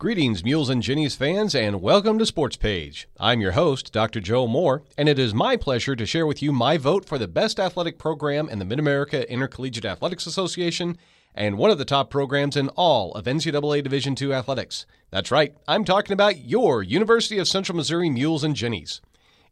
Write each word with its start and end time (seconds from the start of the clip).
Greetings, 0.00 0.42
Mules 0.42 0.70
and 0.70 0.82
Jennies 0.82 1.14
fans, 1.14 1.54
and 1.54 1.82
welcome 1.82 2.18
to 2.18 2.24
Sports 2.24 2.56
Page. 2.56 3.06
I'm 3.18 3.42
your 3.42 3.52
host, 3.52 3.92
Dr. 3.92 4.18
Joe 4.18 4.46
Moore, 4.46 4.82
and 4.96 5.10
it 5.10 5.18
is 5.18 5.34
my 5.34 5.58
pleasure 5.58 5.94
to 5.94 6.06
share 6.06 6.26
with 6.26 6.40
you 6.40 6.52
my 6.52 6.78
vote 6.78 7.04
for 7.04 7.18
the 7.18 7.28
best 7.28 7.60
athletic 7.60 7.98
program 7.98 8.48
in 8.48 8.58
the 8.58 8.64
Mid 8.64 8.78
America 8.78 9.30
Intercollegiate 9.30 9.84
Athletics 9.84 10.24
Association 10.24 10.96
and 11.34 11.58
one 11.58 11.70
of 11.70 11.76
the 11.76 11.84
top 11.84 12.08
programs 12.08 12.56
in 12.56 12.70
all 12.70 13.12
of 13.12 13.26
NCAA 13.26 13.82
Division 13.82 14.16
II 14.18 14.32
athletics. 14.32 14.86
That's 15.10 15.30
right, 15.30 15.54
I'm 15.68 15.84
talking 15.84 16.14
about 16.14 16.46
your 16.46 16.82
University 16.82 17.36
of 17.36 17.46
Central 17.46 17.76
Missouri 17.76 18.08
Mules 18.08 18.42
and 18.42 18.56
Jennies. 18.56 19.02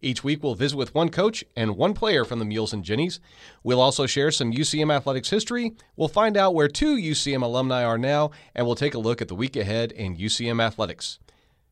Each 0.01 0.23
week, 0.23 0.43
we'll 0.43 0.55
visit 0.55 0.77
with 0.77 0.95
one 0.95 1.09
coach 1.09 1.45
and 1.57 1.77
one 1.77 1.93
player 1.93 2.25
from 2.25 2.39
the 2.39 2.45
Mules 2.45 2.73
and 2.73 2.85
Jennies. 2.85 3.19
We'll 3.65 3.80
also 3.80 4.07
share 4.07 4.30
some 4.30 4.53
UCM 4.53 4.95
athletics 4.95 5.30
history. 5.30 5.75
We'll 5.97 6.09
find 6.09 6.37
out 6.37 6.55
where 6.55 6.69
two 6.69 6.97
UCM 6.97 7.43
alumni 7.43 7.83
are 7.85 7.98
now, 7.98 8.30
and 8.55 8.65
we'll 8.65 8.77
take 8.77 8.95
a 8.95 8.98
look 8.98 9.21
at 9.21 9.29
the 9.29 9.34
week 9.34 9.57
ahead 9.57 9.91
in 9.91 10.16
UCM 10.16 10.62
athletics. 10.62 11.19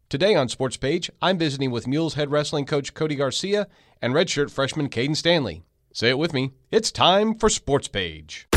Today 0.08 0.34
on 0.34 0.48
Sports 0.48 0.76
Page, 0.76 1.10
I'm 1.22 1.38
visiting 1.38 1.70
with 1.70 1.86
Mules 1.86 2.14
head 2.14 2.30
wrestling 2.30 2.66
coach 2.66 2.94
Cody 2.94 3.14
Garcia 3.14 3.68
and 4.02 4.12
redshirt 4.12 4.50
freshman 4.50 4.88
Kaden 4.88 5.16
Stanley. 5.16 5.62
Say 5.92 6.10
it 6.10 6.18
with 6.18 6.32
me. 6.32 6.52
It's 6.70 6.90
time 6.90 7.34
for 7.34 7.48
Sports 7.48 7.88
Page. 7.88 8.48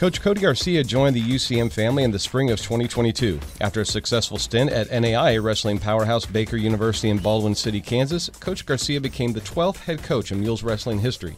Coach 0.00 0.22
Cody 0.22 0.40
Garcia 0.40 0.82
joined 0.82 1.14
the 1.14 1.20
UCM 1.20 1.70
family 1.70 2.04
in 2.04 2.10
the 2.10 2.18
spring 2.18 2.50
of 2.50 2.58
2022. 2.58 3.38
After 3.60 3.82
a 3.82 3.84
successful 3.84 4.38
stint 4.38 4.72
at 4.72 4.88
NAIA 4.88 5.42
wrestling 5.42 5.78
powerhouse 5.78 6.24
Baker 6.24 6.56
University 6.56 7.10
in 7.10 7.18
Baldwin 7.18 7.54
City, 7.54 7.82
Kansas, 7.82 8.30
Coach 8.40 8.64
Garcia 8.64 8.98
became 8.98 9.34
the 9.34 9.42
12th 9.42 9.76
head 9.80 10.02
coach 10.02 10.32
in 10.32 10.40
Mules 10.40 10.62
wrestling 10.62 11.00
history. 11.00 11.36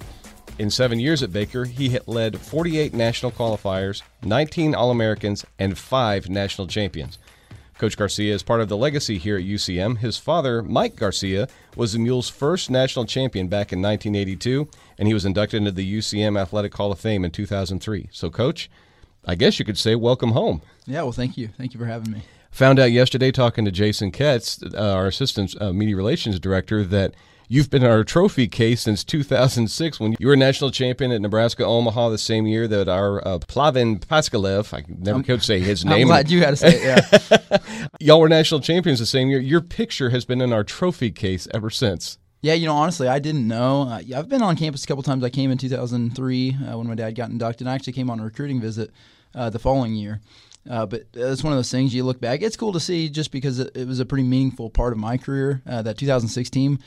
In 0.61 0.71
seven 0.71 1.01
years 1.01 1.25
at 1.25 1.33
Baker, 1.33 1.65
he 1.65 1.98
led 2.07 2.38
48 2.38 2.95
national 2.95 3.33
qualifiers, 3.33 4.02
19 4.23 4.77
All 4.77 4.93
Americans, 4.93 5.45
and 5.59 5.76
five 5.76 6.30
national 6.30 6.69
champions. 6.69 7.19
Coach 7.79 7.97
Garcia 7.97 8.32
is 8.32 8.45
part 8.45 8.60
of 8.60 8.69
the 8.69 8.76
legacy 8.76 9.19
here 9.19 9.37
at 9.37 9.43
UCM. 9.43 9.99
His 9.99 10.16
father, 10.16 10.63
Mike 10.63 10.95
Garcia, 10.95 11.49
was 11.74 11.95
the 11.95 11.99
Mules' 11.99 12.29
first 12.29 12.71
national 12.71 13.07
champion 13.07 13.49
back 13.49 13.73
in 13.73 13.82
1982, 13.82 14.69
and 14.98 15.09
he 15.09 15.15
was 15.15 15.24
inducted 15.24 15.59
into 15.59 15.73
the 15.73 15.98
UCM 15.98 16.40
Athletic 16.40 16.74
Hall 16.74 16.93
of 16.93 17.01
Fame 17.01 17.24
in 17.24 17.30
2003. 17.30 18.09
So, 18.10 18.30
Coach, 18.30 18.71
I 19.24 19.35
guess 19.35 19.59
you 19.59 19.65
could 19.65 19.79
say 19.79 19.95
welcome 19.95 20.32
home. 20.32 20.62
Yeah, 20.87 21.02
well, 21.02 21.12
thank 21.12 21.37
you. 21.37 21.48
Thank 21.48 21.74
you 21.74 21.80
for 21.80 21.87
having 21.87 22.12
me. 22.12 22.23
Found 22.52 22.79
out 22.79 22.93
yesterday 22.93 23.30
talking 23.30 23.65
to 23.65 23.70
Jason 23.70 24.13
Ketz, 24.13 24.74
uh, 24.74 24.95
our 24.95 25.07
assistant 25.07 25.54
uh, 25.60 25.73
media 25.73 25.96
relations 25.96 26.38
director, 26.38 26.85
that 26.85 27.15
You've 27.52 27.68
been 27.68 27.85
our 27.85 28.02
trophy 28.02 28.48
case 28.48 28.80
since 28.80 29.04
2006 29.04 30.01
when 30.01 30.16
you 30.18 30.26
were 30.26 30.37
national 30.37 30.70
champion 30.70 31.13
at 31.13 31.20
Nebraska 31.20 31.66
Omaha 31.66 32.09
the 32.09 32.16
same 32.16 32.46
year 32.46 32.66
that 32.66 32.88
our 32.88 33.23
uh, 33.29 33.40
Plamen 33.40 33.98
Paskalev, 33.98 34.73
I 34.73 34.85
never 34.88 35.18
I'm, 35.18 35.23
could 35.23 35.43
say 35.43 35.60
his 35.60 35.85
name. 35.85 36.02
I'm 36.02 36.07
glad 36.07 36.30
you 36.30 36.40
had 36.40 36.51
to 36.52 36.57
say 36.57 36.80
it, 36.80 37.29
yeah. 37.30 37.59
Y'all 38.01 38.20
were 38.20 38.30
national 38.30 38.60
champions 38.60 39.01
the 39.01 39.04
same 39.04 39.29
year. 39.29 39.38
Your 39.38 39.60
picture 39.60 40.09
has 40.09 40.24
been 40.24 40.40
in 40.40 40.51
our 40.51 40.65
trophy 40.65 41.10
case 41.10 41.46
ever 41.52 41.68
since. 41.68 42.16
Yeah, 42.43 42.54
you 42.54 42.66
know, 42.66 42.74
honestly, 42.74 43.07
I 43.07 43.21
didn't 43.21 43.46
know. 43.46 43.82
Uh, 43.82 44.02
I've 44.16 44.29
been 44.29 44.43
on 44.43 44.57
campus 44.57 44.82
a 44.82 44.87
couple 44.88 45.04
times. 45.04 45.23
I 45.23 45.30
came 45.30 45.52
in 45.52 45.59
2003 45.59 46.51
uh, 46.51 46.76
when 46.76 46.88
my 46.88 46.96
dad 46.96 47.15
got 47.15 47.30
inducted. 47.30 47.62
And 47.62 47.71
I 47.71 47.76
actually 47.76 47.93
came 47.93 48.10
on 48.10 48.18
a 48.18 48.24
recruiting 48.24 48.60
visit 48.60 48.90
uh, 49.32 49.48
the 49.48 49.60
following 49.60 49.95
year. 49.95 50.21
Uh, 50.68 50.85
but 50.85 51.04
it's 51.15 51.45
one 51.45 51.52
of 51.52 51.59
those 51.59 51.70
things 51.70 51.95
you 51.95 52.02
look 52.02 52.20
back. 52.20 52.43
It's 52.43 52.57
cool 52.57 52.73
to 52.73 52.80
see 52.80 53.09
just 53.09 53.30
because 53.30 53.60
it, 53.60 53.76
it 53.76 53.87
was 53.87 54.01
a 54.01 54.04
pretty 54.04 54.24
meaningful 54.24 54.70
part 54.70 54.93
of 54.93 54.98
my 54.98 55.16
career. 55.16 55.63
Uh, 55.66 55.82
that 55.82 55.96
2006 55.96 56.51
team 56.51 56.80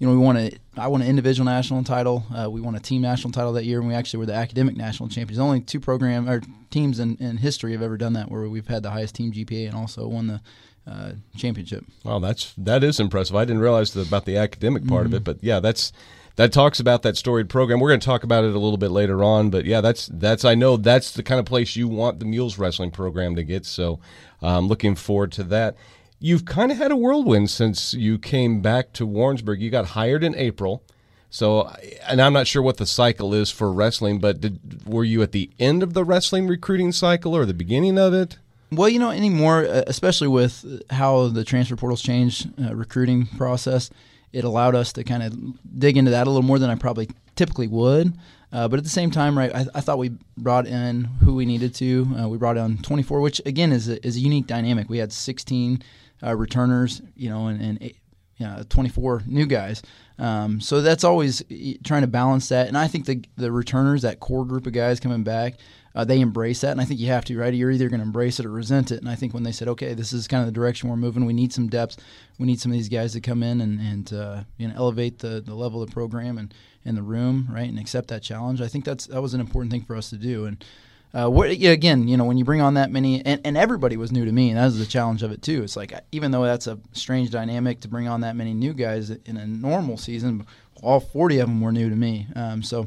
you 0.00 0.06
know, 0.06 0.14
we 0.14 0.18
won 0.18 0.36
a 0.38 0.50
I 0.78 0.88
won 0.88 1.02
an 1.02 1.08
individual 1.08 1.44
national 1.44 1.84
title. 1.84 2.24
Uh, 2.34 2.50
we 2.50 2.62
won 2.62 2.74
a 2.74 2.80
team 2.80 3.02
national 3.02 3.32
title 3.32 3.52
that 3.52 3.66
year, 3.66 3.80
and 3.80 3.86
we 3.86 3.94
actually 3.94 4.20
were 4.20 4.26
the 4.26 4.34
academic 4.34 4.74
national 4.74 5.10
champions. 5.10 5.38
Only 5.38 5.60
two 5.60 5.78
program 5.78 6.26
or 6.28 6.40
teams 6.70 6.98
in, 6.98 7.16
in 7.18 7.36
history 7.36 7.72
have 7.72 7.82
ever 7.82 7.98
done 7.98 8.14
that, 8.14 8.30
where 8.30 8.48
we've 8.48 8.66
had 8.66 8.82
the 8.82 8.90
highest 8.90 9.14
team 9.14 9.30
GPA 9.30 9.68
and 9.68 9.76
also 9.76 10.08
won 10.08 10.26
the 10.26 10.40
uh, 10.86 11.12
championship. 11.36 11.84
Wow, 12.04 12.18
that's 12.18 12.54
that 12.58 12.82
is 12.84 13.00
impressive. 13.00 13.36
I 13.36 13.44
didn't 13.44 13.62
realize 13.62 13.94
about 13.96 14.24
the 14.24 14.36
academic 14.36 14.86
part 14.86 15.06
mm-hmm. 15.06 15.14
of 15.14 15.20
it, 15.20 15.24
but 15.24 15.42
yeah, 15.42 15.60
that's 15.60 15.92
that 16.36 16.52
talks 16.52 16.80
about 16.80 17.02
that 17.02 17.16
storied 17.16 17.48
program. 17.48 17.80
We're 17.80 17.90
going 17.90 18.00
to 18.00 18.06
talk 18.06 18.24
about 18.24 18.44
it 18.44 18.54
a 18.54 18.58
little 18.58 18.78
bit 18.78 18.90
later 18.90 19.22
on, 19.22 19.50
but 19.50 19.64
yeah, 19.64 19.80
that's 19.80 20.06
that's 20.12 20.44
I 20.44 20.54
know 20.54 20.76
that's 20.76 21.12
the 21.12 21.22
kind 21.22 21.38
of 21.38 21.46
place 21.46 21.76
you 21.76 21.88
want 21.88 22.18
the 22.18 22.24
Mules 22.24 22.58
wrestling 22.58 22.90
program 22.90 23.36
to 23.36 23.42
get. 23.42 23.66
So, 23.66 24.00
I'm 24.42 24.48
um, 24.48 24.68
looking 24.68 24.94
forward 24.94 25.32
to 25.32 25.44
that 25.44 25.76
you've 26.20 26.44
kind 26.44 26.70
of 26.70 26.78
had 26.78 26.92
a 26.92 26.96
whirlwind 26.96 27.50
since 27.50 27.94
you 27.94 28.18
came 28.18 28.60
back 28.60 28.92
to 28.92 29.06
Warrensburg. 29.06 29.60
You 29.60 29.70
got 29.70 29.86
hired 29.86 30.22
in 30.22 30.36
April. 30.36 30.84
So, 31.30 31.68
and 32.06 32.20
I'm 32.20 32.32
not 32.32 32.46
sure 32.46 32.62
what 32.62 32.76
the 32.76 32.86
cycle 32.86 33.32
is 33.32 33.50
for 33.50 33.72
wrestling, 33.72 34.18
but 34.18 34.40
did, 34.40 34.86
were 34.86 35.04
you 35.04 35.22
at 35.22 35.32
the 35.32 35.50
end 35.58 35.82
of 35.82 35.94
the 35.94 36.04
wrestling 36.04 36.46
recruiting 36.46 36.92
cycle 36.92 37.34
or 37.36 37.46
the 37.46 37.54
beginning 37.54 37.98
of 37.98 38.12
it? 38.12 38.38
Well, 38.72 38.88
you 38.88 39.00
know, 39.00 39.10
anymore, 39.10 39.64
uh, 39.64 39.82
especially 39.86 40.28
with 40.28 40.82
how 40.90 41.28
the 41.28 41.44
transfer 41.44 41.76
portals 41.76 42.02
changed 42.02 42.48
uh, 42.62 42.74
recruiting 42.74 43.26
process, 43.26 43.90
it 44.32 44.44
allowed 44.44 44.76
us 44.76 44.92
to 44.92 45.02
kind 45.02 45.22
of 45.24 45.78
dig 45.78 45.96
into 45.96 46.12
that 46.12 46.26
a 46.26 46.30
little 46.30 46.46
more 46.46 46.58
than 46.58 46.70
I 46.70 46.76
probably 46.76 47.08
typically 47.34 47.66
would. 47.66 48.14
Uh, 48.52 48.68
but 48.68 48.78
at 48.78 48.84
the 48.84 48.90
same 48.90 49.10
time, 49.10 49.36
right, 49.36 49.54
I, 49.54 49.66
I, 49.74 49.80
thought 49.80 49.98
we 49.98 50.12
brought 50.36 50.66
in 50.66 51.04
who 51.04 51.34
we 51.34 51.46
needed 51.46 51.74
to. 51.76 52.06
Uh, 52.20 52.28
we 52.28 52.36
brought 52.36 52.56
in 52.56 52.78
24, 52.78 53.20
which 53.20 53.40
again 53.46 53.72
is 53.72 53.88
a, 53.88 54.04
is 54.04 54.16
a 54.16 54.20
unique 54.20 54.48
dynamic. 54.48 54.88
We 54.88 54.98
had 54.98 55.12
16 55.12 55.82
uh, 56.22 56.34
returners, 56.34 57.00
you 57.14 57.30
know, 57.30 57.46
and, 57.46 57.60
and 57.60 57.78
eight, 57.80 57.96
you 58.38 58.46
know, 58.46 58.62
24 58.68 59.22
new 59.26 59.46
guys. 59.46 59.82
Um, 60.18 60.60
so 60.60 60.80
that's 60.80 61.04
always 61.04 61.44
trying 61.84 62.02
to 62.02 62.08
balance 62.08 62.48
that. 62.48 62.66
And 62.68 62.76
I 62.76 62.88
think 62.88 63.06
the 63.06 63.22
the 63.36 63.52
returners, 63.52 64.02
that 64.02 64.20
core 64.20 64.44
group 64.44 64.66
of 64.66 64.72
guys 64.72 64.98
coming 64.98 65.22
back, 65.22 65.54
uh, 65.94 66.04
they 66.04 66.20
embrace 66.20 66.60
that. 66.60 66.72
And 66.72 66.80
I 66.80 66.84
think 66.84 67.00
you 67.00 67.08
have 67.08 67.24
to, 67.26 67.38
right? 67.38 67.52
You're 67.52 67.70
either 67.70 67.88
going 67.88 68.00
to 68.00 68.06
embrace 68.06 68.38
it 68.38 68.46
or 68.46 68.50
resent 68.50 68.90
it. 68.90 69.00
And 69.00 69.08
I 69.08 69.14
think 69.14 69.34
when 69.34 69.42
they 69.42 69.52
said, 69.52 69.68
okay, 69.68 69.94
this 69.94 70.12
is 70.12 70.28
kind 70.28 70.40
of 70.40 70.46
the 70.46 70.52
direction 70.52 70.88
we're 70.88 70.96
moving, 70.96 71.24
we 71.24 71.32
need 71.32 71.52
some 71.52 71.68
depth. 71.68 71.96
We 72.38 72.46
need 72.46 72.60
some 72.60 72.70
of 72.72 72.78
these 72.78 72.88
guys 72.88 73.12
to 73.14 73.20
come 73.20 73.42
in 73.42 73.60
and, 73.60 73.80
and 73.80 74.12
uh, 74.12 74.44
you 74.56 74.68
know, 74.68 74.74
elevate 74.76 75.18
the, 75.18 75.40
the 75.40 75.54
level 75.54 75.82
of 75.82 75.88
the 75.88 75.94
program 75.94 76.38
and, 76.38 76.54
and 76.84 76.96
the 76.96 77.02
room, 77.02 77.48
right? 77.50 77.68
And 77.68 77.78
accept 77.78 78.08
that 78.08 78.22
challenge. 78.22 78.60
I 78.60 78.68
think 78.68 78.84
that's 78.84 79.06
that 79.06 79.20
was 79.20 79.34
an 79.34 79.40
important 79.40 79.72
thing 79.72 79.82
for 79.82 79.96
us 79.96 80.10
to 80.10 80.16
do. 80.16 80.46
And 80.46 80.64
uh, 81.12 81.28
what, 81.28 81.50
again, 81.50 82.06
you 82.06 82.16
know, 82.16 82.24
when 82.24 82.38
you 82.38 82.44
bring 82.44 82.60
on 82.60 82.74
that 82.74 82.92
many, 82.92 83.24
and, 83.26 83.40
and 83.44 83.56
everybody 83.56 83.96
was 83.96 84.12
new 84.12 84.24
to 84.24 84.30
me, 84.30 84.50
and 84.50 84.58
that 84.58 84.66
was 84.66 84.78
the 84.78 84.86
challenge 84.86 85.24
of 85.24 85.32
it 85.32 85.42
too. 85.42 85.64
It's 85.64 85.76
like 85.76 85.92
even 86.12 86.30
though 86.30 86.44
that's 86.44 86.68
a 86.68 86.78
strange 86.92 87.30
dynamic 87.30 87.80
to 87.80 87.88
bring 87.88 88.06
on 88.06 88.20
that 88.20 88.36
many 88.36 88.54
new 88.54 88.72
guys 88.72 89.10
in 89.10 89.36
a 89.36 89.46
normal 89.46 89.96
season, 89.96 90.46
all 90.82 91.00
40 91.00 91.40
of 91.40 91.48
them 91.48 91.60
were 91.60 91.72
new 91.72 91.90
to 91.90 91.96
me. 91.96 92.28
Um, 92.36 92.62
so 92.62 92.86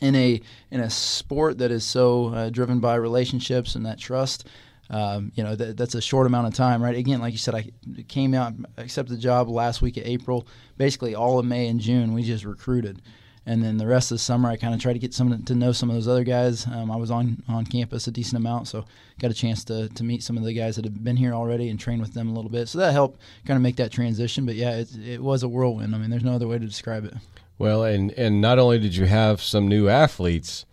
in 0.00 0.14
a 0.14 0.40
in 0.70 0.80
a 0.80 0.90
sport 0.90 1.58
that 1.58 1.70
is 1.70 1.84
so 1.84 2.28
uh, 2.28 2.50
driven 2.50 2.80
by 2.80 2.94
relationships 2.96 3.74
and 3.74 3.86
that 3.86 3.98
trust, 3.98 4.46
um, 4.90 5.32
you 5.34 5.42
know 5.42 5.54
that, 5.54 5.76
that's 5.76 5.94
a 5.94 6.00
short 6.00 6.26
amount 6.26 6.46
of 6.46 6.54
time, 6.54 6.82
right? 6.82 6.96
Again, 6.96 7.20
like 7.20 7.32
you 7.32 7.38
said, 7.38 7.54
I 7.54 7.70
came 8.08 8.34
out, 8.34 8.54
accepted 8.76 9.14
the 9.14 9.20
job 9.20 9.48
last 9.48 9.82
week 9.82 9.96
of 9.96 10.04
April. 10.06 10.46
Basically, 10.76 11.14
all 11.14 11.38
of 11.38 11.46
May 11.46 11.68
and 11.68 11.80
June, 11.80 12.14
we 12.14 12.22
just 12.22 12.44
recruited 12.44 13.02
and 13.48 13.64
then 13.64 13.78
the 13.78 13.86
rest 13.86 14.10
of 14.10 14.16
the 14.16 14.22
summer 14.22 14.50
I 14.50 14.56
kind 14.56 14.74
of 14.74 14.80
tried 14.80 14.92
to 14.92 14.98
get 14.98 15.14
some 15.14 15.42
to 15.42 15.54
know 15.54 15.72
some 15.72 15.88
of 15.88 15.96
those 15.96 16.06
other 16.06 16.22
guys. 16.22 16.66
Um, 16.66 16.90
I 16.90 16.96
was 16.96 17.10
on 17.10 17.42
on 17.48 17.64
campus 17.64 18.06
a 18.06 18.10
decent 18.10 18.36
amount, 18.36 18.68
so 18.68 18.84
got 19.18 19.30
a 19.30 19.34
chance 19.34 19.64
to 19.64 19.88
to 19.88 20.04
meet 20.04 20.22
some 20.22 20.36
of 20.36 20.44
the 20.44 20.52
guys 20.52 20.76
that 20.76 20.84
have 20.84 21.02
been 21.02 21.16
here 21.16 21.32
already 21.32 21.70
and 21.70 21.80
train 21.80 21.98
with 21.98 22.12
them 22.12 22.28
a 22.28 22.32
little 22.34 22.50
bit. 22.50 22.68
So 22.68 22.78
that 22.78 22.92
helped 22.92 23.18
kind 23.46 23.56
of 23.56 23.62
make 23.62 23.76
that 23.76 23.90
transition. 23.90 24.44
But 24.44 24.56
yeah, 24.56 24.76
it, 24.76 24.94
it 24.96 25.22
was 25.22 25.42
a 25.42 25.48
whirlwind. 25.48 25.94
I 25.94 25.98
mean, 25.98 26.10
there's 26.10 26.24
no 26.24 26.34
other 26.34 26.46
way 26.46 26.58
to 26.58 26.66
describe 26.66 27.06
it. 27.06 27.14
Well, 27.56 27.84
and 27.84 28.12
and 28.12 28.40
not 28.42 28.58
only 28.58 28.78
did 28.78 28.94
you 28.94 29.06
have 29.06 29.40
some 29.40 29.66
new 29.66 29.88
athletes, 29.88 30.66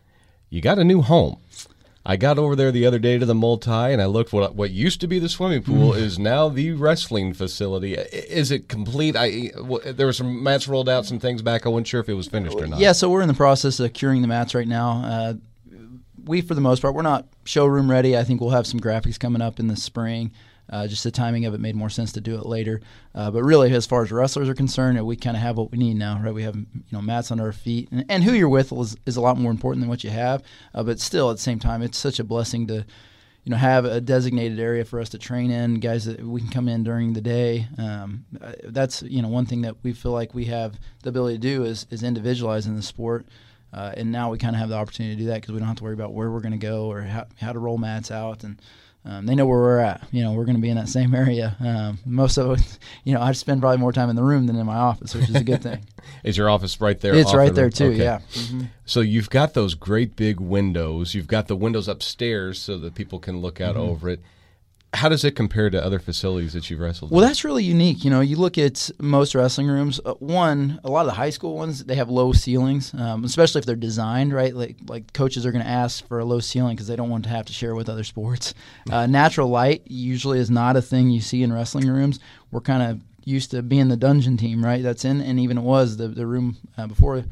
you 0.49 0.61
got 0.61 0.77
a 0.77 0.83
new 0.83 1.01
home. 1.01 1.37
I 2.07 2.17
got 2.17 2.37
over 2.37 2.55
there 2.55 2.71
the 2.71 2.85
other 2.85 2.99
day 2.99 3.17
to 3.17 3.25
the 3.25 3.33
multi, 3.33 3.71
and 3.71 3.99
I 3.99 4.05
looked 4.05 4.31
what 4.31 4.55
what 4.55 4.69
used 4.69 5.01
to 5.01 5.07
be 5.07 5.17
the 5.17 5.27
swimming 5.27 5.63
pool 5.63 5.93
mm. 5.93 5.97
is 5.97 6.19
now 6.19 6.49
the 6.49 6.71
wrestling 6.73 7.33
facility. 7.33 7.95
Is 7.95 8.51
it 8.51 8.69
complete? 8.69 9.15
I 9.17 9.51
there 9.85 10.05
were 10.05 10.13
some 10.13 10.43
mats 10.43 10.67
rolled 10.67 10.87
out, 10.87 11.07
some 11.07 11.19
things 11.19 11.41
back. 11.41 11.65
I 11.65 11.69
wasn't 11.69 11.87
sure 11.87 12.01
if 12.01 12.09
it 12.09 12.13
was 12.13 12.27
finished 12.27 12.57
or 12.57 12.67
not. 12.67 12.79
Yeah, 12.79 12.91
so 12.91 13.09
we're 13.09 13.21
in 13.21 13.27
the 13.27 13.33
process 13.33 13.79
of 13.79 13.93
curing 13.93 14.21
the 14.21 14.27
mats 14.27 14.53
right 14.53 14.67
now. 14.67 15.01
Uh, 15.03 15.33
we, 16.25 16.41
for 16.41 16.53
the 16.53 16.61
most 16.61 16.81
part, 16.81 16.93
we're 16.93 17.01
not 17.01 17.27
showroom 17.43 17.89
ready. 17.89 18.17
I 18.17 18.23
think 18.23 18.39
we'll 18.39 18.51
have 18.51 18.67
some 18.67 18.79
graphics 18.79 19.19
coming 19.19 19.41
up 19.41 19.59
in 19.59 19.67
the 19.67 19.75
spring. 19.75 20.31
Uh, 20.69 20.87
just 20.87 21.03
the 21.03 21.11
timing 21.11 21.45
of 21.45 21.53
it 21.53 21.59
made 21.59 21.75
more 21.75 21.89
sense 21.89 22.11
to 22.13 22.21
do 22.21 22.35
it 22.35 22.45
later. 22.45 22.81
Uh, 23.13 23.29
but 23.31 23.43
really, 23.43 23.71
as 23.73 23.85
far 23.85 24.03
as 24.03 24.11
wrestlers 24.11 24.49
are 24.49 24.55
concerned, 24.55 25.03
we 25.05 25.15
kind 25.15 25.37
of 25.37 25.43
have 25.43 25.57
what 25.57 25.71
we 25.71 25.77
need 25.77 25.95
now, 25.95 26.19
right? 26.19 26.33
We 26.33 26.43
have 26.43 26.55
you 26.55 26.65
know 26.91 27.01
mats 27.01 27.31
under 27.31 27.45
our 27.45 27.51
feet, 27.51 27.89
and, 27.91 28.05
and 28.09 28.23
who 28.23 28.33
you're 28.33 28.49
with 28.49 28.71
is, 28.71 28.95
is 29.05 29.15
a 29.15 29.21
lot 29.21 29.37
more 29.37 29.51
important 29.51 29.81
than 29.81 29.89
what 29.89 30.03
you 30.03 30.09
have. 30.09 30.43
Uh, 30.73 30.83
but 30.83 30.99
still, 30.99 31.29
at 31.29 31.37
the 31.37 31.43
same 31.43 31.59
time, 31.59 31.81
it's 31.81 31.97
such 31.97 32.19
a 32.19 32.23
blessing 32.23 32.67
to 32.67 32.85
you 33.43 33.51
know 33.51 33.57
have 33.57 33.85
a 33.85 34.01
designated 34.01 34.59
area 34.59 34.83
for 34.83 34.99
us 34.99 35.09
to 35.09 35.19
train 35.19 35.51
in, 35.51 35.79
guys 35.79 36.05
that 36.05 36.19
we 36.19 36.41
can 36.41 36.49
come 36.49 36.67
in 36.67 36.83
during 36.83 37.13
the 37.13 37.21
day. 37.21 37.67
Um, 37.77 38.25
uh, 38.41 38.53
that's 38.63 39.03
you 39.03 39.21
know 39.21 39.29
one 39.29 39.45
thing 39.45 39.61
that 39.61 39.75
we 39.83 39.93
feel 39.93 40.11
like 40.11 40.33
we 40.33 40.45
have 40.45 40.79
the 41.03 41.09
ability 41.09 41.35
to 41.35 41.41
do 41.41 41.63
is 41.63 41.85
is 41.91 42.03
individualize 42.03 42.65
in 42.65 42.75
the 42.75 42.81
sport. 42.81 43.27
Uh, 43.71 43.91
and 43.97 44.09
now 44.09 44.31
we 44.31 44.37
kind 44.37 44.55
of 44.55 44.59
have 44.59 44.69
the 44.69 44.75
opportunity 44.75 45.15
to 45.15 45.21
do 45.21 45.27
that 45.27 45.41
because 45.41 45.51
we 45.51 45.59
don't 45.59 45.67
have 45.67 45.75
to 45.75 45.83
worry 45.83 45.93
about 45.93 46.13
where 46.13 46.31
we're 46.31 46.39
going 46.39 46.53
to 46.53 46.57
go 46.57 46.85
or 46.89 47.01
how, 47.01 47.25
how 47.41 47.51
to 47.51 47.59
roll 47.59 47.77
mats 47.77 48.09
out 48.09 48.45
and 48.45 48.61
um, 49.05 49.25
they 49.25 49.35
know 49.35 49.45
where 49.45 49.59
we're 49.59 49.79
at. 49.79 50.01
You 50.11 50.23
know, 50.23 50.33
we're 50.33 50.45
going 50.45 50.55
to 50.55 50.61
be 50.61 50.69
in 50.69 50.77
that 50.77 50.89
same 50.89 51.13
area. 51.13 51.55
Um, 51.59 51.99
most 52.05 52.37
of 52.37 52.59
it, 52.59 52.79
you 53.03 53.13
know, 53.13 53.21
I 53.21 53.31
spend 53.33 53.61
probably 53.61 53.77
more 53.77 53.93
time 53.93 54.09
in 54.09 54.15
the 54.15 54.23
room 54.23 54.47
than 54.47 54.55
in 54.55 54.65
my 54.65 54.75
office, 54.75 55.13
which 55.13 55.29
is 55.29 55.35
a 55.35 55.43
good 55.43 55.61
thing. 55.61 55.85
is 56.23 56.37
your 56.37 56.49
office 56.49 56.81
right 56.81 56.99
there? 56.99 57.13
It's 57.13 57.33
right 57.33 57.49
the, 57.49 57.61
there 57.61 57.69
too. 57.69 57.85
okay. 57.85 58.03
Yeah. 58.03 58.19
Mm-hmm. 58.33 58.63
So 58.85 59.01
you've 59.01 59.29
got 59.29 59.53
those 59.53 59.75
great 59.75 60.15
big 60.15 60.39
windows. 60.39 61.13
You've 61.13 61.27
got 61.27 61.47
the 61.47 61.55
windows 61.55 61.87
upstairs 61.87 62.59
so 62.59 62.77
that 62.79 62.95
people 62.95 63.19
can 63.19 63.41
look 63.41 63.61
out 63.61 63.75
mm-hmm. 63.75 63.89
over 63.89 64.09
it 64.09 64.21
how 64.95 65.09
does 65.09 65.23
it 65.23 65.31
compare 65.35 65.69
to 65.69 65.83
other 65.83 65.99
facilities 65.99 66.53
that 66.53 66.69
you've 66.69 66.79
wrestled? 66.79 67.11
Well, 67.11 67.21
in? 67.21 67.27
that's 67.27 67.43
really 67.43 67.63
unique. 67.63 68.03
You 68.03 68.09
know, 68.09 68.21
you 68.21 68.37
look 68.37 68.57
at 68.57 68.89
most 68.99 69.35
wrestling 69.35 69.67
rooms. 69.67 69.99
Uh, 70.03 70.13
one, 70.15 70.79
a 70.83 70.89
lot 70.89 71.01
of 71.01 71.07
the 71.07 71.13
high 71.13 71.29
school 71.29 71.55
ones 71.55 71.83
they 71.83 71.95
have 71.95 72.09
low 72.09 72.33
ceilings, 72.33 72.93
um, 72.93 73.23
especially 73.23 73.59
if 73.59 73.65
they're 73.65 73.75
designed 73.75 74.33
right. 74.33 74.55
Like 74.55 74.77
like 74.87 75.13
coaches 75.13 75.45
are 75.45 75.51
going 75.51 75.63
to 75.63 75.69
ask 75.69 76.07
for 76.07 76.19
a 76.19 76.25
low 76.25 76.39
ceiling 76.39 76.75
because 76.75 76.87
they 76.87 76.95
don't 76.95 77.09
want 77.09 77.25
to 77.25 77.29
have 77.29 77.45
to 77.45 77.53
share 77.53 77.75
with 77.75 77.89
other 77.89 78.03
sports. 78.03 78.53
Uh, 78.91 79.07
natural 79.07 79.49
light 79.49 79.81
usually 79.87 80.37
is 80.37 80.49
not 80.49 80.75
a 80.75 80.81
thing 80.81 81.09
you 81.09 81.19
see 81.19 81.41
in 81.41 81.51
wrestling 81.51 81.87
rooms. 81.87 82.19
We're 82.51 82.61
kind 82.61 82.83
of 82.83 83.01
used 83.23 83.51
to 83.51 83.61
being 83.63 83.87
the 83.87 83.97
dungeon 83.97 84.37
team, 84.37 84.63
right? 84.63 84.83
That's 84.83 85.03
in, 85.03 85.21
and 85.21 85.39
even 85.39 85.57
it 85.57 85.61
was 85.61 85.97
the 85.97 86.07
the 86.07 86.27
room 86.27 86.57
uh, 86.77 86.87
before 86.87 87.23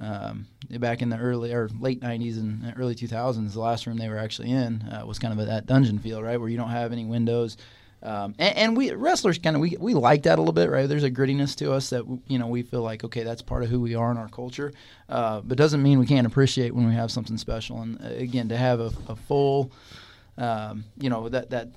um, 0.00 0.46
back 0.70 1.02
in 1.02 1.08
the 1.08 1.18
early 1.18 1.52
or 1.52 1.68
late 1.80 2.00
90s 2.00 2.38
and 2.38 2.74
early 2.76 2.94
2000s, 2.94 3.52
the 3.52 3.60
last 3.60 3.86
room 3.86 3.96
they 3.96 4.08
were 4.08 4.18
actually 4.18 4.50
in 4.50 4.82
uh, 4.82 5.04
was 5.04 5.18
kind 5.18 5.32
of 5.32 5.40
a, 5.40 5.46
that 5.46 5.66
dungeon 5.66 5.98
feel, 5.98 6.22
right, 6.22 6.38
where 6.38 6.48
you 6.48 6.56
don't 6.56 6.70
have 6.70 6.92
any 6.92 7.04
windows. 7.04 7.56
Um, 8.00 8.36
and, 8.38 8.56
and, 8.56 8.76
we 8.76 8.92
wrestlers 8.92 9.38
kind 9.38 9.56
of 9.56 9.60
we, 9.60 9.76
we 9.80 9.92
like 9.92 10.22
that 10.22 10.38
a 10.38 10.40
little 10.40 10.52
bit, 10.52 10.70
right? 10.70 10.88
There's 10.88 11.02
a 11.02 11.10
grittiness 11.10 11.56
to 11.56 11.72
us 11.72 11.90
that 11.90 12.04
you 12.28 12.38
know 12.38 12.46
we 12.46 12.62
feel 12.62 12.82
like 12.82 13.02
okay, 13.02 13.24
that's 13.24 13.42
part 13.42 13.64
of 13.64 13.70
who 13.70 13.80
we 13.80 13.96
are 13.96 14.12
in 14.12 14.16
our 14.16 14.28
culture, 14.28 14.72
uh, 15.08 15.40
but 15.40 15.58
doesn't 15.58 15.82
mean 15.82 15.98
we 15.98 16.06
can't 16.06 16.24
appreciate 16.24 16.72
when 16.72 16.86
we 16.86 16.94
have 16.94 17.10
something 17.10 17.36
special. 17.36 17.82
And 17.82 18.00
uh, 18.00 18.10
again, 18.10 18.50
to 18.50 18.56
have 18.56 18.78
a, 18.78 18.92
a 19.08 19.16
full, 19.16 19.72
um, 20.36 20.84
you 20.96 21.10
know, 21.10 21.28
that 21.28 21.50
that 21.50 21.70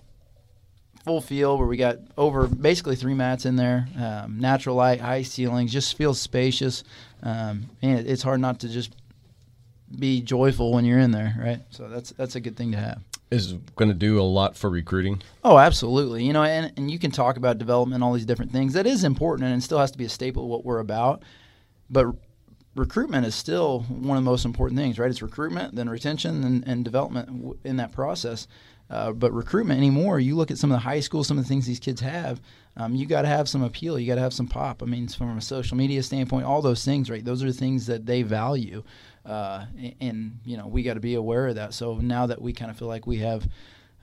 full 1.03 1.21
field 1.21 1.59
where 1.59 1.67
we 1.67 1.77
got 1.77 1.97
over 2.17 2.47
basically 2.47 2.95
three 2.95 3.13
mats 3.13 3.45
in 3.45 3.55
there, 3.55 3.87
um, 3.99 4.39
natural 4.39 4.75
light, 4.75 5.01
high 5.01 5.23
ceilings, 5.23 5.71
just 5.71 5.97
feels 5.97 6.19
spacious. 6.19 6.83
Um, 7.23 7.69
and 7.81 8.07
it's 8.07 8.23
hard 8.23 8.39
not 8.39 8.59
to 8.61 8.69
just 8.69 8.95
be 9.97 10.21
joyful 10.21 10.71
when 10.73 10.85
you're 10.85 10.99
in 10.99 11.11
there, 11.11 11.35
right? 11.39 11.61
So 11.69 11.87
that's 11.87 12.11
that's 12.11 12.35
a 12.35 12.39
good 12.39 12.55
thing 12.55 12.71
to 12.71 12.77
have. 12.77 13.01
Is 13.29 13.53
going 13.75 13.89
to 13.89 13.95
do 13.95 14.19
a 14.19 14.23
lot 14.23 14.57
for 14.57 14.69
recruiting. 14.69 15.21
Oh, 15.43 15.57
absolutely. 15.57 16.25
You 16.25 16.33
know, 16.33 16.43
and 16.43 16.71
and 16.77 16.91
you 16.91 16.99
can 16.99 17.11
talk 17.11 17.37
about 17.37 17.57
development, 17.57 18.03
all 18.03 18.13
these 18.13 18.25
different 18.25 18.51
things. 18.51 18.73
That 18.73 18.87
is 18.87 19.03
important, 19.03 19.47
and 19.47 19.57
it 19.57 19.63
still 19.63 19.79
has 19.79 19.91
to 19.91 19.97
be 19.97 20.05
a 20.05 20.09
staple 20.09 20.43
of 20.43 20.49
what 20.49 20.65
we're 20.65 20.79
about. 20.79 21.23
But 21.89 22.07
recruitment 22.75 23.25
is 23.25 23.35
still 23.35 23.81
one 23.81 24.17
of 24.17 24.23
the 24.23 24.29
most 24.29 24.45
important 24.45 24.79
things, 24.79 24.97
right? 24.97 25.09
It's 25.09 25.21
recruitment, 25.21 25.75
then 25.75 25.89
retention, 25.89 26.43
and, 26.43 26.67
and 26.67 26.85
development 26.85 27.57
in 27.63 27.77
that 27.77 27.91
process. 27.91 28.47
Uh, 28.91 29.13
but 29.13 29.31
recruitment 29.31 29.77
anymore, 29.77 30.19
you 30.19 30.35
look 30.35 30.51
at 30.51 30.57
some 30.57 30.69
of 30.69 30.75
the 30.75 30.79
high 30.79 30.99
schools, 30.99 31.25
some 31.25 31.37
of 31.37 31.45
the 31.45 31.47
things 31.47 31.65
these 31.65 31.79
kids 31.79 32.01
have. 32.01 32.41
Um, 32.75 32.93
you 32.93 33.05
got 33.05 33.21
to 33.21 33.27
have 33.29 33.47
some 33.47 33.63
appeal. 33.63 33.97
You 33.97 34.05
got 34.05 34.15
to 34.15 34.21
have 34.21 34.33
some 34.33 34.47
pop. 34.47 34.83
I 34.83 34.85
mean, 34.85 35.07
from 35.07 35.37
a 35.37 35.41
social 35.41 35.77
media 35.77 36.03
standpoint, 36.03 36.45
all 36.45 36.61
those 36.61 36.83
things, 36.83 37.09
right? 37.09 37.23
Those 37.23 37.41
are 37.41 37.47
the 37.47 37.53
things 37.53 37.85
that 37.85 38.05
they 38.05 38.21
value, 38.21 38.83
uh, 39.25 39.65
and, 39.77 39.95
and, 40.01 40.39
you 40.43 40.57
know 40.57 40.67
we 40.67 40.83
got 40.83 40.95
to 40.95 40.99
be 40.99 41.15
aware 41.15 41.47
of 41.47 41.55
that. 41.55 41.73
So 41.73 41.95
now 41.95 42.27
that 42.27 42.41
we 42.41 42.51
kind 42.51 42.69
of 42.69 42.77
feel 42.77 42.89
like 42.89 43.07
we 43.07 43.17
have 43.19 43.47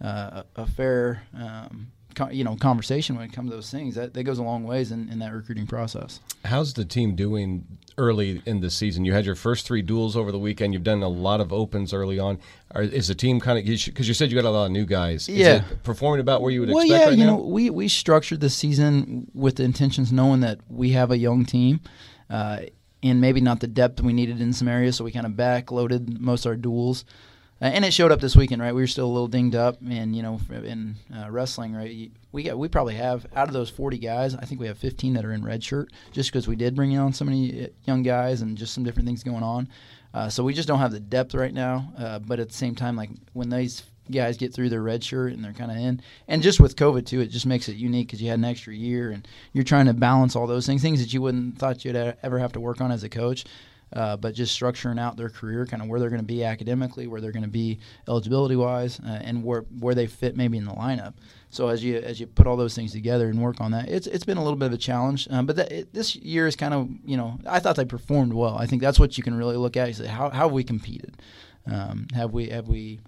uh, 0.02 0.44
a, 0.56 0.66
fair 0.66 1.22
um, 1.34 1.88
you 2.30 2.44
know 2.44 2.56
conversation 2.56 3.16
when 3.16 3.24
it 3.24 3.32
comes 3.32 3.50
to 3.50 3.56
those 3.56 3.70
things. 3.70 3.94
That 3.94 4.14
that 4.14 4.22
goes 4.24 4.38
a 4.38 4.42
long 4.42 4.64
ways 4.64 4.92
in, 4.92 5.08
in 5.08 5.18
that 5.20 5.32
recruiting 5.32 5.66
process. 5.66 6.20
How's 6.44 6.74
the 6.74 6.84
team 6.84 7.14
doing 7.14 7.66
early 7.96 8.42
in 8.46 8.60
the 8.60 8.70
season? 8.70 9.04
You 9.04 9.12
had 9.12 9.24
your 9.24 9.34
first 9.34 9.66
three 9.66 9.82
duels 9.82 10.16
over 10.16 10.30
the 10.32 10.38
weekend. 10.38 10.74
You've 10.74 10.84
done 10.84 11.02
a 11.02 11.08
lot 11.08 11.40
of 11.40 11.52
opens 11.52 11.92
early 11.92 12.18
on. 12.18 12.38
Are, 12.74 12.82
is 12.82 13.08
the 13.08 13.14
team 13.14 13.40
kind 13.40 13.58
of 13.58 13.64
because 13.64 14.08
you 14.08 14.14
said 14.14 14.30
you 14.30 14.40
got 14.40 14.46
a 14.46 14.50
lot 14.50 14.66
of 14.66 14.72
new 14.72 14.86
guys? 14.86 15.28
Yeah, 15.28 15.64
performing 15.82 16.20
about 16.20 16.42
where 16.42 16.50
you 16.50 16.60
would 16.60 16.70
well, 16.70 16.80
expect. 16.80 17.00
yeah, 17.00 17.08
right 17.08 17.18
you 17.18 17.24
now? 17.24 17.36
know, 17.36 17.42
we 17.42 17.70
we 17.70 17.88
structured 17.88 18.40
the 18.40 18.50
season 18.50 19.30
with 19.34 19.56
the 19.56 19.64
intentions 19.64 20.12
knowing 20.12 20.40
that 20.40 20.60
we 20.68 20.90
have 20.90 21.10
a 21.10 21.18
young 21.18 21.44
team. 21.44 21.80
Uh, 22.30 22.60
and 23.02 23.20
maybe 23.20 23.40
not 23.40 23.60
the 23.60 23.68
depth 23.68 24.00
we 24.00 24.12
needed 24.12 24.40
in 24.40 24.52
some 24.52 24.66
areas, 24.66 24.96
so 24.96 25.04
we 25.04 25.12
kind 25.12 25.24
of 25.24 25.32
backloaded 25.32 26.18
most 26.18 26.44
of 26.44 26.50
our 26.50 26.56
duels. 26.56 27.04
Uh, 27.60 27.66
and 27.66 27.84
it 27.84 27.92
showed 27.92 28.12
up 28.12 28.20
this 28.20 28.36
weekend, 28.36 28.62
right? 28.62 28.74
We 28.74 28.82
were 28.82 28.86
still 28.86 29.06
a 29.06 29.10
little 29.10 29.26
dinged 29.26 29.56
up, 29.56 29.78
and 29.88 30.14
you 30.14 30.22
know, 30.22 30.40
in 30.50 30.94
uh, 31.14 31.30
wrestling, 31.30 31.74
right? 31.74 32.10
We 32.30 32.42
got 32.44 32.58
we 32.58 32.68
probably 32.68 32.94
have 32.94 33.26
out 33.34 33.48
of 33.48 33.54
those 33.54 33.70
40 33.70 33.98
guys, 33.98 34.34
I 34.34 34.44
think 34.44 34.60
we 34.60 34.68
have 34.68 34.78
15 34.78 35.14
that 35.14 35.24
are 35.24 35.32
in 35.32 35.44
red 35.44 35.64
shirt, 35.64 35.90
just 36.12 36.30
because 36.30 36.46
we 36.46 36.56
did 36.56 36.76
bring 36.76 36.92
in 36.92 37.00
on 37.00 37.12
so 37.12 37.24
many 37.24 37.64
uh, 37.64 37.68
young 37.84 38.02
guys 38.02 38.42
and 38.42 38.56
just 38.56 38.74
some 38.74 38.84
different 38.84 39.08
things 39.08 39.24
going 39.24 39.42
on. 39.42 39.68
Uh, 40.14 40.28
so 40.28 40.44
we 40.44 40.54
just 40.54 40.68
don't 40.68 40.78
have 40.78 40.92
the 40.92 41.00
depth 41.00 41.34
right 41.34 41.52
now. 41.52 41.92
Uh, 41.98 42.18
but 42.18 42.40
at 42.40 42.48
the 42.48 42.54
same 42.54 42.74
time, 42.74 42.96
like 42.96 43.10
when 43.32 43.50
these 43.50 43.82
guys 44.10 44.38
get 44.38 44.54
through 44.54 44.70
their 44.70 44.80
red 44.80 45.04
shirt 45.04 45.34
and 45.34 45.44
they're 45.44 45.52
kind 45.52 45.70
of 45.70 45.76
in, 45.76 46.00
and 46.28 46.42
just 46.42 46.60
with 46.60 46.76
COVID 46.76 47.06
too, 47.06 47.20
it 47.20 47.26
just 47.26 47.44
makes 47.44 47.68
it 47.68 47.76
unique 47.76 48.06
because 48.06 48.22
you 48.22 48.28
had 48.28 48.38
an 48.38 48.44
extra 48.44 48.74
year 48.74 49.10
and 49.10 49.26
you're 49.52 49.64
trying 49.64 49.86
to 49.86 49.94
balance 49.94 50.36
all 50.36 50.46
those 50.46 50.64
things, 50.64 50.80
things 50.80 51.00
that 51.00 51.12
you 51.12 51.20
wouldn't 51.20 51.58
thought 51.58 51.84
you'd 51.84 51.96
ever 52.22 52.38
have 52.38 52.52
to 52.52 52.60
work 52.60 52.80
on 52.80 52.92
as 52.92 53.02
a 53.02 53.08
coach 53.08 53.44
uh, 53.92 54.16
but 54.16 54.34
just 54.34 54.58
structuring 54.58 55.00
out 55.00 55.16
their 55.16 55.28
career, 55.28 55.66
kind 55.66 55.82
of 55.82 55.88
where 55.88 55.98
they're 55.98 56.10
going 56.10 56.20
to 56.20 56.26
be 56.26 56.44
academically, 56.44 57.06
where 57.06 57.20
they're 57.20 57.32
going 57.32 57.42
to 57.42 57.48
be 57.48 57.78
eligibility 58.06 58.56
wise, 58.56 59.00
uh, 59.00 59.18
and 59.22 59.42
where 59.42 59.62
where 59.80 59.94
they 59.94 60.06
fit 60.06 60.36
maybe 60.36 60.58
in 60.58 60.64
the 60.64 60.72
lineup. 60.72 61.14
So 61.50 61.68
as 61.68 61.82
you 61.82 61.96
as 61.96 62.20
you 62.20 62.26
put 62.26 62.46
all 62.46 62.56
those 62.56 62.74
things 62.74 62.92
together 62.92 63.28
and 63.28 63.40
work 63.42 63.60
on 63.60 63.70
that, 63.72 63.88
it's 63.88 64.06
it's 64.06 64.24
been 64.24 64.38
a 64.38 64.42
little 64.42 64.58
bit 64.58 64.66
of 64.66 64.72
a 64.72 64.78
challenge. 64.78 65.28
Um, 65.30 65.46
but 65.46 65.56
that, 65.56 65.72
it, 65.72 65.94
this 65.94 66.16
year 66.16 66.46
is 66.46 66.56
kind 66.56 66.74
of 66.74 66.88
you 67.04 67.16
know 67.16 67.38
I 67.46 67.60
thought 67.60 67.76
they 67.76 67.84
performed 67.84 68.34
well. 68.34 68.56
I 68.56 68.66
think 68.66 68.82
that's 68.82 68.98
what 68.98 69.16
you 69.16 69.24
can 69.24 69.34
really 69.34 69.56
look 69.56 69.76
at. 69.76 69.94
Say 69.94 70.06
how 70.06 70.30
how 70.30 70.44
have 70.44 70.52
we 70.52 70.64
competed? 70.64 71.16
Um, 71.66 72.06
have 72.14 72.32
we 72.32 72.48
have 72.48 72.68
we 72.68 73.00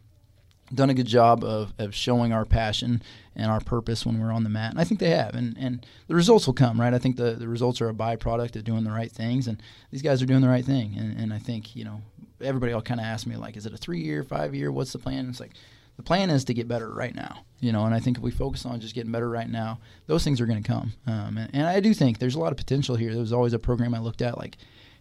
done 0.75 0.91
a 0.91 0.95
good 0.95 1.07
job 1.07 1.45
of, 1.45 1.73
of 1.79 1.95
showing 1.95 2.33
our 2.33 2.45
passion 2.45 3.03
and 3.35 3.51
our 3.51 3.61
purpose 3.61 4.05
when 4.05 4.21
we're 4.21 4.33
on 4.33 4.45
the 4.45 4.51
mat. 4.51 4.71
And 4.71 4.81
I 4.81 4.85
think 4.85 5.01
they 5.01 5.11
have. 5.11 5.35
And, 5.35 5.57
and 5.59 5.87
the 6.07 6.15
results 6.15 6.47
will 6.47 6.55
come, 6.55 6.81
right? 6.81 6.95
I 6.95 6.99
think 6.99 7.17
the, 7.17 7.33
the 7.33 7.49
results 7.49 7.81
are 7.81 7.89
a 7.89 7.95
byproduct 7.95 8.57
of 8.57 8.65
doing 8.65 8.85
the 8.85 8.91
right 8.91 9.11
things. 9.11 9.47
And 9.47 9.63
these 9.91 10.03
guys 10.03 10.23
are 10.23 10.27
doing 10.27 10.43
the 10.43 10.49
right 10.49 10.65
thing. 10.65 10.95
And, 10.97 11.19
and 11.19 11.33
I 11.33 11.39
think, 11.39 11.75
you 11.75 11.85
know, 11.85 12.03
everybody 12.41 12.73
all 12.73 12.83
kind 12.83 13.01
of 13.01 13.07
ask 13.07 13.27
me, 13.27 13.37
like, 13.37 13.57
is 13.57 13.67
it 13.67 13.75
a 13.75 13.79
three 13.79 14.01
year, 14.01 14.23
five 14.23 14.55
year? 14.55 14.71
What's 14.71 14.93
the 14.93 14.99
plan? 14.99 15.21
And 15.21 15.29
it's 15.31 15.41
like, 15.41 15.53
the 15.97 16.05
plan 16.05 16.31
is 16.31 16.45
to 16.45 16.55
get 16.55 16.67
better 16.67 16.91
right 16.91 17.15
now, 17.15 17.45
you 17.59 17.73
know, 17.73 17.85
and 17.85 17.95
I 17.95 18.01
think 18.01 18.17
if 18.17 18.23
we 18.23 18.31
focus 18.31 18.65
on 18.65 18.81
just 18.81 18.95
getting 18.95 19.13
better 19.13 19.29
right 19.29 19.51
now, 19.51 19.81
those 20.07 20.25
things 20.25 20.41
are 20.41 20.47
going 20.47 20.63
to 20.63 20.67
come. 20.67 20.95
Um, 21.07 21.37
and, 21.37 21.51
and, 21.53 21.67
I 21.67 21.81
do 21.81 21.93
think 21.93 22.19
there's 22.19 22.37
a 22.37 22.41
lot 22.41 22.53
of 22.53 22.57
potential 22.57 22.97
here. 22.97 23.11
There 23.11 23.21
was 23.21 23.35
always 23.35 23.53
a 23.53 23.59
program 23.59 23.95
I 23.95 23.99
looked 23.99 24.23
at, 24.23 24.39
like, 24.39 24.57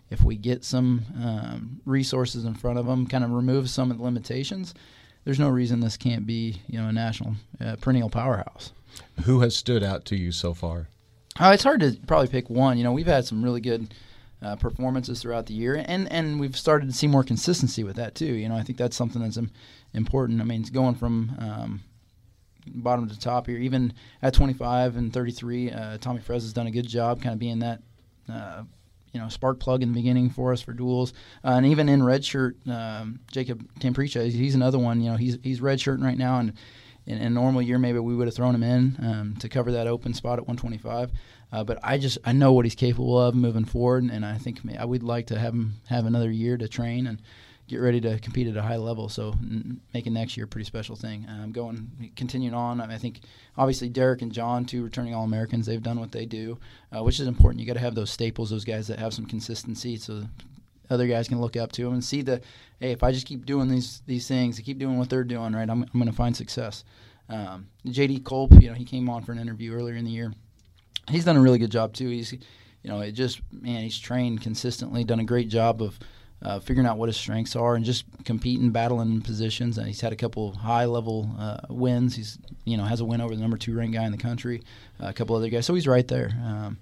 if 0.09 0.21
we 0.23 0.35
get 0.35 0.65
some 0.65 1.05
um, 1.23 1.79
resources 1.85 2.43
in 2.43 2.53
front 2.53 2.79
of 2.79 2.85
them, 2.85 3.07
kind 3.07 3.23
of 3.23 3.31
remove 3.31 3.69
some 3.69 3.91
of 3.91 3.97
the 3.97 4.03
limitations, 4.03 4.73
there's 5.29 5.37
no 5.37 5.49
reason 5.49 5.79
this 5.79 5.95
can't 5.95 6.25
be 6.25 6.59
you 6.67 6.81
know 6.81 6.87
a 6.87 6.91
national 6.91 7.35
uh, 7.61 7.75
perennial 7.79 8.09
powerhouse. 8.09 8.73
Who 9.25 9.41
has 9.41 9.55
stood 9.55 9.83
out 9.83 10.03
to 10.05 10.15
you 10.15 10.31
so 10.31 10.55
far? 10.55 10.87
Uh, 11.39 11.51
it's 11.53 11.61
hard 11.61 11.81
to 11.81 11.99
probably 12.07 12.29
pick 12.29 12.49
one. 12.49 12.79
You 12.79 12.83
know, 12.83 12.91
we've 12.91 13.05
had 13.05 13.25
some 13.25 13.43
really 13.43 13.61
good 13.61 13.93
uh, 14.41 14.55
performances 14.55 15.21
throughout 15.21 15.45
the 15.45 15.53
year, 15.53 15.85
and 15.87 16.11
and 16.11 16.39
we've 16.39 16.57
started 16.57 16.87
to 16.89 16.95
see 16.95 17.05
more 17.05 17.23
consistency 17.23 17.83
with 17.83 17.95
that 17.97 18.15
too. 18.15 18.33
You 18.33 18.49
know, 18.49 18.55
I 18.55 18.63
think 18.63 18.79
that's 18.79 18.97
something 18.97 19.21
that's 19.21 19.37
important. 19.93 20.41
I 20.41 20.45
mean, 20.45 20.61
it's 20.61 20.71
going 20.71 20.95
from 20.95 21.35
um, 21.37 21.81
bottom 22.65 23.07
to 23.07 23.19
top 23.19 23.45
here. 23.45 23.59
Even 23.59 23.93
at 24.23 24.33
25 24.33 24.95
and 24.95 25.13
33, 25.13 25.69
uh, 25.71 25.97
Tommy 25.99 26.21
Frez 26.21 26.41
has 26.41 26.53
done 26.53 26.65
a 26.65 26.71
good 26.71 26.87
job, 26.87 27.21
kind 27.21 27.33
of 27.33 27.39
being 27.39 27.59
that 27.59 27.83
uh, 28.27 28.63
you 29.13 29.19
know 29.19 29.29
spark 29.29 29.59
plug 29.59 29.81
in 29.81 29.89
the 29.89 29.95
beginning 29.95 30.29
for 30.29 30.53
us 30.53 30.61
for 30.61 30.73
duels, 30.73 31.13
uh, 31.43 31.49
and 31.49 31.65
even 31.65 31.89
in 31.89 32.03
red 32.03 32.23
shirt, 32.23 32.57
um, 32.67 33.19
Jacob 33.31 33.67
Tampricha, 33.79 34.29
he's 34.29 34.55
another 34.55 34.79
one. 34.79 35.01
You 35.01 35.11
know, 35.11 35.17
he's 35.17 35.37
he's 35.43 35.61
red 35.61 35.79
shirting 35.79 36.05
right 36.05 36.17
now, 36.17 36.39
and 36.39 36.53
in, 37.05 37.17
in, 37.17 37.27
a 37.27 37.29
normal 37.29 37.61
year 37.61 37.79
maybe 37.79 37.99
we 37.99 38.15
would 38.15 38.27
have 38.27 38.35
thrown 38.35 38.55
him 38.55 38.63
in 38.63 38.95
um, 39.01 39.35
to 39.39 39.49
cover 39.49 39.71
that 39.71 39.87
open 39.87 40.13
spot 40.13 40.39
at 40.39 40.47
125. 40.47 41.11
Uh, 41.51 41.63
but 41.63 41.79
I 41.83 41.97
just 41.97 42.19
I 42.23 42.31
know 42.31 42.53
what 42.53 42.65
he's 42.65 42.75
capable 42.75 43.19
of 43.19 43.35
moving 43.35 43.65
forward, 43.65 44.03
and 44.03 44.25
I 44.25 44.37
think 44.37 44.59
I 44.77 44.85
would 44.85 45.03
like 45.03 45.27
to 45.27 45.39
have 45.39 45.53
him 45.53 45.75
have 45.87 46.05
another 46.05 46.31
year 46.31 46.57
to 46.57 46.67
train 46.67 47.07
and 47.07 47.21
get 47.69 47.77
ready 47.77 48.01
to 48.01 48.17
compete 48.19 48.47
at 48.47 48.57
a 48.57 48.61
high 48.61 48.77
level. 48.77 49.07
So 49.07 49.35
n- 49.41 49.79
making 49.93 50.13
next 50.13 50.35
year 50.35 50.45
a 50.45 50.47
pretty 50.47 50.65
special 50.65 50.95
thing. 50.95 51.25
Um, 51.29 51.51
going 51.51 52.11
continuing 52.15 52.55
on, 52.55 52.81
I 52.81 52.97
think 52.97 53.21
obviously 53.57 53.89
Derek 53.89 54.21
and 54.21 54.31
John, 54.31 54.65
two 54.65 54.83
returning 54.83 55.13
All 55.13 55.23
Americans, 55.23 55.67
they've 55.67 55.81
done 55.81 55.99
what 55.99 56.11
they 56.11 56.25
do, 56.25 56.57
uh, 56.91 57.03
which 57.03 57.19
is 57.19 57.27
important. 57.27 57.61
You 57.61 57.67
got 57.67 57.73
to 57.73 57.79
have 57.79 57.95
those 57.95 58.09
staples, 58.09 58.49
those 58.49 58.65
guys 58.65 58.87
that 58.87 58.99
have 58.99 59.13
some 59.13 59.25
consistency, 59.25 59.97
so 59.97 60.23
other 60.89 61.07
guys 61.07 61.27
can 61.27 61.39
look 61.39 61.55
up 61.55 61.71
to 61.73 61.83
them 61.83 61.93
and 61.93 62.03
see 62.03 62.23
that 62.23 62.43
hey, 62.79 62.91
if 62.91 63.03
I 63.03 63.11
just 63.11 63.27
keep 63.27 63.45
doing 63.45 63.69
these 63.69 64.01
these 64.07 64.27
things, 64.27 64.59
keep 64.59 64.79
doing 64.79 64.97
what 64.97 65.09
they're 65.09 65.23
doing, 65.23 65.53
right, 65.53 65.69
I'm, 65.69 65.83
I'm 65.83 65.99
going 65.99 66.07
to 66.07 66.11
find 66.11 66.35
success. 66.35 66.83
Um, 67.29 67.67
JD 67.85 68.25
Culp, 68.25 68.53
you 68.59 68.69
know, 68.69 68.73
he 68.73 68.85
came 68.85 69.07
on 69.07 69.23
for 69.23 69.31
an 69.31 69.37
interview 69.37 69.73
earlier 69.73 69.95
in 69.95 70.05
the 70.05 70.11
year. 70.11 70.33
He's 71.07 71.25
done 71.25 71.37
a 71.37 71.41
really 71.41 71.59
good 71.59 71.71
job 71.71 71.93
too. 71.93 72.09
He's, 72.09 72.33
you 72.33 72.89
know, 72.89 73.01
it 73.01 73.11
just 73.11 73.41
man, 73.51 73.83
he's 73.83 73.99
trained 73.99 74.41
consistently, 74.41 75.03
done 75.03 75.19
a 75.19 75.25
great 75.25 75.49
job 75.49 75.81
of 75.81 75.99
uh, 76.41 76.59
figuring 76.59 76.87
out 76.87 76.97
what 76.97 77.09
his 77.09 77.17
strengths 77.17 77.55
are 77.55 77.75
and 77.75 77.83
just 77.83 78.05
competing, 78.23 78.71
battling 78.71 79.21
positions. 79.21 79.77
And 79.77 79.87
he's 79.87 80.01
had 80.01 80.13
a 80.13 80.15
couple 80.15 80.53
high 80.53 80.85
level 80.85 81.29
uh, 81.37 81.59
wins. 81.69 82.15
He's 82.15 82.37
you 82.65 82.77
know 82.77 82.83
has 82.85 83.01
a 83.01 83.05
win 83.05 83.21
over 83.21 83.35
the 83.35 83.41
number 83.41 83.57
two 83.57 83.75
ranked 83.75 83.95
guy 83.95 84.05
in 84.05 84.11
the 84.11 84.17
country, 84.17 84.61
uh, 85.01 85.07
a 85.07 85.13
couple 85.13 85.35
other 85.35 85.49
guys. 85.49 85.65
So 85.65 85.73
he's 85.73 85.87
right 85.87 86.07
there. 86.07 86.31
Um, 86.43 86.77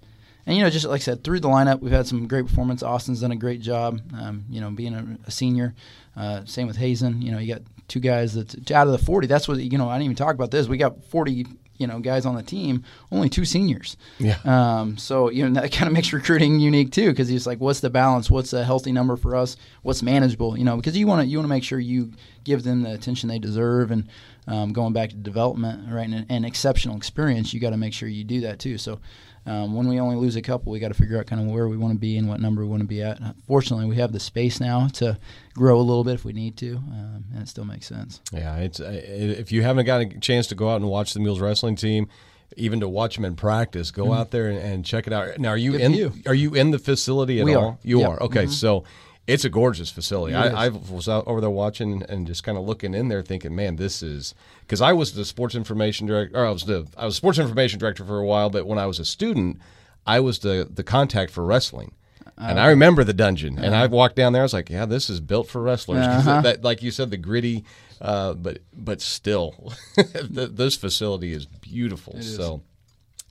and 0.46 0.56
you 0.56 0.64
know, 0.64 0.70
just 0.70 0.86
like 0.86 1.02
I 1.02 1.04
said, 1.04 1.24
through 1.24 1.42
the 1.42 1.50
lineup, 1.50 1.82
we've 1.82 1.92
had 1.92 2.08
some 2.08 2.28
great 2.28 2.48
performance. 2.48 2.82
Austin's 2.82 3.22
done 3.22 3.34
a 3.34 3.36
great 3.36 3.60
job. 3.60 4.00
Um, 4.18 4.46
you 4.50 4.62
know, 4.62 4.72
being 4.72 4.94
a, 4.94 5.18
a 5.28 5.32
senior. 5.32 5.76
Uh, 6.16 6.46
same 6.46 6.68
with 6.68 6.78
Hazen. 6.78 7.22
You 7.22 7.32
know, 7.32 7.38
you 7.38 7.54
got 7.54 7.64
two 7.90 8.00
guys 8.00 8.34
that 8.34 8.72
out 8.72 8.88
of 8.88 8.94
the 8.94 9.06
40. 9.06 9.28
That's 9.28 9.48
what 9.48 9.58
you 9.58 9.78
know. 9.78 9.90
I 9.90 9.96
didn't 9.96 10.06
even 10.06 10.16
talk 10.16 10.36
about 10.36 10.52
this. 10.52 10.68
We 10.68 10.78
got 10.78 11.04
40 11.06 11.46
you 11.78 11.88
know 11.88 12.00
guys 12.00 12.26
on 12.26 12.36
the 12.36 12.44
team, 12.44 12.84
only 13.12 13.30
two 13.30 13.46
seniors. 13.46 13.98
Yeah. 14.20 14.38
Um, 14.46 14.98
so 14.98 15.30
you 15.30 15.48
know 15.48 15.62
that 15.62 15.72
kind 15.72 15.88
of 15.88 15.94
makes 15.94 16.14
recruiting 16.14 16.60
unique 16.60 16.92
too, 16.92 17.10
because 17.10 17.30
it's 17.30 17.46
like, 17.46 17.60
what's 17.60 17.80
the 17.80 17.90
balance? 17.90 18.30
What's 18.30 18.54
a 18.54 18.64
healthy 18.64 18.92
number 18.92 19.16
for 19.16 19.36
us? 19.36 19.58
What's 19.84 20.04
manageable? 20.04 20.58
You 20.58 20.66
know, 20.66 20.76
because 20.76 20.98
you 20.98 21.08
want 21.08 21.22
to 21.22 21.28
you 21.28 21.38
want 21.38 21.46
to 21.46 21.50
make 21.50 21.64
sure 21.64 21.80
you 21.80 22.12
give 22.44 22.64
them 22.64 22.84
the 22.84 22.94
attention 22.94 23.30
they 23.30 23.40
deserve, 23.40 23.92
and 23.92 24.08
um, 24.48 24.72
going 24.74 24.94
back 24.94 25.10
to 25.10 25.16
development, 25.16 25.92
right, 25.92 26.10
and 26.10 26.26
an 26.30 26.46
exceptional 26.46 26.96
experience, 26.96 27.54
you 27.54 27.60
got 27.60 27.72
to 27.72 27.78
make 27.78 27.94
sure 27.94 28.08
you 28.08 28.24
do 28.24 28.42
that 28.42 28.60
too. 28.60 28.78
So 28.78 29.00
um, 29.48 29.74
when 29.74 29.88
we 29.88 30.00
only 30.00 30.18
lose 30.18 30.36
a 30.36 30.42
couple, 30.42 30.74
we 30.74 30.80
got 30.80 30.90
to 30.90 30.94
figure 30.94 31.18
out 31.18 31.26
kind 31.26 31.42
of 31.42 31.48
where 31.48 31.70
we 31.70 31.78
want 31.78 31.94
to 31.94 32.00
be 32.00 32.18
and 32.18 32.28
what 32.28 32.42
number 32.42 32.64
we 32.64 32.68
want 32.68 32.82
to 32.82 32.88
be 32.88 33.02
at. 33.02 33.18
Fortunately, 33.48 33.86
we 33.86 33.96
have 33.96 34.12
the 34.12 34.20
space 34.20 34.60
now 34.60 34.88
to 34.96 35.18
grow 35.54 35.78
a 35.78 35.82
little 35.82 36.04
bit 36.04 36.16
if 36.16 36.26
we 36.26 36.34
need 36.34 36.58
to, 36.58 36.76
um, 36.76 37.24
and 37.34 37.44
it 37.44 37.48
still 37.48 37.64
makes 37.64 37.88
sense. 37.88 38.22
Yeah, 38.34 38.58
it's 38.58 38.82
uh, 38.82 39.02
if 39.04 39.54
you 39.54 39.64
haven't 39.64 39.86
got 39.86 40.02
a 40.02 40.20
chance 40.20 40.48
to 40.48 40.56
go 40.56 40.70
out 40.70 40.82
and 40.82 40.90
watch 40.90 41.14
the 41.14 41.22
Mules 41.22 41.40
wrestling 41.40 41.78
team, 41.78 42.10
even 42.58 42.82
to 42.82 42.90
watch 42.90 43.16
them 43.16 43.24
in 43.24 43.38
practice, 43.38 43.90
go 43.90 44.06
mm-hmm. 44.06 44.14
out 44.14 44.32
there 44.32 44.50
and, 44.50 44.58
and, 44.58 44.86
check 44.86 45.08
it 45.08 45.14
out. 45.14 45.38
Now, 45.40 45.50
are 45.50 45.58
you 45.58 45.74
Good 45.74 45.82
in? 45.82 45.94
You. 45.94 46.14
Are 46.26 46.36
you 46.36 46.54
in 46.54 46.72
the 46.72 46.80
facility 46.80 47.40
at 47.40 47.46
we 47.46 47.56
all? 47.56 47.66
Are. 47.66 47.78
You 47.84 48.00
yep. 48.02 48.10
are. 48.10 48.24
Okay, 48.24 48.44
mm-hmm. 48.44 48.52
so 48.52 48.84
it's 49.28 49.44
a 49.44 49.50
gorgeous 49.50 49.90
facility. 49.90 50.34
I, 50.34 50.68
I, 50.68 50.70
was 50.70 51.10
out 51.10 51.28
over 51.28 51.42
there 51.42 51.50
watching 51.50 52.02
and 52.08 52.26
just 52.26 52.44
kind 52.44 52.58
of 52.58 52.64
looking 52.64 52.94
in 52.94 53.10
there, 53.10 53.22
thinking, 53.22 53.54
"Man, 53.56 53.76
this 53.76 54.02
is." 54.02 54.34
Because 54.62 54.82
I 54.82 54.94
was 54.94 55.14
the 55.14 55.26
sports 55.26 55.54
information 55.54 56.08
director, 56.08 56.38
or 56.38 56.46
I 56.46 56.50
was 56.50 56.64
the 56.64 56.88
I 56.98 57.06
was 57.06 57.18
sports 57.18 57.38
information 57.38 57.78
director 57.78 58.06
for 58.06 58.20
a 58.20 58.26
while, 58.26 58.50
but 58.50 58.66
when 58.66 58.80
I 58.80 58.86
was 58.86 59.00
a 59.00 59.06
student, 59.06 59.60
I 60.06 60.22
was 60.22 60.40
the 60.40 60.68
the 60.74 60.84
contact 60.84 61.32
for 61.32 61.44
wrestling. 61.44 61.94
and 62.38 62.60
I 62.60 62.68
remember 62.68 63.04
the 63.04 63.14
dungeon, 63.14 63.60
and 63.60 63.76
I 63.76 63.86
walked 63.88 64.16
down 64.16 64.32
there. 64.32 64.44
I 64.44 64.46
was 64.46 64.54
like, 64.54 64.70
"Yeah, 64.70 64.86
this 64.86 65.10
is 65.10 65.20
built 65.20 65.50
for 65.50 65.62
wrestlers." 65.62 66.06
Uh-huh. 66.06 66.42
That, 66.42 66.64
like 66.64 66.82
you 66.82 66.92
said, 66.92 67.12
the 67.12 67.18
gritty, 67.18 67.66
uh, 68.00 68.34
but 68.34 68.60
but 68.74 69.02
still, 69.02 69.74
this 70.30 70.78
facility 70.78 71.34
is 71.34 71.46
beautiful. 71.46 72.16
It 72.16 72.24
so 72.24 72.62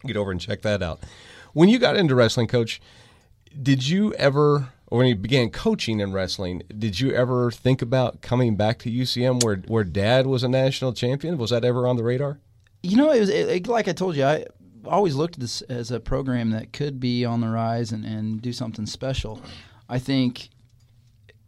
is. 0.04 0.08
get 0.08 0.16
over 0.18 0.30
and 0.30 0.40
check 0.40 0.60
that 0.62 0.82
out. 0.82 1.00
When 1.54 1.70
you 1.70 1.78
got 1.78 1.96
into 1.96 2.14
wrestling, 2.14 2.48
coach, 2.48 2.82
did 3.62 3.88
you 3.88 4.12
ever 4.14 4.68
when 4.88 5.06
you 5.06 5.16
began 5.16 5.50
coaching 5.50 6.00
in 6.00 6.12
wrestling, 6.12 6.62
did 6.76 7.00
you 7.00 7.12
ever 7.12 7.50
think 7.50 7.82
about 7.82 8.20
coming 8.20 8.56
back 8.56 8.78
to 8.80 8.90
UCM 8.90 9.42
where 9.42 9.56
where 9.66 9.84
Dad 9.84 10.26
was 10.26 10.42
a 10.42 10.48
national 10.48 10.92
champion? 10.92 11.38
Was 11.38 11.50
that 11.50 11.64
ever 11.64 11.86
on 11.86 11.96
the 11.96 12.04
radar? 12.04 12.38
You 12.82 12.96
know, 12.96 13.10
it 13.10 13.20
was 13.20 13.28
it, 13.28 13.66
like 13.66 13.88
I 13.88 13.92
told 13.92 14.16
you. 14.16 14.24
I 14.24 14.46
always 14.84 15.16
looked 15.16 15.34
at 15.34 15.40
this 15.40 15.62
as 15.62 15.90
a 15.90 15.98
program 15.98 16.50
that 16.50 16.72
could 16.72 17.00
be 17.00 17.24
on 17.24 17.40
the 17.40 17.48
rise 17.48 17.90
and, 17.90 18.04
and 18.04 18.40
do 18.40 18.52
something 18.52 18.86
special. 18.86 19.42
I 19.88 19.98
think 19.98 20.50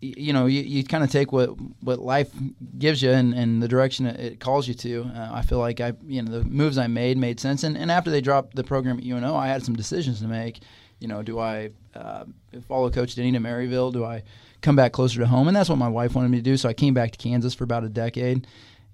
you 0.01 0.33
know 0.33 0.47
you, 0.47 0.63
you 0.63 0.85
kind 0.85 1.03
of 1.03 1.11
take 1.11 1.33
what 1.33 1.51
what 1.81 2.01
life 2.01 2.31
gives 2.79 3.03
you 3.03 3.11
and, 3.11 3.35
and 3.35 3.63
the 3.63 3.69
direction 3.69 4.07
it 4.07 4.41
calls 4.41 4.67
you 4.67 4.75
to. 4.75 5.11
Uh, 5.15 5.31
I 5.33 5.43
feel 5.43 5.59
like 5.59 5.81
I 5.81 5.93
you 6.07 6.23
know 6.23 6.41
the 6.41 6.45
moves 6.45 6.77
I 6.77 6.89
made 6.89 7.19
made 7.19 7.39
sense 7.39 7.63
and, 7.63 7.77
and 7.77 7.91
after 7.91 8.11
they 8.11 8.21
dropped 8.21 8.57
the 8.57 8.65
program 8.65 8.99
at 8.99 9.05
UNO, 9.05 9.37
I 9.37 9.47
had 9.47 9.65
some 9.65 9.77
decisions 9.77 10.21
to 10.21 10.27
make 10.27 10.61
you 11.01 11.09
know, 11.09 11.23
do 11.23 11.39
I 11.39 11.71
uh, 11.95 12.25
follow 12.67 12.91
Coach 12.91 13.15
Denney 13.15 13.33
to 13.33 13.39
Maryville? 13.39 13.93
Do 13.93 14.05
I 14.05 14.23
come 14.61 14.77
back 14.77 14.93
closer 14.93 15.21
to 15.21 15.27
home? 15.27 15.49
And 15.49 15.57
that's 15.57 15.69
what 15.69 15.79
my 15.79 15.89
wife 15.89 16.15
wanted 16.15 16.31
me 16.31 16.39
to 16.39 16.43
do. 16.43 16.57
So 16.57 16.69
I 16.69 16.73
came 16.73 16.95
back 16.95 17.13
to 17.13 17.19
Kansas 17.19 17.55
for 17.55 17.65
about 17.65 17.85
a 17.85 17.89
decade, 17.89 18.47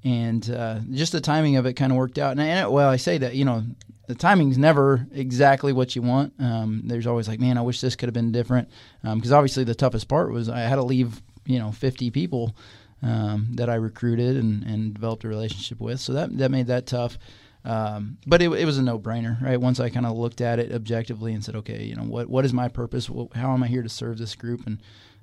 and 0.02 0.48
uh, 0.50 0.80
just 0.90 1.12
the 1.12 1.20
timing 1.20 1.56
of 1.56 1.66
it 1.66 1.74
kind 1.74 1.92
of 1.92 1.98
worked 1.98 2.18
out. 2.18 2.32
And, 2.32 2.40
and, 2.40 2.70
well, 2.70 2.90
I 2.90 2.96
say 2.96 3.18
that 3.18 3.34
you 3.34 3.44
know, 3.44 3.64
the 4.06 4.14
timing's 4.14 4.58
never 4.58 5.06
exactly 5.12 5.72
what 5.72 5.96
you 5.96 6.02
want. 6.02 6.34
Um, 6.38 6.82
there's 6.84 7.06
always 7.06 7.28
like, 7.28 7.40
man, 7.40 7.56
I 7.56 7.62
wish 7.62 7.80
this 7.80 7.96
could 7.96 8.08
have 8.08 8.14
been 8.14 8.32
different. 8.32 8.68
Because 9.02 9.32
um, 9.32 9.38
obviously 9.38 9.64
the 9.64 9.74
toughest 9.74 10.08
part 10.08 10.30
was 10.30 10.48
I 10.48 10.60
had 10.60 10.76
to 10.76 10.82
leave, 10.82 11.22
you 11.46 11.58
know, 11.58 11.72
50 11.72 12.10
people. 12.10 12.54
Um, 13.02 13.48
that 13.56 13.68
I 13.68 13.74
recruited 13.74 14.38
and, 14.38 14.62
and 14.62 14.94
developed 14.94 15.24
a 15.24 15.28
relationship 15.28 15.78
with, 15.78 16.00
so 16.00 16.14
that 16.14 16.38
that 16.38 16.50
made 16.50 16.68
that 16.68 16.86
tough. 16.86 17.18
Um, 17.64 18.18
but 18.26 18.42
it, 18.42 18.50
it 18.52 18.66
was 18.66 18.76
a 18.76 18.82
no-brainer, 18.82 19.40
right? 19.40 19.58
Once 19.58 19.80
I 19.80 19.88
kind 19.88 20.04
of 20.04 20.16
looked 20.16 20.42
at 20.42 20.58
it 20.58 20.72
objectively 20.72 21.32
and 21.32 21.42
said, 21.42 21.56
okay, 21.56 21.84
you 21.84 21.96
know, 21.96 22.02
what 22.02 22.28
what 22.28 22.44
is 22.44 22.52
my 22.52 22.68
purpose? 22.68 23.10
How 23.34 23.54
am 23.54 23.62
I 23.62 23.68
here 23.68 23.82
to 23.82 23.88
serve 23.88 24.18
this 24.18 24.34
group? 24.34 24.66
And 24.66 24.82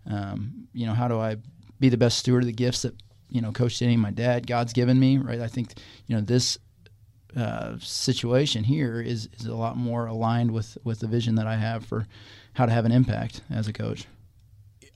um, 0.09 0.67
you 0.73 0.85
know, 0.85 0.93
how 0.93 1.07
do 1.07 1.19
I 1.19 1.37
be 1.79 1.89
the 1.89 1.97
best 1.97 2.17
steward 2.17 2.43
of 2.43 2.47
the 2.47 2.53
gifts 2.53 2.81
that 2.81 2.95
you 3.29 3.41
know 3.41 3.51
Coach 3.51 3.73
Denney, 3.73 3.97
my 3.97 4.11
dad, 4.11 4.47
God's 4.47 4.73
given 4.73 4.99
me, 4.99 5.17
right? 5.17 5.39
I 5.39 5.47
think 5.47 5.73
you 6.07 6.15
know 6.15 6.21
this 6.21 6.57
uh, 7.35 7.77
situation 7.79 8.63
here 8.63 9.01
is 9.01 9.29
is 9.39 9.45
a 9.45 9.55
lot 9.55 9.77
more 9.77 10.07
aligned 10.07 10.51
with 10.51 10.77
with 10.83 10.99
the 10.99 11.07
vision 11.07 11.35
that 11.35 11.47
I 11.47 11.57
have 11.57 11.85
for 11.85 12.07
how 12.53 12.65
to 12.65 12.71
have 12.71 12.85
an 12.85 12.91
impact 12.91 13.41
as 13.49 13.67
a 13.67 13.73
coach. 13.73 14.07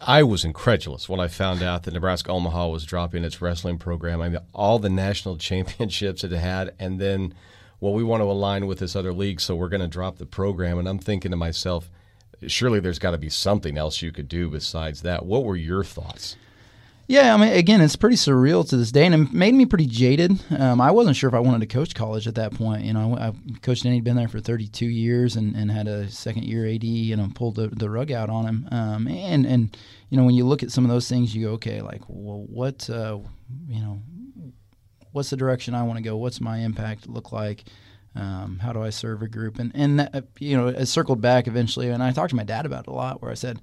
I 0.02 0.24
was 0.24 0.44
incredulous 0.44 1.08
when 1.08 1.20
I 1.20 1.28
found 1.28 1.64
out 1.64 1.84
that 1.84 1.94
Nebraska 1.94 2.32
Omaha 2.32 2.68
was 2.68 2.86
dropping 2.86 3.24
its 3.24 3.42
wrestling 3.42 3.78
program. 3.78 4.22
I 4.22 4.30
mean, 4.30 4.42
all 4.54 4.78
the 4.78 4.90
national 4.90 5.38
championships 5.38 6.24
it 6.24 6.32
had, 6.32 6.74
and 6.80 7.00
then, 7.00 7.34
well, 7.80 7.94
we 7.94 8.04
want 8.04 8.22
to 8.22 8.26
align 8.26 8.68
with 8.68 8.80
this 8.80 8.96
other 8.96 9.14
league, 9.14 9.40
so 9.40 9.56
we're 9.56 9.70
going 9.70 9.82
to 9.82 9.88
drop 9.88 10.18
the 10.18 10.26
program. 10.26 10.78
And 10.78 10.88
I'm 10.88 11.00
thinking 11.00 11.32
to 11.32 11.38
myself, 11.38 11.90
surely 12.46 12.80
there's 12.80 13.00
got 13.00 13.12
to 13.12 13.18
be 13.18 13.30
something 13.30 13.78
else 13.78 14.02
you 14.02 14.12
could 14.12 14.28
do 14.28 14.50
besides 14.50 15.02
that. 15.04 15.26
What 15.26 15.46
were 15.46 15.56
your 15.56 15.84
thoughts? 15.84 16.36
Yeah, 17.08 17.36
I 17.36 17.38
mean, 17.38 17.54
again, 17.54 17.82
it's 17.82 17.96
pretty 17.96 18.16
surreal 18.16 18.68
to 18.68 18.78
this 18.78 18.92
day, 18.92 19.06
and 19.06 19.14
it 19.14 19.32
made 19.32 19.54
me 19.54 19.68
pretty 19.68 19.86
jaded. 19.86 20.40
Um, 20.58 20.82
I 20.82 20.90
wasn't 20.90 21.16
sure 21.16 21.28
if 21.28 21.36
I 21.36 21.40
wanted 21.40 21.60
to 21.60 21.68
coach 21.68 21.94
college 21.94 22.28
at 22.28 22.34
that 22.36 22.56
point. 22.56 22.84
You 22.84 22.94
know, 22.94 23.16
I, 23.16 23.28
I 23.28 23.34
coached 23.62 23.84
Denney, 23.84 24.04
been 24.04 24.16
there 24.16 24.28
for 24.28 24.40
32 24.40 24.88
years, 24.88 25.36
and, 25.36 25.56
and 25.56 25.70
had 25.70 25.88
a 25.88 26.10
second 26.10 26.46
year 26.46 26.66
AD. 26.66 26.84
You 26.84 27.16
know, 27.16 27.30
pulled 27.36 27.58
the, 27.58 27.68
the 27.68 27.92
rug 27.92 28.12
out 28.12 28.32
on 28.32 28.46
him. 28.46 28.68
Um, 28.72 29.08
and 29.08 29.46
and 29.46 29.78
you 30.10 30.18
know, 30.18 30.26
when 30.26 30.34
you 30.34 30.46
look 30.46 30.64
at 30.64 30.72
some 30.72 30.84
of 30.84 30.90
those 30.90 31.08
things, 31.08 31.36
you 31.36 31.46
go, 31.46 31.54
okay, 31.54 31.82
like, 31.82 32.02
well, 32.08 32.44
what, 32.50 32.90
uh, 32.90 33.20
you 33.68 33.82
know, 33.82 34.02
what's 35.12 35.30
the 35.30 35.38
direction 35.38 35.76
I 35.76 35.84
want 35.84 35.98
to 35.98 36.04
go? 36.04 36.18
What's 36.18 36.42
my 36.42 36.58
impact 36.58 37.08
look 37.08 37.32
like? 37.32 37.66
Um, 38.16 38.60
how 38.60 38.74
do 38.74 38.82
I 38.82 38.90
serve 38.90 39.22
a 39.22 39.28
group? 39.28 39.60
And 39.60 39.72
and 39.76 40.00
that, 40.00 40.26
you 40.40 40.58
know, 40.58 40.70
it 40.70 40.88
circled 40.88 41.22
back 41.22 41.46
eventually, 41.46 41.90
and 41.90 42.02
I 42.02 42.12
talked 42.14 42.32
to 42.32 42.36
my 42.36 42.44
dad 42.44 42.66
about 42.66 42.88
it 42.88 42.90
a 42.90 42.94
lot, 42.94 43.22
where 43.22 43.30
I 43.30 43.36
said 43.36 43.62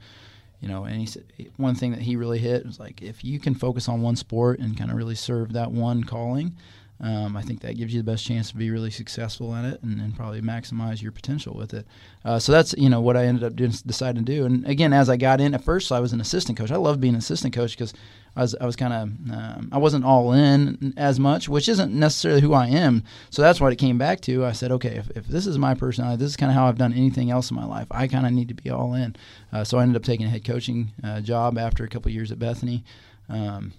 you 0.63 0.69
know, 0.69 0.85
and 0.85 0.99
he 0.99 1.07
said 1.07 1.25
one 1.57 1.75
thing 1.75 1.91
that 1.91 2.01
he 2.01 2.15
really 2.15 2.39
hit 2.39 2.65
was 2.65 2.79
like 2.79 3.03
if 3.03 3.25
you 3.25 3.41
can 3.41 3.55
focus 3.55 3.89
on 3.89 4.01
one 4.01 4.15
sport 4.15 4.61
and 4.61 4.79
kind 4.79 4.91
of 4.91 4.97
really 4.97 5.17
serve 5.17 5.53
that 5.53 5.73
one 5.73 6.05
calling, 6.05 6.57
um, 7.03 7.37
I 7.37 7.43
think 7.43 7.61
that 7.61 7.77
gives 7.77 7.93
you 7.93 8.01
the 8.01 8.11
best 8.11 8.25
chance 8.25 8.51
to 8.51 8.57
be 8.57 8.71
really 8.71 8.91
successful 8.91 9.53
at 9.57 9.65
it 9.65 9.83
and, 9.83 10.01
and 10.01 10.15
probably 10.15 10.41
maximize 10.41 11.03
your 11.03 11.11
potential 11.11 11.53
with 11.53 11.75
it. 11.75 11.85
Uh, 12.25 12.39
so 12.39 12.53
that's 12.53 12.75
you 12.79 12.89
know 12.89 13.01
what 13.01 13.17
I 13.17 13.27
ended 13.27 13.43
up 13.43 13.57
doing, 13.57 13.73
deciding 13.85 14.25
to 14.25 14.33
do. 14.33 14.45
And 14.45 14.65
again, 14.67 14.93
as 14.93 15.09
I 15.09 15.17
got 15.17 15.41
in, 15.41 15.53
at 15.53 15.65
first 15.65 15.91
I 15.91 15.99
was 15.99 16.13
an 16.13 16.21
assistant 16.21 16.57
coach. 16.57 16.71
I 16.71 16.77
love 16.77 17.01
being 17.01 17.15
an 17.15 17.19
assistant 17.19 17.55
coach 17.55 17.73
because 17.73 17.93
I 18.37 18.43
was 18.43 18.55
I 18.61 18.67
was 18.67 18.77
kind 18.77 18.93
of 18.93 19.03
um, 19.37 19.69
I 19.73 19.79
wasn't 19.79 20.05
all 20.05 20.33
in 20.33 20.95
as 20.97 21.19
much, 21.19 21.49
which 21.49 21.69
isn't 21.69 21.93
necessarily 21.93 22.41
who 22.41 22.55
I 22.55 22.69
am. 22.69 23.03
So 23.31 23.43
that's 23.43 23.61
what 23.61 23.73
it 23.73 23.77
came 23.77 23.99
back 23.99 24.21
to. 24.23 24.45
I 24.45 24.53
said, 24.53 24.71
okay, 24.71 24.97
if, 24.97 25.11
if 25.11 25.27
this 25.27 25.49
is 25.49 25.59
my 25.59 25.75
personality, 25.75 26.23
this 26.23 26.31
is 26.31 26.37
kind 26.37 26.51
of 26.51 26.55
how 26.55 26.67
I've 26.67 26.79
done 26.79 26.93
anything 26.93 27.33
else 27.33 27.51
in 27.51 27.57
my 27.57 27.67
life. 27.67 27.89
I 27.91 28.07
kind 28.07 28.27
of 28.27 28.33
need 28.33 28.49
to 28.49 28.55
be 28.55 28.71
all 28.71 28.95
in. 28.95 29.17
Uh, 29.53 29.65
so 29.65 29.79
I 29.79 29.83
ended 29.83 29.97
up 29.97 30.05
taking 30.05 30.27
a 30.27 30.31
head 30.31 30.45
coaching 30.45 30.93
uh, 31.03 31.21
job 31.21 31.59
after 31.59 31.83
a 31.83 31.89
couple 31.89 32.13
years 32.13 32.31
at 32.31 32.39
Bethany. 32.39 32.85
Um, 33.29 33.73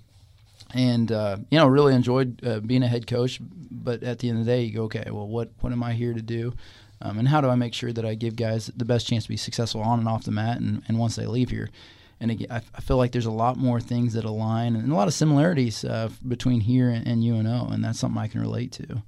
and 0.74 1.12
uh, 1.12 1.38
you 1.50 1.58
know 1.58 1.68
really 1.68 1.94
enjoyed 1.94 2.46
uh, 2.46 2.60
being 2.60 2.84
a 2.84 2.88
head 2.88 3.08
coach. 3.08 3.40
But 3.42 4.04
at 4.04 4.20
the 4.20 4.30
end 4.30 4.40
of 4.40 4.46
the 4.46 4.52
day, 4.52 4.64
you 4.64 4.74
go, 4.74 4.84
okay, 4.84 5.10
well, 5.12 5.28
what 5.28 5.52
what 5.62 5.72
am 5.72 5.84
I 5.84 5.94
here 5.94 6.14
to 6.14 6.22
do? 6.22 6.54
Um, 7.02 7.20
and 7.20 7.28
how 7.28 7.42
do 7.42 7.50
I 7.50 7.56
make 7.56 7.74
sure 7.74 7.92
that 7.92 8.06
I 8.06 8.16
give 8.16 8.36
guys 8.38 8.72
the 8.78 8.86
best 8.86 9.08
chance 9.08 9.24
to 9.24 9.30
be 9.30 9.38
successful 9.38 9.82
on 9.82 10.00
and 10.00 10.08
off 10.08 10.24
the 10.24 10.32
mat, 10.32 10.60
and, 10.60 10.84
and 10.88 10.98
once 10.98 11.16
they 11.16 11.26
leave 11.26 11.50
here? 11.50 11.70
And 12.20 12.32
again, 12.32 12.48
I, 12.50 12.80
feel 12.80 12.96
like 12.96 13.12
there's 13.12 13.26
a 13.26 13.32
lot 13.32 13.58
more 13.58 13.82
things 13.82 14.14
that 14.14 14.24
align 14.24 14.78
and 14.78 14.90
a 14.90 14.96
lot 14.96 15.10
of 15.10 15.14
similarities 15.14 15.84
uh, 15.84 16.10
between 16.26 16.62
here 16.62 16.88
and, 16.88 17.06
and 17.06 17.22
UNO, 17.22 17.68
and 17.70 17.84
that's 17.84 18.00
something 18.00 18.22
I 18.22 18.30
can 18.30 18.40
relate 18.40 18.72
to. 18.74 19.04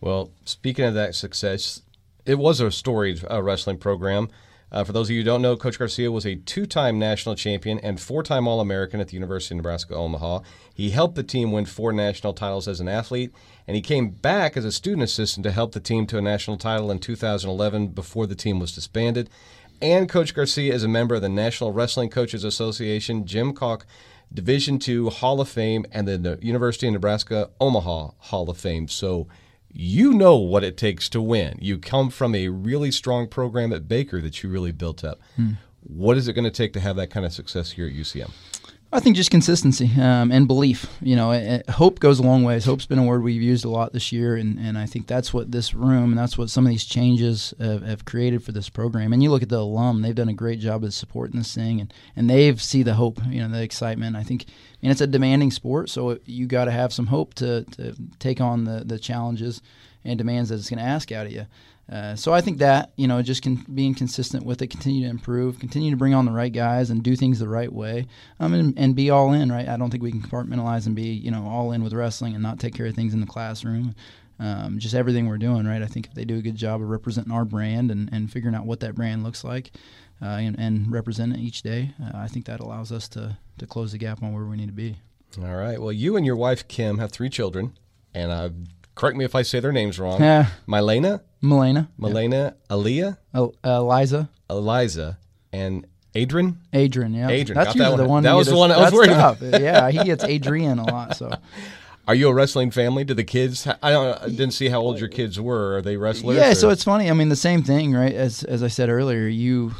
Well, 0.00 0.30
speaking 0.46 0.86
of 0.86 0.94
that 0.94 1.14
success, 1.14 1.82
it 2.24 2.38
was 2.38 2.60
a 2.60 2.70
storied 2.70 3.22
uh, 3.30 3.42
wrestling 3.42 3.76
program. 3.76 4.30
Uh, 4.70 4.84
for 4.84 4.92
those 4.92 5.08
of 5.08 5.12
you 5.12 5.20
who 5.20 5.24
don't 5.24 5.40
know, 5.40 5.56
Coach 5.56 5.78
Garcia 5.78 6.12
was 6.12 6.26
a 6.26 6.36
two 6.36 6.66
time 6.66 6.98
national 6.98 7.34
champion 7.34 7.78
and 7.78 8.00
four 8.00 8.22
time 8.22 8.46
All 8.46 8.60
American 8.60 9.00
at 9.00 9.08
the 9.08 9.14
University 9.14 9.54
of 9.54 9.58
Nebraska 9.58 9.94
Omaha. 9.94 10.40
He 10.74 10.90
helped 10.90 11.14
the 11.14 11.22
team 11.22 11.52
win 11.52 11.64
four 11.64 11.92
national 11.92 12.34
titles 12.34 12.68
as 12.68 12.80
an 12.80 12.88
athlete, 12.88 13.32
and 13.66 13.74
he 13.74 13.82
came 13.82 14.10
back 14.10 14.56
as 14.56 14.64
a 14.64 14.72
student 14.72 15.02
assistant 15.02 15.44
to 15.44 15.52
help 15.52 15.72
the 15.72 15.80
team 15.80 16.06
to 16.06 16.18
a 16.18 16.22
national 16.22 16.58
title 16.58 16.90
in 16.90 16.98
2011 16.98 17.88
before 17.88 18.26
the 18.26 18.34
team 18.34 18.58
was 18.58 18.72
disbanded. 18.72 19.30
And 19.80 20.08
Coach 20.08 20.34
Garcia 20.34 20.74
is 20.74 20.82
a 20.82 20.88
member 20.88 21.14
of 21.14 21.22
the 21.22 21.28
National 21.28 21.72
Wrestling 21.72 22.10
Coaches 22.10 22.42
Association, 22.44 23.26
Jim 23.26 23.52
Cock 23.52 23.86
Division 24.32 24.78
II 24.86 25.08
Hall 25.08 25.40
of 25.40 25.48
Fame, 25.48 25.86
and 25.92 26.06
the 26.06 26.38
University 26.42 26.86
of 26.88 26.92
Nebraska 26.92 27.48
Omaha 27.60 28.10
Hall 28.18 28.50
of 28.50 28.58
Fame. 28.58 28.88
So, 28.88 29.28
you 29.72 30.12
know 30.12 30.36
what 30.36 30.64
it 30.64 30.76
takes 30.76 31.08
to 31.10 31.20
win. 31.20 31.58
You 31.60 31.78
come 31.78 32.10
from 32.10 32.34
a 32.34 32.48
really 32.48 32.90
strong 32.90 33.28
program 33.28 33.72
at 33.72 33.88
Baker 33.88 34.20
that 34.20 34.42
you 34.42 34.48
really 34.48 34.72
built 34.72 35.04
up. 35.04 35.20
Hmm. 35.36 35.52
What 35.82 36.16
is 36.16 36.28
it 36.28 36.32
going 36.32 36.44
to 36.44 36.50
take 36.50 36.72
to 36.74 36.80
have 36.80 36.96
that 36.96 37.10
kind 37.10 37.24
of 37.24 37.32
success 37.32 37.72
here 37.72 37.86
at 37.86 37.92
UCM? 37.92 38.30
I 38.90 39.00
think 39.00 39.16
just 39.16 39.30
consistency 39.30 39.90
um, 40.00 40.32
and 40.32 40.46
belief. 40.46 40.86
You 41.02 41.14
know, 41.14 41.32
it, 41.32 41.42
it, 41.42 41.70
hope 41.70 42.00
goes 42.00 42.18
a 42.18 42.22
long 42.22 42.42
ways. 42.42 42.64
Hope's 42.64 42.86
been 42.86 42.98
a 42.98 43.04
word 43.04 43.22
we've 43.22 43.42
used 43.42 43.66
a 43.66 43.68
lot 43.68 43.92
this 43.92 44.12
year, 44.12 44.34
and, 44.34 44.58
and 44.58 44.78
I 44.78 44.86
think 44.86 45.06
that's 45.06 45.34
what 45.34 45.52
this 45.52 45.74
room 45.74 46.10
and 46.10 46.18
that's 46.18 46.38
what 46.38 46.48
some 46.48 46.64
of 46.64 46.70
these 46.70 46.86
changes 46.86 47.52
have, 47.60 47.82
have, 47.82 48.06
created 48.06 48.42
for 48.42 48.52
this 48.52 48.70
program. 48.70 49.12
And 49.12 49.22
you 49.22 49.30
look 49.30 49.42
at 49.42 49.50
the 49.50 49.58
alum; 49.58 50.00
they've 50.00 50.14
done 50.14 50.30
a 50.30 50.34
great 50.34 50.58
job 50.58 50.84
of 50.84 50.94
supporting 50.94 51.38
this 51.38 51.54
thing, 51.54 51.82
and 51.82 51.92
and 52.16 52.30
they've 52.30 52.60
see 52.62 52.82
the 52.82 52.94
hope, 52.94 53.20
you 53.28 53.42
know, 53.42 53.48
the 53.48 53.62
excitement. 53.62 54.16
I 54.16 54.22
think, 54.22 54.46
and 54.82 54.90
it's 54.90 55.02
a 55.02 55.06
demanding 55.06 55.50
sport, 55.50 55.90
so 55.90 56.18
you 56.24 56.46
got 56.46 56.64
to 56.64 56.70
have 56.70 56.94
some 56.94 57.08
hope 57.08 57.34
to 57.34 57.64
to 57.64 57.94
take 58.18 58.40
on 58.40 58.64
the 58.64 58.84
the 58.86 58.98
challenges 58.98 59.60
and 60.02 60.16
demands 60.16 60.48
that 60.48 60.56
it's 60.56 60.70
going 60.70 60.78
to 60.78 60.84
ask 60.84 61.12
out 61.12 61.26
of 61.26 61.32
you. 61.32 61.46
Uh, 61.90 62.14
so 62.14 62.34
I 62.34 62.40
think 62.42 62.58
that 62.58 62.92
you 62.96 63.06
know 63.06 63.22
just 63.22 63.42
con- 63.42 63.64
being 63.74 63.94
consistent 63.94 64.44
with 64.44 64.60
it, 64.60 64.68
continue 64.68 65.04
to 65.04 65.10
improve, 65.10 65.58
continue 65.58 65.90
to 65.90 65.96
bring 65.96 66.14
on 66.14 66.26
the 66.26 66.32
right 66.32 66.52
guys, 66.52 66.90
and 66.90 67.02
do 67.02 67.16
things 67.16 67.38
the 67.38 67.48
right 67.48 67.72
way, 67.72 68.06
um, 68.40 68.52
and, 68.52 68.78
and 68.78 68.94
be 68.94 69.10
all 69.10 69.32
in. 69.32 69.50
Right? 69.50 69.68
I 69.68 69.76
don't 69.76 69.90
think 69.90 70.02
we 70.02 70.10
can 70.10 70.20
compartmentalize 70.20 70.86
and 70.86 70.94
be 70.94 71.08
you 71.08 71.30
know 71.30 71.46
all 71.46 71.72
in 71.72 71.82
with 71.82 71.94
wrestling 71.94 72.34
and 72.34 72.42
not 72.42 72.58
take 72.58 72.74
care 72.74 72.86
of 72.86 72.94
things 72.94 73.14
in 73.14 73.20
the 73.20 73.26
classroom. 73.26 73.94
Um, 74.40 74.78
just 74.78 74.94
everything 74.94 75.26
we're 75.26 75.38
doing, 75.38 75.66
right? 75.66 75.82
I 75.82 75.86
think 75.86 76.06
if 76.06 76.14
they 76.14 76.24
do 76.24 76.36
a 76.38 76.42
good 76.42 76.54
job 76.54 76.80
of 76.80 76.88
representing 76.88 77.32
our 77.32 77.44
brand 77.44 77.90
and, 77.90 78.08
and 78.12 78.30
figuring 78.30 78.54
out 78.54 78.66
what 78.66 78.78
that 78.80 78.94
brand 78.94 79.24
looks 79.24 79.42
like, 79.42 79.72
uh, 80.22 80.26
and, 80.26 80.56
and 80.60 80.94
it 80.94 81.38
each 81.40 81.62
day, 81.62 81.92
uh, 82.00 82.12
I 82.14 82.28
think 82.28 82.44
that 82.46 82.60
allows 82.60 82.92
us 82.92 83.08
to 83.10 83.36
to 83.58 83.66
close 83.66 83.92
the 83.92 83.98
gap 83.98 84.22
on 84.22 84.32
where 84.32 84.44
we 84.44 84.56
need 84.56 84.68
to 84.68 84.72
be. 84.72 84.98
All 85.38 85.56
right. 85.56 85.80
Well, 85.80 85.92
you 85.92 86.16
and 86.16 86.24
your 86.24 86.36
wife 86.36 86.68
Kim 86.68 86.98
have 86.98 87.10
three 87.10 87.28
children, 87.28 87.76
and 88.14 88.32
I've 88.32 88.54
correct 88.98 89.16
me 89.16 89.24
if 89.24 89.34
I 89.34 89.42
say 89.42 89.60
their 89.60 89.72
names 89.72 89.98
wrong. 89.98 90.20
Yeah. 90.20 90.46
Milena, 90.66 91.22
Milena, 91.40 91.88
Milena, 91.98 92.54
Aaliyah, 92.68 93.16
El- 93.32 93.54
Eliza, 93.64 94.28
Eliza, 94.50 95.18
and 95.52 95.86
Adrian. 96.14 96.58
Adrian, 96.72 97.14
yeah. 97.14 97.28
Adrian, 97.28 97.54
That's 97.56 97.68
got 97.68 97.78
that 97.78 97.84
usually 97.90 97.96
the 98.04 98.08
one. 98.08 98.22
That 98.24 98.34
was 98.34 98.48
the 98.48 98.56
one 98.56 98.72
I 98.72 98.78
was 98.80 98.92
worried 98.92 99.10
tough. 99.10 99.38
yeah, 99.40 99.90
he 99.90 100.02
gets 100.04 100.24
Adrian 100.24 100.78
a 100.78 100.84
lot. 100.84 101.16
So 101.16 101.30
Are 102.08 102.14
you 102.14 102.28
a 102.28 102.32
wrestling 102.34 102.70
family? 102.70 103.04
Do 103.04 103.12
the 103.12 103.22
kids? 103.22 103.66
I 103.82 103.90
don't. 103.90 104.22
I 104.22 104.26
didn't 104.28 104.52
see 104.52 104.70
how 104.70 104.80
old 104.80 104.98
your 104.98 105.10
kids 105.10 105.38
were. 105.38 105.76
Are 105.76 105.82
they 105.82 105.96
wrestlers? 105.98 106.38
yeah, 106.38 106.52
or- 106.52 106.54
so 106.54 106.70
it's 106.70 106.82
funny. 106.82 107.10
I 107.10 107.12
mean, 107.12 107.28
the 107.28 107.36
same 107.36 107.62
thing, 107.62 107.92
right? 107.92 108.14
As 108.14 108.42
as 108.44 108.62
I 108.62 108.68
said 108.68 108.88
earlier, 108.88 109.26
you 109.26 109.74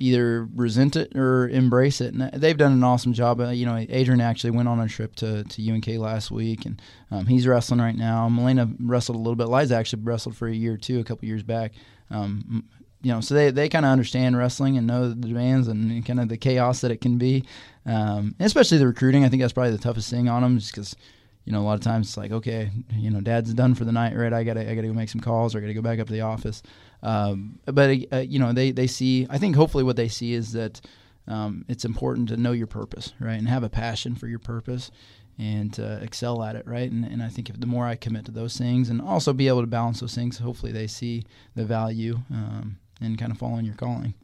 either 0.00 0.48
resent 0.54 0.96
it 0.96 1.14
or 1.14 1.48
embrace 1.50 2.00
it, 2.00 2.14
and 2.14 2.32
they've 2.32 2.56
done 2.56 2.72
an 2.72 2.82
awesome 2.82 3.12
job. 3.12 3.40
Uh, 3.40 3.50
you 3.50 3.66
know, 3.66 3.76
Adrian 3.88 4.20
actually 4.20 4.50
went 4.50 4.68
on 4.68 4.80
a 4.80 4.88
trip 4.88 5.14
to 5.16 5.44
to 5.44 5.70
UNK 5.70 5.86
last 5.88 6.30
week, 6.30 6.66
and 6.66 6.82
um, 7.10 7.26
he's 7.26 7.46
wrestling 7.46 7.80
right 7.80 7.96
now. 7.96 8.28
Melina 8.28 8.68
wrestled 8.80 9.16
a 9.16 9.20
little 9.20 9.36
bit. 9.36 9.48
Liza 9.48 9.76
actually 9.76 10.02
wrestled 10.02 10.36
for 10.36 10.48
a 10.48 10.54
year 10.54 10.74
or 10.74 10.78
two, 10.78 10.98
a 10.98 11.04
couple 11.04 11.28
years 11.28 11.42
back. 11.42 11.72
Um, 12.10 12.64
you 13.02 13.12
know, 13.12 13.20
so 13.20 13.34
they, 13.34 13.50
they 13.50 13.68
kind 13.68 13.86
of 13.86 13.92
understand 13.92 14.36
wrestling 14.36 14.76
and 14.76 14.86
know 14.86 15.08
the 15.08 15.14
demands 15.14 15.68
and 15.68 16.04
kind 16.04 16.20
of 16.20 16.28
the 16.28 16.36
chaos 16.36 16.82
that 16.82 16.90
it 16.90 17.00
can 17.00 17.16
be, 17.16 17.44
um, 17.86 18.34
especially 18.40 18.78
the 18.78 18.86
recruiting. 18.86 19.24
I 19.24 19.28
think 19.28 19.40
that's 19.40 19.54
probably 19.54 19.72
the 19.72 19.78
toughest 19.78 20.10
thing 20.10 20.28
on 20.28 20.42
them, 20.42 20.58
just 20.58 20.72
because 20.72 20.96
you 21.44 21.52
know, 21.52 21.60
a 21.60 21.64
lot 21.64 21.74
of 21.74 21.80
times 21.80 22.08
it's 22.08 22.16
like, 22.16 22.32
okay, 22.32 22.70
you 22.92 23.10
know, 23.10 23.20
dad's 23.20 23.52
done 23.54 23.74
for 23.74 23.84
the 23.84 23.92
night, 23.92 24.16
right? 24.16 24.32
I 24.32 24.44
gotta, 24.44 24.68
I 24.68 24.74
gotta 24.74 24.88
go 24.88 24.92
make 24.92 25.08
some 25.08 25.20
calls, 25.20 25.54
or 25.54 25.58
I 25.58 25.60
gotta 25.62 25.74
go 25.74 25.82
back 25.82 25.98
up 25.98 26.06
to 26.06 26.12
the 26.12 26.20
office. 26.20 26.62
Um, 27.02 27.58
but 27.64 27.98
uh, 28.12 28.18
you 28.18 28.38
know, 28.38 28.52
they 28.52 28.70
they 28.70 28.86
see. 28.86 29.26
I 29.30 29.38
think 29.38 29.56
hopefully 29.56 29.84
what 29.84 29.96
they 29.96 30.08
see 30.08 30.34
is 30.34 30.52
that 30.52 30.80
um, 31.26 31.64
it's 31.68 31.84
important 31.84 32.28
to 32.28 32.36
know 32.36 32.52
your 32.52 32.66
purpose, 32.66 33.14
right, 33.20 33.38
and 33.38 33.48
have 33.48 33.62
a 33.62 33.70
passion 33.70 34.14
for 34.14 34.26
your 34.26 34.38
purpose, 34.38 34.90
and 35.38 35.78
uh, 35.80 35.98
excel 36.02 36.42
at 36.42 36.56
it, 36.56 36.66
right. 36.66 36.90
And, 36.90 37.04
and 37.04 37.22
I 37.22 37.28
think 37.28 37.48
if 37.48 37.58
the 37.58 37.66
more 37.66 37.86
I 37.86 37.96
commit 37.96 38.26
to 38.26 38.32
those 38.32 38.56
things, 38.56 38.90
and 38.90 39.00
also 39.00 39.32
be 39.32 39.48
able 39.48 39.62
to 39.62 39.66
balance 39.66 40.00
those 40.00 40.14
things, 40.14 40.38
hopefully 40.38 40.72
they 40.72 40.86
see 40.86 41.24
the 41.54 41.64
value 41.64 42.18
um, 42.30 42.78
and 43.00 43.18
kind 43.18 43.32
of 43.32 43.38
following 43.38 43.64
your 43.64 43.76
calling. 43.76 44.14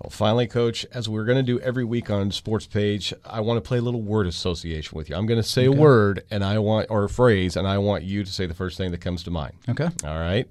Well, 0.00 0.10
finally, 0.10 0.46
Coach, 0.46 0.86
as 0.92 1.10
we're 1.10 1.26
going 1.26 1.36
to 1.36 1.42
do 1.42 1.60
every 1.60 1.84
week 1.84 2.08
on 2.08 2.30
Sports 2.30 2.66
Page, 2.66 3.12
I 3.22 3.40
want 3.40 3.62
to 3.62 3.68
play 3.68 3.76
a 3.76 3.82
little 3.82 4.00
word 4.00 4.26
association 4.26 4.96
with 4.96 5.10
you. 5.10 5.16
I'm 5.16 5.26
going 5.26 5.40
to 5.40 5.46
say 5.46 5.66
a 5.66 5.72
word 5.72 6.24
and 6.30 6.42
I 6.42 6.58
want 6.58 6.86
or 6.88 7.04
a 7.04 7.08
phrase, 7.08 7.54
and 7.54 7.68
I 7.68 7.76
want 7.76 8.04
you 8.04 8.24
to 8.24 8.32
say 8.32 8.46
the 8.46 8.54
first 8.54 8.78
thing 8.78 8.92
that 8.92 9.02
comes 9.02 9.22
to 9.24 9.30
mind. 9.30 9.54
Okay. 9.68 9.88
All 10.04 10.18
right, 10.18 10.48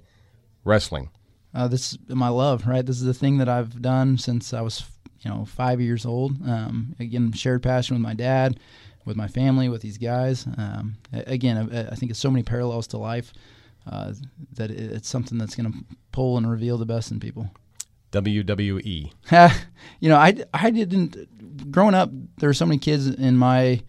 wrestling. 0.64 1.10
Uh, 1.52 1.66
this 1.66 1.94
is 1.94 1.98
my 2.08 2.28
love, 2.28 2.64
right? 2.68 2.86
This 2.86 2.98
is 2.98 3.02
the 3.02 3.14
thing 3.14 3.38
that 3.38 3.48
I've 3.48 3.82
done 3.82 4.18
since 4.18 4.54
I 4.54 4.60
was, 4.60 4.84
you 5.22 5.30
know, 5.30 5.44
five 5.44 5.80
years 5.80 6.06
old. 6.06 6.32
Um, 6.48 6.94
again, 7.00 7.32
shared 7.32 7.64
passion 7.64 7.96
with 7.96 8.02
my 8.02 8.14
dad, 8.14 8.60
with 9.04 9.16
my 9.16 9.26
family, 9.26 9.68
with 9.68 9.82
these 9.82 9.98
guys. 9.98 10.46
Um, 10.58 10.96
again, 11.12 11.56
I, 11.72 11.90
I 11.90 11.94
think 11.96 12.10
it's 12.10 12.20
so 12.20 12.30
many 12.30 12.44
parallels 12.44 12.86
to 12.88 12.98
life 12.98 13.32
uh, 13.90 14.12
that 14.52 14.70
it's 14.70 15.08
something 15.08 15.38
that's 15.38 15.56
going 15.56 15.72
to 15.72 15.78
pull 16.12 16.36
and 16.36 16.48
reveal 16.48 16.78
the 16.78 16.86
best 16.86 17.10
in 17.10 17.18
people. 17.18 17.50
WWE. 18.12 19.12
you 20.00 20.08
know, 20.08 20.16
I, 20.16 20.36
I 20.52 20.70
didn't 20.70 21.70
growing 21.70 21.94
up. 21.94 22.10
There 22.38 22.48
were 22.48 22.54
so 22.54 22.66
many 22.66 22.78
kids 22.78 23.06
in 23.06 23.36
my 23.36 23.82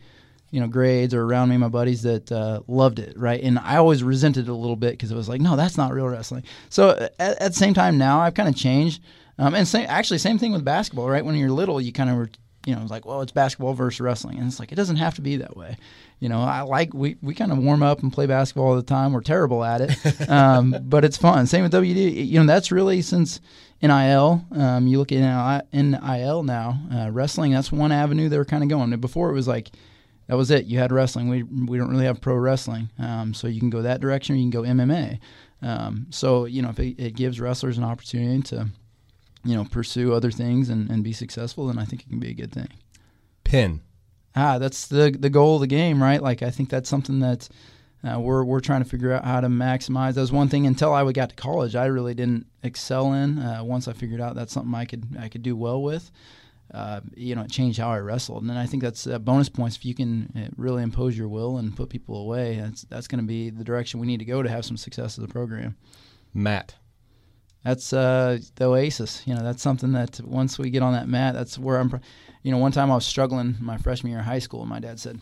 you 0.51 0.59
know 0.59 0.67
grades 0.67 1.13
or 1.13 1.23
around 1.23 1.49
me, 1.49 1.57
my 1.57 1.69
buddies 1.69 2.03
that 2.03 2.31
uh, 2.31 2.61
loved 2.67 2.99
it, 2.99 3.17
right? 3.17 3.41
And 3.41 3.57
I 3.57 3.77
always 3.77 4.03
resented 4.03 4.47
it 4.47 4.51
a 4.51 4.55
little 4.55 4.75
bit 4.75 4.91
because 4.91 5.11
it 5.11 5.15
was 5.15 5.29
like, 5.29 5.41
no, 5.41 5.55
that's 5.55 5.77
not 5.77 5.93
real 5.93 6.07
wrestling. 6.07 6.43
So 6.69 6.91
at, 6.91 7.41
at 7.41 7.53
the 7.53 7.57
same 7.57 7.73
time, 7.73 7.97
now 7.97 8.19
I've 8.19 8.33
kind 8.33 8.49
of 8.49 8.55
changed. 8.55 9.01
Um, 9.39 9.55
and 9.55 9.67
same, 9.67 9.85
actually, 9.89 10.19
same 10.19 10.37
thing 10.37 10.51
with 10.51 10.63
basketball, 10.63 11.09
right? 11.09 11.25
When 11.25 11.35
you're 11.35 11.49
little, 11.49 11.81
you 11.81 11.91
kind 11.91 12.09
of 12.09 12.17
were, 12.17 12.29
you 12.65 12.75
know, 12.75 12.85
like, 12.85 13.05
well, 13.05 13.21
it's 13.21 13.31
basketball 13.31 13.73
versus 13.73 13.99
wrestling, 14.01 14.37
and 14.37 14.45
it's 14.45 14.59
like 14.59 14.71
it 14.71 14.75
doesn't 14.75 14.97
have 14.97 15.15
to 15.15 15.21
be 15.21 15.37
that 15.37 15.57
way. 15.57 15.77
You 16.19 16.29
know, 16.29 16.41
I 16.41 16.61
like 16.61 16.93
we 16.93 17.15
we 17.21 17.33
kind 17.33 17.51
of 17.51 17.57
warm 17.57 17.81
up 17.81 18.03
and 18.03 18.13
play 18.13 18.27
basketball 18.27 18.67
all 18.67 18.75
the 18.75 18.83
time. 18.83 19.13
We're 19.13 19.21
terrible 19.21 19.63
at 19.63 19.81
it, 19.81 20.29
um, 20.29 20.75
but 20.83 21.03
it's 21.03 21.17
fun. 21.17 21.47
Same 21.47 21.63
with 21.63 21.73
WD. 21.73 22.27
You 22.27 22.39
know, 22.39 22.45
that's 22.45 22.71
really 22.71 23.01
since 23.01 23.39
NIL. 23.81 24.45
Um, 24.51 24.87
you 24.87 24.99
look 24.99 25.11
at 25.11 25.67
NIL 25.73 26.43
now, 26.43 26.79
uh, 26.93 27.09
wrestling. 27.11 27.51
That's 27.51 27.71
one 27.71 27.91
avenue 27.91 28.29
they 28.29 28.37
were 28.37 28.45
kind 28.45 28.63
of 28.63 28.69
going. 28.69 28.97
Before 28.99 29.29
it 29.29 29.33
was 29.33 29.47
like 29.47 29.71
that 30.27 30.37
was 30.37 30.51
it. 30.51 30.65
You 30.65 30.79
had 30.79 30.91
wrestling. 30.91 31.27
We 31.29 31.43
we 31.43 31.77
don't 31.77 31.89
really 31.89 32.05
have 32.05 32.21
pro 32.21 32.35
wrestling, 32.35 32.89
um, 32.99 33.33
so 33.33 33.47
you 33.47 33.59
can 33.59 33.69
go 33.69 33.81
that 33.81 34.01
direction. 34.01 34.37
You 34.37 34.49
can 34.49 34.49
go 34.49 34.61
MMA. 34.61 35.19
Um, 35.61 36.07
so 36.09 36.45
you 36.45 36.61
know, 36.61 36.69
if 36.69 36.79
it, 36.79 36.99
it 36.99 37.15
gives 37.15 37.39
wrestlers 37.39 37.77
an 37.77 37.83
opportunity 37.83 38.41
to, 38.43 38.67
you 39.43 39.55
know, 39.55 39.65
pursue 39.65 40.13
other 40.13 40.31
things 40.31 40.69
and, 40.69 40.89
and 40.89 41.03
be 41.03 41.13
successful, 41.13 41.67
then 41.67 41.77
I 41.77 41.85
think 41.85 42.03
it 42.03 42.09
can 42.09 42.19
be 42.19 42.29
a 42.29 42.35
good 42.35 42.51
thing. 42.51 42.69
Pin. 43.43 43.81
Ah, 44.35 44.57
that's 44.57 44.87
the 44.87 45.15
the 45.17 45.29
goal 45.29 45.55
of 45.55 45.61
the 45.61 45.67
game, 45.67 46.01
right? 46.01 46.21
Like 46.21 46.41
I 46.41 46.49
think 46.49 46.69
that's 46.69 46.89
something 46.89 47.19
that 47.19 47.49
uh, 48.03 48.19
we're 48.19 48.43
we're 48.43 48.59
trying 48.59 48.83
to 48.83 48.89
figure 48.89 49.11
out 49.11 49.25
how 49.25 49.41
to 49.41 49.47
maximize. 49.47 50.15
That 50.15 50.21
was 50.21 50.31
one 50.31 50.49
thing 50.49 50.65
until 50.65 50.93
I 50.93 51.09
got 51.11 51.29
to 51.29 51.35
college, 51.35 51.75
I 51.75 51.85
really 51.85 52.13
didn't 52.13 52.47
excel 52.63 53.13
in. 53.13 53.39
Uh, 53.39 53.63
once 53.63 53.87
I 53.87 53.93
figured 53.93 54.21
out 54.21 54.35
that's 54.35 54.53
something 54.53 54.73
I 54.73 54.85
could 54.85 55.05
I 55.19 55.29
could 55.29 55.43
do 55.43 55.55
well 55.55 55.81
with. 55.81 56.11
Uh, 56.73 57.01
you 57.15 57.35
know, 57.35 57.41
it 57.41 57.51
changed 57.51 57.79
how 57.79 57.91
I 57.91 57.99
wrestled, 57.99 58.41
and 58.43 58.49
then 58.49 58.55
I 58.55 58.65
think 58.65 58.81
that's 58.81 59.05
uh, 59.05 59.19
bonus 59.19 59.49
points 59.49 59.75
if 59.75 59.83
you 59.83 59.93
can 59.93 60.31
uh, 60.37 60.49
really 60.55 60.83
impose 60.83 61.17
your 61.17 61.27
will 61.27 61.57
and 61.57 61.75
put 61.75 61.89
people 61.89 62.15
away. 62.15 62.59
That's 62.61 62.83
that's 62.83 63.07
going 63.07 63.19
to 63.19 63.27
be 63.27 63.49
the 63.49 63.63
direction 63.63 63.99
we 63.99 64.07
need 64.07 64.19
to 64.19 64.25
go 64.25 64.41
to 64.41 64.49
have 64.49 64.63
some 64.63 64.77
success 64.77 65.17
as 65.17 65.23
a 65.23 65.27
program. 65.27 65.75
Mat, 66.33 66.75
That's 67.65 67.91
uh, 67.91 68.39
the 68.55 68.65
oasis. 68.69 69.21
You 69.25 69.35
know, 69.35 69.43
that's 69.43 69.61
something 69.61 69.91
that 69.91 70.21
once 70.21 70.57
we 70.57 70.69
get 70.69 70.81
on 70.81 70.93
that 70.93 71.09
mat, 71.09 71.33
that's 71.33 71.59
where 71.59 71.77
I'm. 71.77 71.89
pr- 71.89 71.97
You 72.41 72.51
know, 72.51 72.57
one 72.57 72.71
time 72.71 72.89
I 72.89 72.95
was 72.95 73.05
struggling 73.05 73.57
my 73.59 73.77
freshman 73.77 74.11
year 74.11 74.21
of 74.21 74.25
high 74.25 74.39
school, 74.39 74.61
and 74.61 74.69
my 74.69 74.79
dad 74.79 74.97
said, 74.97 75.19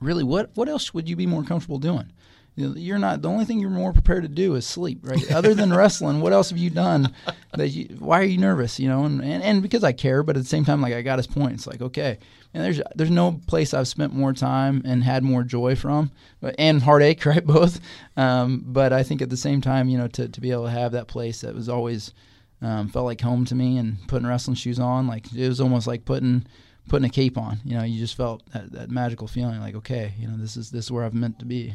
"Really, 0.00 0.24
what 0.24 0.50
what 0.54 0.68
else 0.68 0.92
would 0.94 1.08
you 1.08 1.16
be 1.16 1.26
more 1.26 1.42
comfortable 1.44 1.78
doing? 1.78 2.12
You 2.56 2.68
know, 2.68 2.74
you're 2.74 2.98
not 2.98 3.20
the 3.20 3.28
only 3.28 3.44
thing 3.44 3.60
you're 3.60 3.68
more 3.68 3.92
prepared 3.92 4.22
to 4.22 4.30
do 4.30 4.54
is 4.54 4.66
sleep, 4.66 5.00
right? 5.02 5.30
Other 5.34 5.52
than 5.54 5.74
wrestling, 5.74 6.20
what 6.22 6.32
else 6.32 6.48
have 6.48 6.58
you 6.58 6.70
done? 6.70 7.12
That 7.52 7.68
you, 7.68 7.96
why 7.98 8.20
are 8.20 8.24
you 8.24 8.38
nervous? 8.38 8.80
You 8.80 8.88
know, 8.88 9.04
and, 9.04 9.22
and 9.22 9.42
and 9.42 9.62
because 9.62 9.84
I 9.84 9.92
care, 9.92 10.22
but 10.22 10.36
at 10.36 10.42
the 10.42 10.48
same 10.48 10.64
time, 10.64 10.80
like 10.80 10.94
I 10.94 11.02
got 11.02 11.18
his 11.18 11.26
point. 11.26 11.52
It's 11.54 11.66
like 11.66 11.82
okay, 11.82 12.18
and 12.54 12.64
there's 12.64 12.80
there's 12.94 13.10
no 13.10 13.40
place 13.46 13.74
I've 13.74 13.88
spent 13.88 14.14
more 14.14 14.32
time 14.32 14.80
and 14.86 15.04
had 15.04 15.22
more 15.22 15.42
joy 15.42 15.76
from, 15.76 16.10
but- 16.40 16.54
and 16.58 16.82
heartache, 16.82 17.24
right? 17.26 17.44
Both. 17.44 17.78
Um, 18.16 18.62
but 18.66 18.90
I 18.92 19.02
think 19.02 19.20
at 19.20 19.28
the 19.30 19.36
same 19.36 19.60
time, 19.60 19.90
you 19.90 19.98
know, 19.98 20.08
to 20.08 20.28
to 20.28 20.40
be 20.40 20.50
able 20.50 20.64
to 20.64 20.70
have 20.70 20.92
that 20.92 21.08
place 21.08 21.42
that 21.42 21.54
was 21.54 21.68
always 21.68 22.14
um, 22.62 22.88
felt 22.88 23.04
like 23.04 23.20
home 23.20 23.44
to 23.46 23.54
me, 23.54 23.76
and 23.76 23.98
putting 24.08 24.26
wrestling 24.26 24.54
shoes 24.54 24.78
on, 24.78 25.06
like 25.06 25.30
it 25.34 25.46
was 25.46 25.60
almost 25.60 25.86
like 25.86 26.06
putting 26.06 26.46
putting 26.88 27.06
a 27.06 27.12
cape 27.12 27.36
on. 27.38 27.58
You 27.64 27.78
know, 27.78 27.84
you 27.84 27.98
just 27.98 28.16
felt 28.16 28.42
that, 28.52 28.72
that 28.72 28.90
magical 28.90 29.28
feeling, 29.28 29.60
like 29.60 29.74
okay, 29.76 30.14
you 30.18 30.28
know, 30.28 30.36
this 30.36 30.56
is 30.56 30.70
this 30.70 30.86
is 30.86 30.92
where 30.92 31.04
I've 31.04 31.14
meant 31.14 31.38
to 31.40 31.44
be 31.44 31.74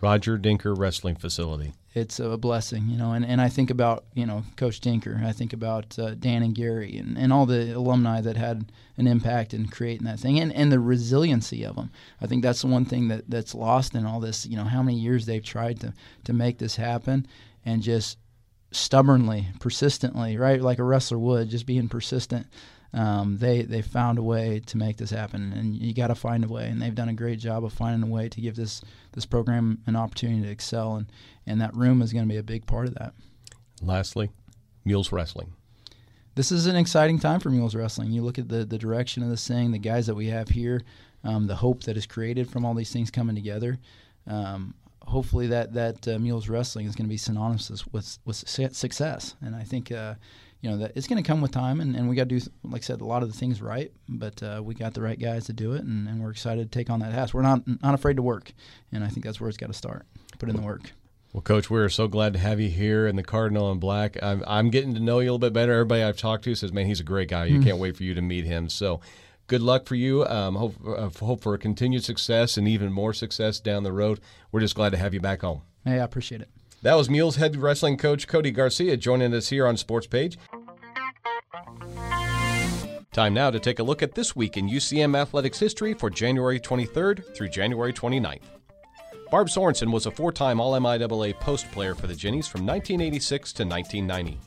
Roger 0.00 0.38
Denker 0.38 0.76
Wrestling 0.76 1.16
Facility. 1.16 1.74
it's 1.94 2.18
a 2.18 2.38
blessing, 2.38 2.88
you 2.88 2.96
know. 2.96 3.12
And, 3.12 3.24
and 3.24 3.40
I 3.40 3.48
think 3.48 3.70
about, 3.70 4.04
you 4.14 4.24
know, 4.24 4.44
Coach 4.56 4.80
Denker. 4.80 5.22
I 5.24 5.32
think 5.32 5.52
about 5.52 5.98
uh, 5.98 6.14
Dan 6.14 6.42
and 6.42 6.54
Gary 6.54 6.96
and, 6.96 7.18
and 7.18 7.32
all 7.32 7.44
the 7.44 7.72
alumni 7.72 8.20
that 8.22 8.36
had 8.36 8.72
an 8.96 9.06
impact 9.06 9.52
in 9.52 9.68
creating 9.68 10.06
that 10.06 10.18
thing 10.18 10.40
and, 10.40 10.52
and 10.52 10.72
the 10.72 10.80
resiliency 10.80 11.64
of 11.64 11.76
them. 11.76 11.90
I 12.20 12.26
think 12.26 12.42
that's 12.42 12.62
the 12.62 12.68
one 12.68 12.84
thing 12.86 13.08
that, 13.08 13.28
that's 13.28 13.54
lost 13.54 13.94
in 13.94 14.06
all 14.06 14.20
this, 14.20 14.46
you 14.46 14.56
know, 14.56 14.64
how 14.64 14.82
many 14.82 14.98
years 14.98 15.26
they've 15.26 15.44
tried 15.44 15.80
to, 15.80 15.92
to 16.24 16.32
make 16.32 16.58
this 16.58 16.76
happen 16.76 17.26
and 17.64 17.82
just 17.82 18.16
stubbornly, 18.70 19.48
persistently, 19.60 20.38
right? 20.38 20.62
Like 20.62 20.78
a 20.78 20.84
wrestler 20.84 21.18
would, 21.18 21.50
just 21.50 21.66
being 21.66 21.88
persistent. 21.88 22.46
Um, 22.94 23.38
they 23.38 23.62
they 23.62 23.80
found 23.80 24.18
a 24.18 24.22
way 24.22 24.60
to 24.66 24.76
make 24.76 24.98
this 24.98 25.10
happen, 25.10 25.52
and 25.52 25.74
you 25.74 25.94
got 25.94 26.08
to 26.08 26.14
find 26.14 26.44
a 26.44 26.48
way. 26.48 26.68
And 26.68 26.80
they've 26.80 26.94
done 26.94 27.08
a 27.08 27.14
great 27.14 27.38
job 27.38 27.64
of 27.64 27.72
finding 27.72 28.08
a 28.08 28.12
way 28.12 28.28
to 28.28 28.40
give 28.40 28.54
this 28.56 28.82
this 29.12 29.24
program 29.24 29.80
an 29.86 29.96
opportunity 29.96 30.42
to 30.42 30.50
excel, 30.50 30.96
and 30.96 31.06
and 31.46 31.60
that 31.60 31.74
room 31.74 32.02
is 32.02 32.12
going 32.12 32.26
to 32.26 32.32
be 32.32 32.38
a 32.38 32.42
big 32.42 32.66
part 32.66 32.86
of 32.86 32.94
that. 32.94 33.14
Lastly, 33.80 34.30
Mules 34.84 35.10
Wrestling. 35.10 35.52
this 36.34 36.52
is 36.52 36.66
an 36.66 36.76
exciting 36.76 37.18
time 37.18 37.40
for 37.40 37.50
Mules 37.50 37.74
Wrestling. 37.74 38.12
You 38.12 38.22
look 38.22 38.38
at 38.38 38.48
the, 38.48 38.64
the 38.64 38.78
direction 38.78 39.22
of 39.22 39.30
this 39.30 39.46
thing, 39.46 39.72
the 39.72 39.78
guys 39.78 40.06
that 40.06 40.14
we 40.14 40.26
have 40.26 40.48
here, 40.50 40.82
um, 41.24 41.46
the 41.46 41.56
hope 41.56 41.82
that 41.84 41.96
is 41.96 42.06
created 42.06 42.48
from 42.48 42.64
all 42.64 42.74
these 42.74 42.92
things 42.92 43.10
coming 43.10 43.34
together. 43.34 43.78
Um, 44.26 44.74
hopefully, 45.02 45.46
that 45.48 45.72
that 45.72 46.06
uh, 46.06 46.18
Mules 46.18 46.48
Wrestling 46.48 46.86
is 46.86 46.94
going 46.94 47.06
to 47.06 47.10
be 47.10 47.16
synonymous 47.16 47.86
with 47.90 48.18
with 48.24 48.36
success. 48.36 49.34
And 49.40 49.56
I 49.56 49.62
think 49.62 49.90
uh, 49.90 50.14
you 50.62 50.70
know 50.70 50.78
that 50.78 50.92
it's 50.94 51.08
going 51.08 51.22
to 51.22 51.26
come 51.26 51.40
with 51.40 51.50
time, 51.50 51.80
and, 51.80 51.94
and 51.94 52.08
we 52.08 52.16
got 52.16 52.28
to 52.28 52.38
do, 52.38 52.50
like 52.62 52.82
I 52.82 52.84
said, 52.84 53.00
a 53.00 53.04
lot 53.04 53.22
of 53.22 53.30
the 53.30 53.36
things 53.36 53.60
right. 53.60 53.92
But 54.08 54.42
uh, 54.42 54.62
we 54.64 54.74
got 54.74 54.94
the 54.94 55.02
right 55.02 55.18
guys 55.18 55.46
to 55.46 55.52
do 55.52 55.72
it, 55.74 55.82
and, 55.82 56.08
and 56.08 56.22
we're 56.22 56.30
excited 56.30 56.70
to 56.70 56.78
take 56.78 56.88
on 56.88 57.00
that 57.00 57.12
task. 57.12 57.34
We're 57.34 57.42
not 57.42 57.62
not 57.82 57.94
afraid 57.94 58.16
to 58.16 58.22
work, 58.22 58.52
and 58.92 59.04
I 59.04 59.08
think 59.08 59.26
that's 59.26 59.40
where 59.40 59.48
it's 59.48 59.58
got 59.58 59.66
to 59.66 59.74
start. 59.74 60.06
Put 60.38 60.48
in 60.48 60.56
the 60.56 60.62
work. 60.62 60.92
Well, 61.32 61.42
Coach, 61.42 61.70
we're 61.70 61.88
so 61.88 62.08
glad 62.08 62.34
to 62.34 62.38
have 62.38 62.60
you 62.60 62.68
here 62.68 63.06
in 63.06 63.16
the 63.16 63.22
Cardinal 63.22 63.72
and 63.72 63.80
Black. 63.80 64.22
I'm, 64.22 64.44
I'm 64.46 64.68
getting 64.68 64.92
to 64.94 65.00
know 65.00 65.18
you 65.18 65.24
a 65.24 65.32
little 65.32 65.38
bit 65.38 65.54
better. 65.54 65.72
Everybody 65.72 66.02
I've 66.02 66.18
talked 66.18 66.44
to 66.44 66.54
says, 66.54 66.74
man, 66.74 66.86
he's 66.86 67.00
a 67.00 67.04
great 67.04 67.30
guy. 67.30 67.46
You 67.46 67.58
mm. 67.58 67.64
can't 67.64 67.78
wait 67.78 67.96
for 67.96 68.02
you 68.02 68.12
to 68.12 68.20
meet 68.20 68.44
him. 68.44 68.68
So 68.68 69.00
good 69.46 69.62
luck 69.62 69.86
for 69.86 69.94
you. 69.94 70.26
Um, 70.26 70.56
hope, 70.56 70.74
uh, 70.86 71.08
hope 71.24 71.40
for 71.40 71.54
a 71.54 71.58
continued 71.58 72.04
success 72.04 72.58
and 72.58 72.68
even 72.68 72.92
more 72.92 73.14
success 73.14 73.60
down 73.60 73.82
the 73.82 73.92
road. 73.92 74.20
We're 74.52 74.60
just 74.60 74.74
glad 74.74 74.90
to 74.90 74.98
have 74.98 75.14
you 75.14 75.20
back 75.20 75.40
home. 75.40 75.62
Hey, 75.86 76.00
I 76.00 76.04
appreciate 76.04 76.42
it. 76.42 76.50
That 76.82 76.94
was 76.94 77.08
Mules 77.08 77.36
head 77.36 77.54
wrestling 77.54 77.96
coach 77.96 78.26
Cody 78.26 78.50
Garcia 78.50 78.96
joining 78.96 79.32
us 79.34 79.48
here 79.48 79.68
on 79.68 79.76
Sports 79.76 80.08
Page. 80.08 80.36
Time 83.12 83.34
now 83.34 83.52
to 83.52 83.60
take 83.60 83.78
a 83.78 83.84
look 83.84 84.02
at 84.02 84.16
this 84.16 84.34
week 84.34 84.56
in 84.56 84.68
UCM 84.68 85.16
athletics 85.16 85.60
history 85.60 85.94
for 85.94 86.10
January 86.10 86.58
23rd 86.58 87.36
through 87.36 87.50
January 87.50 87.92
29th. 87.92 88.42
Barb 89.30 89.46
Sorensen 89.46 89.92
was 89.92 90.06
a 90.06 90.10
four 90.10 90.32
time 90.32 90.60
All 90.60 90.72
MIAA 90.72 91.38
post 91.38 91.70
player 91.70 91.94
for 91.94 92.08
the 92.08 92.16
Jennies 92.16 92.48
from 92.48 92.66
1986 92.66 93.52
to 93.52 93.64
1990. 93.64 94.40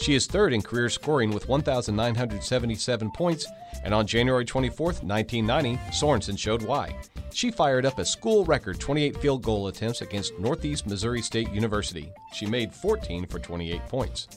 She 0.00 0.14
is 0.14 0.26
third 0.26 0.52
in 0.52 0.62
career 0.62 0.88
scoring 0.88 1.30
with 1.30 1.48
1,977 1.48 3.10
points, 3.10 3.46
and 3.82 3.94
on 3.94 4.06
January 4.06 4.44
24, 4.44 4.86
1990, 4.86 5.76
Sorensen 5.90 6.38
showed 6.38 6.62
why. 6.62 6.96
She 7.32 7.50
fired 7.50 7.84
up 7.84 7.98
a 7.98 8.04
school 8.04 8.44
record 8.44 8.78
28 8.78 9.16
field 9.16 9.42
goal 9.42 9.68
attempts 9.68 10.02
against 10.02 10.38
Northeast 10.38 10.86
Missouri 10.86 11.22
State 11.22 11.50
University. 11.50 12.12
She 12.32 12.46
made 12.46 12.72
14 12.72 13.26
for 13.26 13.38
28 13.38 13.80
points. 13.88 14.28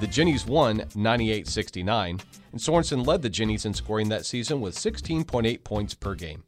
The 0.00 0.06
Jennies 0.06 0.46
won 0.46 0.84
98 0.94 1.46
69, 1.46 2.20
and 2.52 2.60
Sorensen 2.60 3.06
led 3.06 3.22
the 3.22 3.30
Jennies 3.30 3.64
in 3.64 3.74
scoring 3.74 4.08
that 4.08 4.26
season 4.26 4.60
with 4.60 4.74
16.8 4.74 5.62
points 5.62 5.94
per 5.94 6.14
game. 6.14 6.42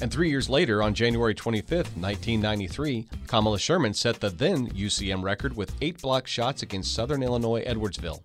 And 0.00 0.10
three 0.10 0.30
years 0.30 0.48
later, 0.48 0.82
on 0.82 0.94
January 0.94 1.34
25, 1.34 1.70
1993, 1.70 3.06
Kamala 3.26 3.58
Sherman 3.58 3.94
set 3.94 4.20
the 4.20 4.30
then 4.30 4.68
UCM 4.70 5.22
record 5.22 5.56
with 5.56 5.74
eight 5.80 6.00
block 6.00 6.26
shots 6.26 6.62
against 6.62 6.94
Southern 6.94 7.22
Illinois 7.22 7.64
Edwardsville. 7.64 8.22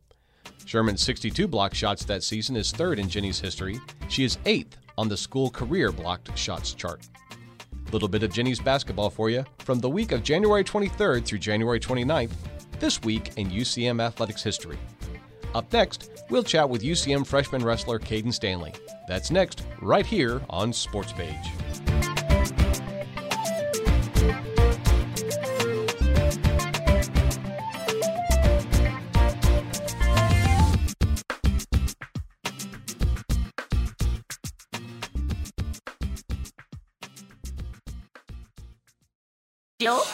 Sherman's 0.66 1.04
62 1.04 1.48
block 1.48 1.74
shots 1.74 2.04
that 2.06 2.24
season 2.24 2.56
is 2.56 2.72
third 2.72 3.00
in 3.00 3.10
Jenny's 3.10 3.40
history. 3.40 3.80
She 4.10 4.24
is 4.24 4.38
eighth 4.46 4.78
on 4.98 5.08
the 5.08 5.18
school 5.18 5.50
career 5.50 5.92
blocked 5.92 6.36
shots 6.38 6.74
chart. 6.74 7.08
Little 7.92 8.10
bit 8.10 8.24
of 8.24 8.34
Jenny's 8.34 8.60
basketball 8.60 9.10
for 9.10 9.30
you 9.30 9.46
from 9.60 9.80
the 9.80 9.90
week 9.90 10.12
of 10.12 10.24
January 10.24 10.64
23rd 10.64 11.26
through 11.26 11.40
January 11.40 11.80
29th, 11.80 12.32
this 12.80 13.02
week 13.02 13.32
in 13.38 13.50
UCM 13.50 14.02
athletics 14.02 14.44
history. 14.44 14.78
Up 15.58 15.74
next, 15.74 16.12
we'll 16.30 16.44
chat 16.44 16.70
with 16.70 16.84
UCM 16.84 17.26
freshman 17.26 17.66
wrestler 17.66 17.98
Kaden 17.98 18.32
Stanley. 18.32 18.76
That's 19.08 19.32
next, 19.32 19.64
right 19.82 20.06
here 20.06 20.40
on 20.52 20.72
Sports 20.72 21.12
Page. 21.14 21.34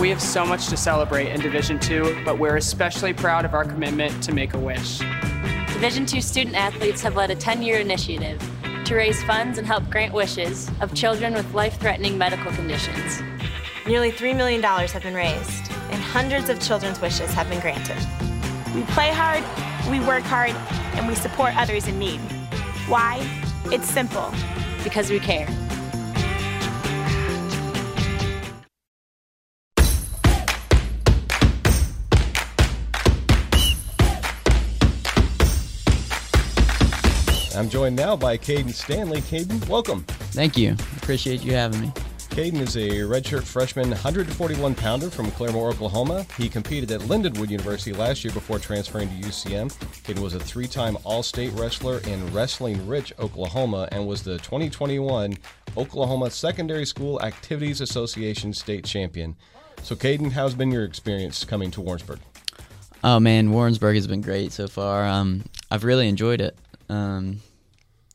We 0.00 0.10
have 0.10 0.22
so 0.22 0.46
much 0.46 0.68
to 0.68 0.76
celebrate 0.76 1.28
in 1.28 1.40
Division 1.40 1.80
II, 1.82 2.22
but 2.24 2.38
we're 2.38 2.56
especially 2.56 3.12
proud 3.12 3.44
of 3.44 3.52
our 3.52 3.64
commitment 3.64 4.22
to 4.22 4.32
Make 4.32 4.54
a 4.54 4.58
Wish. 4.58 5.00
Division 5.72 6.06
II 6.12 6.20
student 6.20 6.56
athletes 6.56 7.02
have 7.02 7.16
led 7.16 7.30
a 7.30 7.34
10 7.34 7.62
year 7.62 7.78
initiative 7.78 8.40
to 8.84 8.94
raise 8.94 9.22
funds 9.24 9.58
and 9.58 9.66
help 9.66 9.88
grant 9.90 10.14
wishes 10.14 10.70
of 10.80 10.94
children 10.94 11.34
with 11.34 11.52
life 11.52 11.78
threatening 11.80 12.16
medical 12.16 12.52
conditions. 12.52 13.20
Nearly 13.86 14.12
$3 14.12 14.36
million 14.36 14.62
have 14.62 15.02
been 15.02 15.14
raised, 15.14 15.70
and 15.90 16.02
hundreds 16.02 16.48
of 16.48 16.60
children's 16.60 17.00
wishes 17.00 17.32
have 17.34 17.48
been 17.48 17.60
granted. 17.60 17.96
We 18.74 18.82
play 18.92 19.10
hard, 19.12 19.42
we 19.90 19.98
work 20.06 20.22
hard, 20.22 20.52
and 20.96 21.08
we 21.08 21.14
support 21.14 21.56
others 21.56 21.88
in 21.88 21.98
need. 21.98 22.20
Why? 22.86 23.18
It's 23.66 23.88
simple. 23.88 24.32
Because 24.84 25.10
we 25.10 25.18
care. 25.18 25.48
I'm 37.58 37.68
joined 37.68 37.96
now 37.96 38.14
by 38.14 38.38
Kaden 38.38 38.72
Stanley. 38.72 39.20
Kaden, 39.20 39.68
welcome. 39.68 40.04
Thank 40.30 40.56
you. 40.56 40.76
Appreciate 40.98 41.42
you 41.42 41.54
having 41.54 41.80
me. 41.80 41.92
Kaden 42.30 42.60
is 42.60 42.76
a 42.76 42.88
redshirt 43.00 43.42
freshman, 43.42 43.90
141 43.90 44.76
pounder 44.76 45.10
from 45.10 45.26
Claremore, 45.32 45.72
Oklahoma. 45.72 46.24
He 46.36 46.48
competed 46.48 46.92
at 46.92 47.00
Lindenwood 47.00 47.50
University 47.50 47.92
last 47.92 48.22
year 48.22 48.32
before 48.32 48.60
transferring 48.60 49.08
to 49.08 49.26
UCM. 49.26 49.72
Kaden 50.04 50.20
was 50.20 50.34
a 50.34 50.38
three 50.38 50.68
time 50.68 50.96
All 51.02 51.24
State 51.24 51.52
wrestler 51.54 51.98
in 52.06 52.32
Wrestling 52.32 52.86
Rich, 52.86 53.12
Oklahoma, 53.18 53.88
and 53.90 54.06
was 54.06 54.22
the 54.22 54.38
2021 54.38 55.36
Oklahoma 55.76 56.30
Secondary 56.30 56.86
School 56.86 57.20
Activities 57.22 57.80
Association 57.80 58.52
state 58.52 58.84
champion. 58.84 59.34
So, 59.82 59.96
Kaden, 59.96 60.30
how's 60.30 60.54
been 60.54 60.70
your 60.70 60.84
experience 60.84 61.44
coming 61.44 61.72
to 61.72 61.80
Warrensburg? 61.80 62.20
Oh 63.02 63.18
man, 63.18 63.50
Warrensburg 63.50 63.96
has 63.96 64.06
been 64.06 64.20
great 64.20 64.52
so 64.52 64.68
far. 64.68 65.04
Um, 65.08 65.44
I've 65.72 65.82
really 65.82 66.06
enjoyed 66.06 66.40
it. 66.40 66.56
Um, 66.88 67.40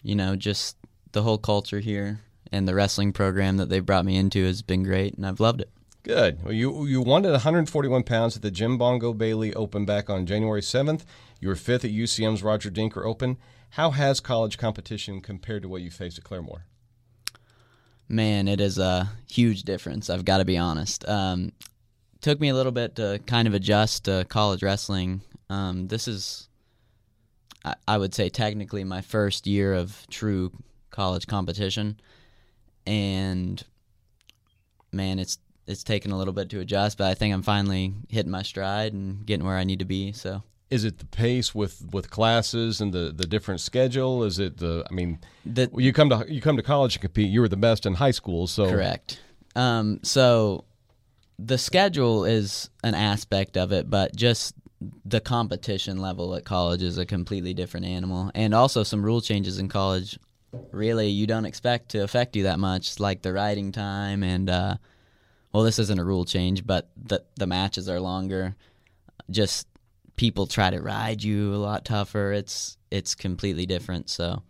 you 0.04 0.16
know, 0.16 0.36
just 0.36 0.78
the 1.14 1.24
whole 1.24 1.38
culture 1.38 1.80
here 1.80 2.20
and 2.52 2.68
the 2.68 2.76
wrestling 2.76 3.12
program 3.12 3.58
that 3.58 3.70
they've 3.70 3.86
brought 3.86 4.06
me 4.06 4.16
into 4.16 4.46
has 4.46 4.62
been 4.62 4.84
great, 4.84 5.16
and 5.16 5.26
I've 5.26 5.40
loved 5.40 5.62
it. 5.62 5.70
Good. 6.04 6.44
Well, 6.44 6.54
you 6.54 6.86
you 6.86 7.02
won 7.02 7.26
at 7.26 7.32
141 7.32 8.04
pounds 8.04 8.36
at 8.36 8.42
the 8.42 8.52
Jim 8.52 8.78
Bongo 8.78 9.14
Bailey 9.14 9.54
Open 9.54 9.86
back 9.86 10.10
on 10.10 10.26
January 10.26 10.62
7th. 10.62 11.04
You 11.40 11.48
were 11.48 11.56
fifth 11.56 11.86
at 11.86 11.92
UCM's 11.92 12.44
Roger 12.44 12.70
Denker 12.70 13.06
Open. 13.06 13.38
How 13.72 13.92
has 13.92 14.20
college 14.20 14.58
competition 14.58 15.22
compared 15.22 15.64
to 15.64 15.70
what 15.70 15.82
you 15.82 15.90
faced 15.90 16.20
at 16.20 16.26
Claremore? 16.26 16.64
Man, 18.08 18.48
it 18.48 18.62
is 18.62 18.78
a 18.78 19.10
huge 19.28 19.64
difference. 19.64 20.10
I've 20.10 20.26
got 20.26 20.38
to 20.38 20.46
be 20.46 20.58
honest. 20.58 21.08
Um, 21.08 21.54
took 22.22 22.40
me 22.40 22.50
a 22.50 22.54
little 22.54 22.72
bit 22.72 22.98
to 22.98 23.20
kind 23.26 23.48
of 23.48 23.54
adjust 23.54 24.06
to 24.06 24.26
college 24.30 24.62
wrestling. 24.62 25.22
Um, 25.50 25.88
this 25.88 26.08
is 26.08 26.50
I, 27.88 27.98
would 27.98 28.14
say 28.14 28.30
technically 28.30 28.84
my 28.84 29.02
first 29.02 29.48
year 29.48 29.74
of 29.74 30.06
true 30.10 30.52
college 30.90 31.28
competition, 31.28 32.00
and 32.86 33.64
man, 34.92 35.20
it's 35.20 35.38
it's 35.66 35.84
taken 35.84 36.12
a 36.12 36.18
little 36.18 36.34
bit 36.34 36.50
to 36.50 36.60
adjust, 36.60 36.98
but 36.98 37.08
I 37.08 37.14
think 37.14 37.34
I'm 37.34 37.42
finally 37.42 37.94
hitting 38.10 38.32
my 38.32 38.44
stride 38.44 38.92
and 38.92 39.26
getting 39.26 39.46
where 39.46 39.58
I 39.58 39.64
need 39.64 39.80
to 39.80 39.86
be. 39.86 40.12
So. 40.12 40.44
Is 40.70 40.84
it 40.84 40.98
the 40.98 41.06
pace 41.06 41.54
with 41.54 41.86
with 41.92 42.10
classes 42.10 42.82
and 42.82 42.92
the 42.92 43.14
the 43.16 43.26
different 43.26 43.62
schedule? 43.62 44.24
Is 44.24 44.40
it 44.40 44.58
the 44.58 44.84
i 44.90 44.94
mean 44.94 45.20
the, 45.46 45.70
you 45.78 45.94
come 45.94 46.10
to 46.10 46.26
you 46.28 46.42
come 46.42 46.58
to 46.58 46.64
college 46.64 46.94
to 46.94 47.00
compete. 47.00 47.30
You 47.30 47.42
were 47.42 47.48
the 47.48 47.58
best 47.58 47.86
in 47.86 47.94
high 47.94 48.12
school 48.12 48.48
so. 48.48 48.70
Correct. 48.70 49.22
Um, 49.56 50.00
so 50.02 50.66
the 51.38 51.60
schedule 51.60 52.26
is 52.26 52.72
an 52.84 52.96
aspect 52.96 53.56
of 53.56 53.72
it 53.72 53.88
but 53.88 54.16
just 54.16 54.56
the 55.06 55.20
competition 55.20 56.00
level 56.00 56.36
at 56.36 56.46
college 56.46 56.82
is 56.82 56.98
a 56.98 57.06
completely 57.06 57.54
different 57.54 57.86
animal, 57.86 58.32
and 58.36 58.54
also 58.54 58.84
some 58.84 59.04
rule 59.04 59.22
changes 59.22 59.60
in 59.60 59.70
college. 59.70 60.18
Really, 60.72 61.08
you 61.08 61.26
don't 61.26 61.46
expect 61.46 61.90
to 61.90 62.04
affect 62.04 62.36
you 62.36 62.44
that 62.44 62.60
much, 62.60 63.00
like 63.00 63.22
the 63.22 63.34
riding 63.34 63.72
time 63.72 64.24
and 64.24 64.50
uh, 64.50 64.76
well, 65.54 65.64
this 65.64 65.80
isn't 65.80 66.00
a 66.00 66.04
rule 66.04 66.26
change, 66.26 66.66
but 66.66 66.90
the 66.98 67.24
the 67.36 67.48
matches 67.48 67.88
are 67.88 68.00
longer. 68.00 68.56
Just 69.30 69.68
people 70.16 70.48
try 70.48 70.70
to 70.70 70.82
ride 70.82 71.24
you 71.24 71.54
a 71.54 71.58
lot 71.58 71.86
tougher. 71.86 72.34
It's 72.34 72.78
it's 72.92 73.16
completely 73.16 73.66
different. 73.66 74.10
So 74.10 74.42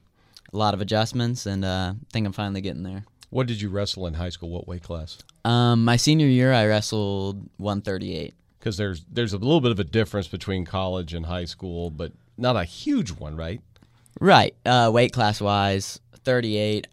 a 0.51 0.57
lot 0.57 0.73
of 0.73 0.81
adjustments, 0.81 1.45
and 1.45 1.65
uh, 1.65 1.93
I 1.95 2.05
think 2.11 2.25
I'm 2.25 2.33
finally 2.33 2.61
getting 2.61 2.83
there. 2.83 3.03
What 3.29 3.47
did 3.47 3.59
you 3.59 3.69
wrestle 3.69 4.07
in 4.07 4.13
high 4.13 4.29
school? 4.29 4.49
What 4.49 4.67
weight 4.67 4.83
class? 4.83 5.17
Um, 5.43 5.83
my 5.83 5.97
senior 5.97 6.27
year, 6.27 6.53
I 6.53 6.67
wrestled 6.67 7.49
138. 7.57 8.33
Because 8.63 8.77
there's 8.77 9.03
there's 9.11 9.33
a 9.33 9.37
little 9.37 9.59
bit 9.59 9.71
of 9.71 9.79
a 9.79 9.83
difference 9.83 10.29
between 10.29 10.63
college 10.63 11.13
and 11.13 11.25
high 11.25 11.43
school, 11.43 11.89
but 11.89 12.13
not 12.37 12.55
a 12.55 12.63
huge 12.63 13.11
one, 13.11 13.35
right? 13.35 13.59
Right. 14.21 14.55
Uh, 14.65 14.89
weight 14.93 15.11
class 15.11 15.41
wise, 15.41 15.99
38. 16.23 16.87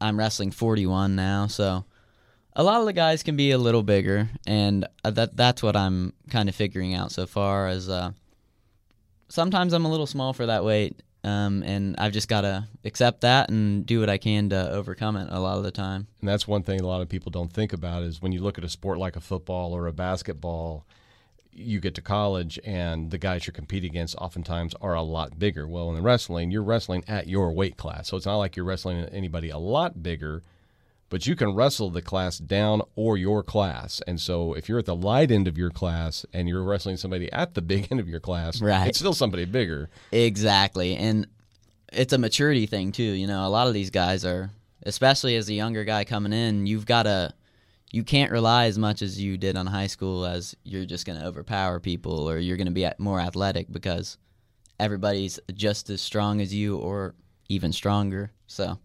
I'm 0.00 0.16
wrestling 0.16 0.52
41 0.52 1.16
now, 1.16 1.48
so 1.48 1.84
a 2.52 2.62
lot 2.62 2.78
of 2.78 2.86
the 2.86 2.92
guys 2.92 3.24
can 3.24 3.34
be 3.34 3.50
a 3.50 3.58
little 3.58 3.82
bigger, 3.82 4.30
and 4.46 4.86
uh, 5.02 5.10
that 5.10 5.36
that's 5.36 5.64
what 5.64 5.74
I'm 5.74 6.12
kind 6.30 6.48
of 6.48 6.54
figuring 6.54 6.94
out 6.94 7.10
so 7.10 7.26
far. 7.26 7.66
As 7.66 7.88
uh, 7.88 8.12
sometimes 9.28 9.72
I'm 9.72 9.84
a 9.84 9.90
little 9.90 10.06
small 10.06 10.32
for 10.32 10.46
that 10.46 10.64
weight, 10.64 11.02
um, 11.24 11.64
and 11.64 11.96
I've 11.98 12.12
just 12.12 12.28
got 12.28 12.42
to 12.42 12.68
accept 12.84 13.22
that 13.22 13.50
and 13.50 13.84
do 13.84 13.98
what 13.98 14.08
I 14.08 14.18
can 14.18 14.50
to 14.50 14.70
overcome 14.70 15.16
it 15.16 15.26
a 15.28 15.40
lot 15.40 15.58
of 15.58 15.64
the 15.64 15.72
time. 15.72 16.06
And 16.20 16.28
that's 16.28 16.46
one 16.46 16.62
thing 16.62 16.80
a 16.80 16.86
lot 16.86 17.02
of 17.02 17.08
people 17.08 17.32
don't 17.32 17.52
think 17.52 17.72
about 17.72 18.04
is 18.04 18.22
when 18.22 18.30
you 18.30 18.40
look 18.40 18.58
at 18.58 18.64
a 18.64 18.68
sport 18.68 18.98
like 18.98 19.16
a 19.16 19.20
football 19.20 19.72
or 19.74 19.88
a 19.88 19.92
basketball, 19.92 20.86
you 21.56 21.80
get 21.80 21.94
to 21.94 22.02
college 22.02 22.58
and 22.64 23.10
the 23.10 23.18
guys 23.18 23.46
you're 23.46 23.52
competing 23.52 23.90
against 23.90 24.14
oftentimes 24.16 24.74
are 24.80 24.94
a 24.94 25.02
lot 25.02 25.38
bigger. 25.38 25.66
Well, 25.66 25.88
in 25.90 25.96
the 25.96 26.02
wrestling, 26.02 26.50
you're 26.50 26.62
wrestling 26.62 27.04
at 27.08 27.26
your 27.26 27.52
weight 27.52 27.76
class. 27.76 28.08
So 28.08 28.16
it's 28.16 28.26
not 28.26 28.36
like 28.36 28.56
you're 28.56 28.64
wrestling 28.64 29.04
anybody 29.06 29.50
a 29.50 29.58
lot 29.58 30.02
bigger, 30.02 30.42
but 31.08 31.26
you 31.26 31.36
can 31.36 31.54
wrestle 31.54 31.90
the 31.90 32.02
class 32.02 32.38
down 32.38 32.82
or 32.94 33.16
your 33.16 33.42
class. 33.42 34.02
And 34.06 34.20
so 34.20 34.54
if 34.54 34.68
you're 34.68 34.78
at 34.78 34.86
the 34.86 34.96
light 34.96 35.30
end 35.30 35.48
of 35.48 35.56
your 35.56 35.70
class 35.70 36.26
and 36.32 36.48
you're 36.48 36.62
wrestling 36.62 36.96
somebody 36.96 37.32
at 37.32 37.54
the 37.54 37.62
big 37.62 37.88
end 37.90 38.00
of 38.00 38.08
your 38.08 38.20
class, 38.20 38.60
right. 38.60 38.88
it's 38.88 38.98
still 38.98 39.14
somebody 39.14 39.44
bigger. 39.44 39.88
Exactly. 40.12 40.96
And 40.96 41.26
it's 41.92 42.12
a 42.12 42.18
maturity 42.18 42.66
thing 42.66 42.92
too. 42.92 43.02
You 43.02 43.26
know, 43.26 43.46
a 43.46 43.48
lot 43.48 43.68
of 43.68 43.74
these 43.74 43.90
guys 43.90 44.24
are 44.24 44.50
especially 44.86 45.36
as 45.36 45.48
a 45.48 45.54
younger 45.54 45.84
guy 45.84 46.04
coming 46.04 46.32
in, 46.32 46.66
you've 46.66 46.86
got 46.86 47.02
to 47.02 47.34
you 47.90 48.02
can't 48.02 48.32
rely 48.32 48.66
as 48.66 48.78
much 48.78 49.02
as 49.02 49.20
you 49.20 49.36
did 49.36 49.56
on 49.56 49.66
high 49.66 49.86
school 49.86 50.26
as 50.26 50.56
you're 50.64 50.84
just 50.84 51.06
going 51.06 51.18
to 51.18 51.26
overpower 51.26 51.80
people 51.80 52.28
or 52.28 52.38
you're 52.38 52.56
going 52.56 52.66
to 52.66 52.72
be 52.72 52.88
more 52.98 53.20
athletic 53.20 53.70
because 53.70 54.18
everybody's 54.78 55.38
just 55.54 55.88
as 55.90 56.00
strong 56.00 56.40
as 56.40 56.52
you 56.52 56.76
or 56.76 57.14
even 57.48 57.72
stronger. 57.72 58.32
So 58.46 58.78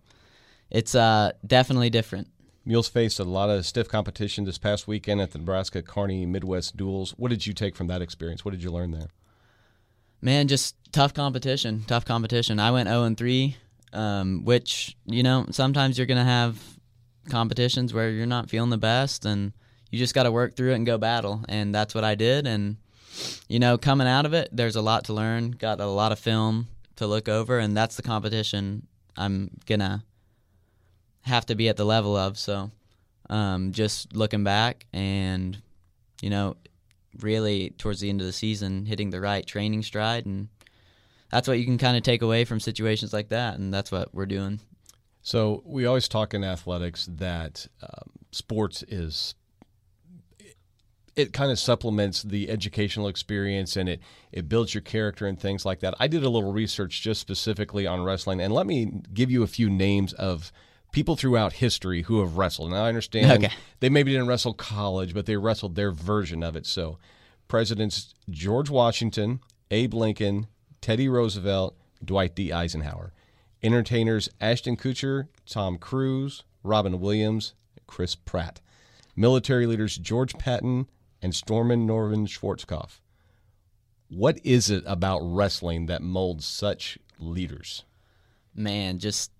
it's 0.70 0.96
uh, 0.96 1.32
definitely 1.46 1.90
different. 1.90 2.28
Mules 2.64 2.88
faced 2.88 3.20
a 3.20 3.24
lot 3.24 3.50
of 3.50 3.66
stiff 3.66 3.90
competition 3.90 4.46
this 4.46 4.60
past 4.60 4.88
weekend 4.88 5.20
at 5.20 5.32
the 5.32 5.40
Nebraska 5.40 5.82
Kearney 5.82 6.28
Midwest 6.28 6.78
Duels. 6.78 7.12
What 7.18 7.30
did 7.30 7.48
you 7.48 7.54
take 7.54 7.76
from 7.76 7.88
that 7.88 8.04
experience? 8.04 8.46
What 8.46 8.52
did 8.52 8.62
you 8.62 8.70
learn 8.70 8.92
there? 8.92 9.08
Man, 10.22 10.48
just 10.48 10.76
tough 10.92 11.16
competition. 11.16 11.84
Tough 11.88 12.06
competition. 12.06 12.60
I 12.60 12.70
went 12.70 12.88
0 12.88 13.04
and 13.04 13.18
3, 13.18 13.58
um, 13.94 14.46
which 14.46 14.96
you 15.08 15.24
know 15.24 15.48
sometimes 15.50 15.98
you're 15.98 16.06
gonna 16.06 16.24
have 16.24 16.60
competitions 17.30 17.94
where 17.94 18.10
you're 18.10 18.26
not 18.26 18.50
feeling 18.50 18.70
the 18.70 18.78
best 18.78 19.26
and 19.26 19.54
you 19.90 20.00
just 20.00 20.16
got 20.16 20.24
to 20.24 20.32
work 20.32 20.56
through 20.56 20.72
it 20.72 20.76
and 20.76 20.86
go 20.86 20.98
battle. 20.98 21.44
And 21.48 21.74
that's 21.74 21.94
what 21.94 22.04
I 22.04 22.16
did. 22.16 22.48
And 22.48 22.78
you 23.50 23.60
know 23.60 23.78
coming 23.78 24.08
out 24.08 24.26
of 24.26 24.34
it 24.34 24.48
there's 24.54 24.76
a 24.76 24.82
lot 24.82 25.06
to 25.06 25.14
learn. 25.14 25.52
Got 25.52 25.80
a 25.80 25.86
lot 25.86 26.12
of 26.12 26.20
film 26.20 26.68
to 26.96 27.08
look 27.08 27.28
over. 27.28 27.60
And 27.60 27.76
that's 27.76 27.96
the 27.96 28.02
competition 28.02 28.88
I'm 29.18 29.52
gonna 29.66 30.04
have 31.22 31.46
to 31.48 31.56
be 31.56 31.70
at 31.70 31.78
the 31.78 31.86
level 31.86 32.16
of. 32.16 32.38
So 32.38 32.72
um, 33.30 33.72
just 33.72 34.16
looking 34.16 34.44
back 34.44 34.86
and 34.92 35.62
you 36.22 36.30
know 36.30 36.56
really 37.20 37.72
towards 37.78 38.00
the 38.00 38.10
end 38.10 38.22
of 38.22 38.28
the 38.28 38.34
season 38.34 38.86
hitting 38.86 39.10
the 39.10 39.22
right 39.22 39.46
training 39.46 39.84
stride. 39.84 40.26
And 40.26 40.48
that's 41.30 41.48
what 41.48 41.60
you 41.60 41.66
can 41.66 41.78
kind 41.78 41.98
of 41.98 42.04
take 42.04 42.22
away 42.22 42.46
from 42.46 42.60
situations 42.60 43.14
like 43.14 43.30
that. 43.30 43.58
And 43.58 43.74
that's 43.74 43.92
what 43.92 44.14
we're 44.14 44.26
doing 44.26 44.60
so 45.22 45.62
we 45.66 45.86
always 45.86 46.08
talk 46.08 46.34
in 46.34 46.44
athletics 46.44 47.08
that 47.10 47.68
um, 47.82 48.12
sports 48.32 48.84
is 48.88 49.36
it, 51.16 51.34
kind 51.34 51.52
of 51.52 51.60
supplements 51.60 52.24
the 52.24 52.50
educational 52.50 53.08
experience 53.08 53.76
and 53.76 53.90
it 53.90 54.00
it 54.32 54.48
builds 54.48 54.74
your 54.74 54.82
character 54.82 55.28
and 55.28 55.40
things 55.40 55.66
like 55.66 55.82
that. 55.82 55.94
I 56.00 56.08
did 56.08 56.24
a 56.24 56.30
little 56.30 56.54
research 56.54 57.02
just 57.02 57.20
specifically 57.20 57.86
on 57.86 58.04
wrestling, 58.04 58.40
and 58.42 58.54
let 58.54 58.66
me 58.66 59.02
give 59.14 59.30
you 59.30 59.44
a 59.44 59.48
few 59.48 59.70
names 59.70 60.14
of 60.14 60.52
people 60.92 61.16
throughout 61.16 61.54
history 61.54 62.04
who 62.04 62.20
have 62.22 62.38
wrestled. 62.38 62.72
Now 62.72 62.86
I 62.86 62.90
understand 62.90 63.44
okay. 63.46 63.54
they 63.80 63.90
maybe 63.90 64.12
didn't 64.12 64.28
wrestle 64.28 64.54
college, 64.54 65.14
but 65.14 65.26
they 65.26 65.38
wrestled 65.38 65.76
their 65.76 65.92
version 65.92 66.44
of 66.44 66.56
it. 66.56 66.66
So 66.66 66.98
presidents 67.48 68.14
George 68.30 68.70
Washington, 68.70 69.42
Abe 69.70 69.94
Lincoln, 69.94 70.48
Teddy 70.80 71.10
Roosevelt, 71.10 71.76
Dwight 72.04 72.36
D. 72.36 72.52
Eisenhower. 72.52 73.14
Entertainers 73.63 74.30
Ashton 74.39 74.76
Kutcher, 74.76 75.28
Tom 75.45 75.78
Cruise, 75.78 76.43
Robin 76.63 77.00
Williams, 77.00 77.54
Chris 77.88 78.15
Pratt. 78.15 78.62
Military 79.15 79.67
leaders 79.67 79.97
George 79.97 80.38
Patton 80.38 80.88
and 81.21 81.36
Stormin 81.36 81.86
Norman 81.86 82.26
Schwarzkopf. 82.26 83.00
What 84.10 84.39
is 84.43 84.69
it 84.69 84.84
about 84.88 85.19
wrestling 85.21 85.86
that 85.86 86.02
molds 86.02 86.45
such 86.45 86.97
leaders? 87.19 87.84
Man, 88.56 89.00
just 89.00 89.32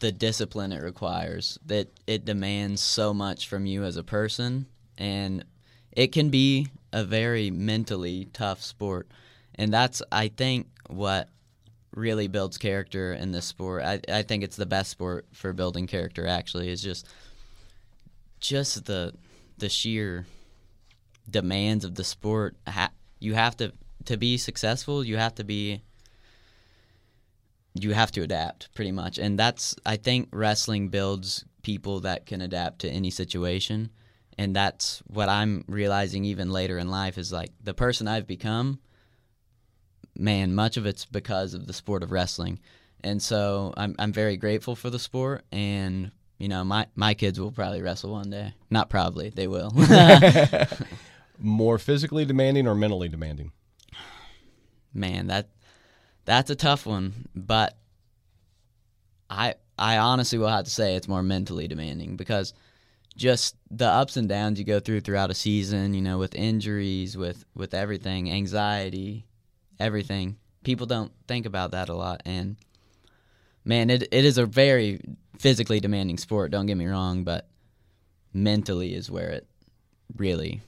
the 0.00 0.12
discipline 0.12 0.72
it 0.72 0.82
requires. 0.82 1.58
That 1.66 1.88
it 2.06 2.24
demands 2.24 2.80
so 2.80 3.12
much 3.12 3.48
from 3.48 3.66
you 3.66 3.84
as 3.84 3.96
a 3.96 4.02
person 4.02 4.66
and 4.96 5.44
it 5.92 6.12
can 6.12 6.30
be 6.30 6.68
a 6.92 7.04
very 7.04 7.50
mentally 7.50 8.28
tough 8.32 8.62
sport. 8.62 9.08
And 9.54 9.72
that's 9.72 10.02
I 10.10 10.28
think 10.28 10.68
what 10.88 11.28
really 11.94 12.28
builds 12.28 12.58
character 12.58 13.12
in 13.12 13.32
this 13.32 13.46
sport. 13.46 13.82
I, 13.82 14.00
I 14.08 14.22
think 14.22 14.44
it's 14.44 14.56
the 14.56 14.66
best 14.66 14.90
sport 14.90 15.26
for 15.32 15.52
building 15.52 15.86
character. 15.86 16.26
Actually, 16.26 16.70
is 16.70 16.82
just 16.82 17.06
just 18.40 18.84
the 18.86 19.14
the 19.58 19.68
sheer 19.68 20.26
demands 21.28 21.84
of 21.84 21.94
the 21.94 22.04
sport. 22.04 22.56
You 23.20 23.34
have 23.34 23.56
to 23.58 23.72
to 24.04 24.16
be 24.16 24.36
successful. 24.36 25.04
You 25.04 25.16
have 25.16 25.34
to 25.36 25.44
be 25.44 25.82
you 27.74 27.92
have 27.92 28.10
to 28.12 28.22
adapt 28.22 28.74
pretty 28.74 28.92
much, 28.92 29.18
and 29.18 29.38
that's 29.38 29.76
I 29.84 29.96
think 29.96 30.28
wrestling 30.32 30.88
builds 30.88 31.44
people 31.62 32.00
that 32.00 32.26
can 32.26 32.40
adapt 32.40 32.80
to 32.80 32.88
any 32.88 33.10
situation. 33.10 33.90
And 34.40 34.54
that's 34.54 35.02
what 35.08 35.28
I'm 35.28 35.64
realizing 35.66 36.24
even 36.24 36.50
later 36.50 36.78
in 36.78 36.88
life 36.88 37.18
is 37.18 37.32
like 37.32 37.50
the 37.62 37.74
person 37.74 38.06
I've 38.06 38.26
become 38.26 38.78
man, 40.18 40.54
much 40.54 40.76
of 40.76 40.84
it's 40.84 41.04
because 41.04 41.54
of 41.54 41.66
the 41.66 41.72
sport 41.72 42.02
of 42.02 42.10
wrestling. 42.10 42.58
And 43.02 43.22
so 43.22 43.72
I'm 43.76 43.94
I'm 43.98 44.12
very 44.12 44.36
grateful 44.36 44.74
for 44.74 44.90
the 44.90 44.98
sport 44.98 45.44
and 45.52 46.10
you 46.38 46.48
know, 46.48 46.64
my 46.64 46.86
my 46.94 47.14
kids 47.14 47.40
will 47.40 47.52
probably 47.52 47.82
wrestle 47.82 48.12
one 48.12 48.30
day. 48.30 48.54
Not 48.70 48.90
probably, 48.90 49.30
they 49.30 49.48
will. 49.48 49.72
More 51.38 51.78
physically 51.78 52.24
demanding 52.24 52.66
or 52.66 52.74
mentally 52.74 53.08
demanding? 53.08 53.52
Man, 54.94 55.28
that 55.28 55.48
that's 56.24 56.50
a 56.50 56.56
tough 56.56 56.86
one, 56.86 57.28
but 57.34 57.76
I 59.30 59.54
I 59.78 59.98
honestly 59.98 60.38
will 60.38 60.48
have 60.48 60.64
to 60.64 60.70
say 60.70 60.96
it's 60.96 61.08
more 61.08 61.22
mentally 61.22 61.68
demanding 61.68 62.16
because 62.16 62.52
just 63.16 63.56
the 63.70 63.86
ups 63.86 64.16
and 64.16 64.28
downs 64.28 64.58
you 64.58 64.64
go 64.64 64.80
through 64.80 65.00
throughout 65.00 65.30
a 65.30 65.34
season, 65.34 65.94
you 65.94 66.02
know, 66.02 66.18
with 66.18 66.34
injuries, 66.34 67.16
with 67.16 67.44
with 67.54 67.74
everything, 67.74 68.30
anxiety, 68.30 69.26
everything. 69.80 70.36
People 70.64 70.86
don't 70.86 71.12
think 71.26 71.46
about 71.46 71.70
that 71.70 71.88
a 71.88 71.94
lot, 71.94 72.22
and 72.24 72.56
man, 73.64 73.90
it 73.90 74.02
it 74.10 74.24
is 74.24 74.38
a 74.38 74.46
very 74.46 75.00
physically 75.38 75.80
demanding 75.80 76.18
sport. 76.18 76.50
Don't 76.50 76.66
get 76.66 76.76
me 76.76 76.86
wrong, 76.86 77.24
but 77.24 77.48
mentally 78.32 78.94
is 78.94 79.10
where 79.10 79.30
it 79.30 79.46
really, 80.16 80.62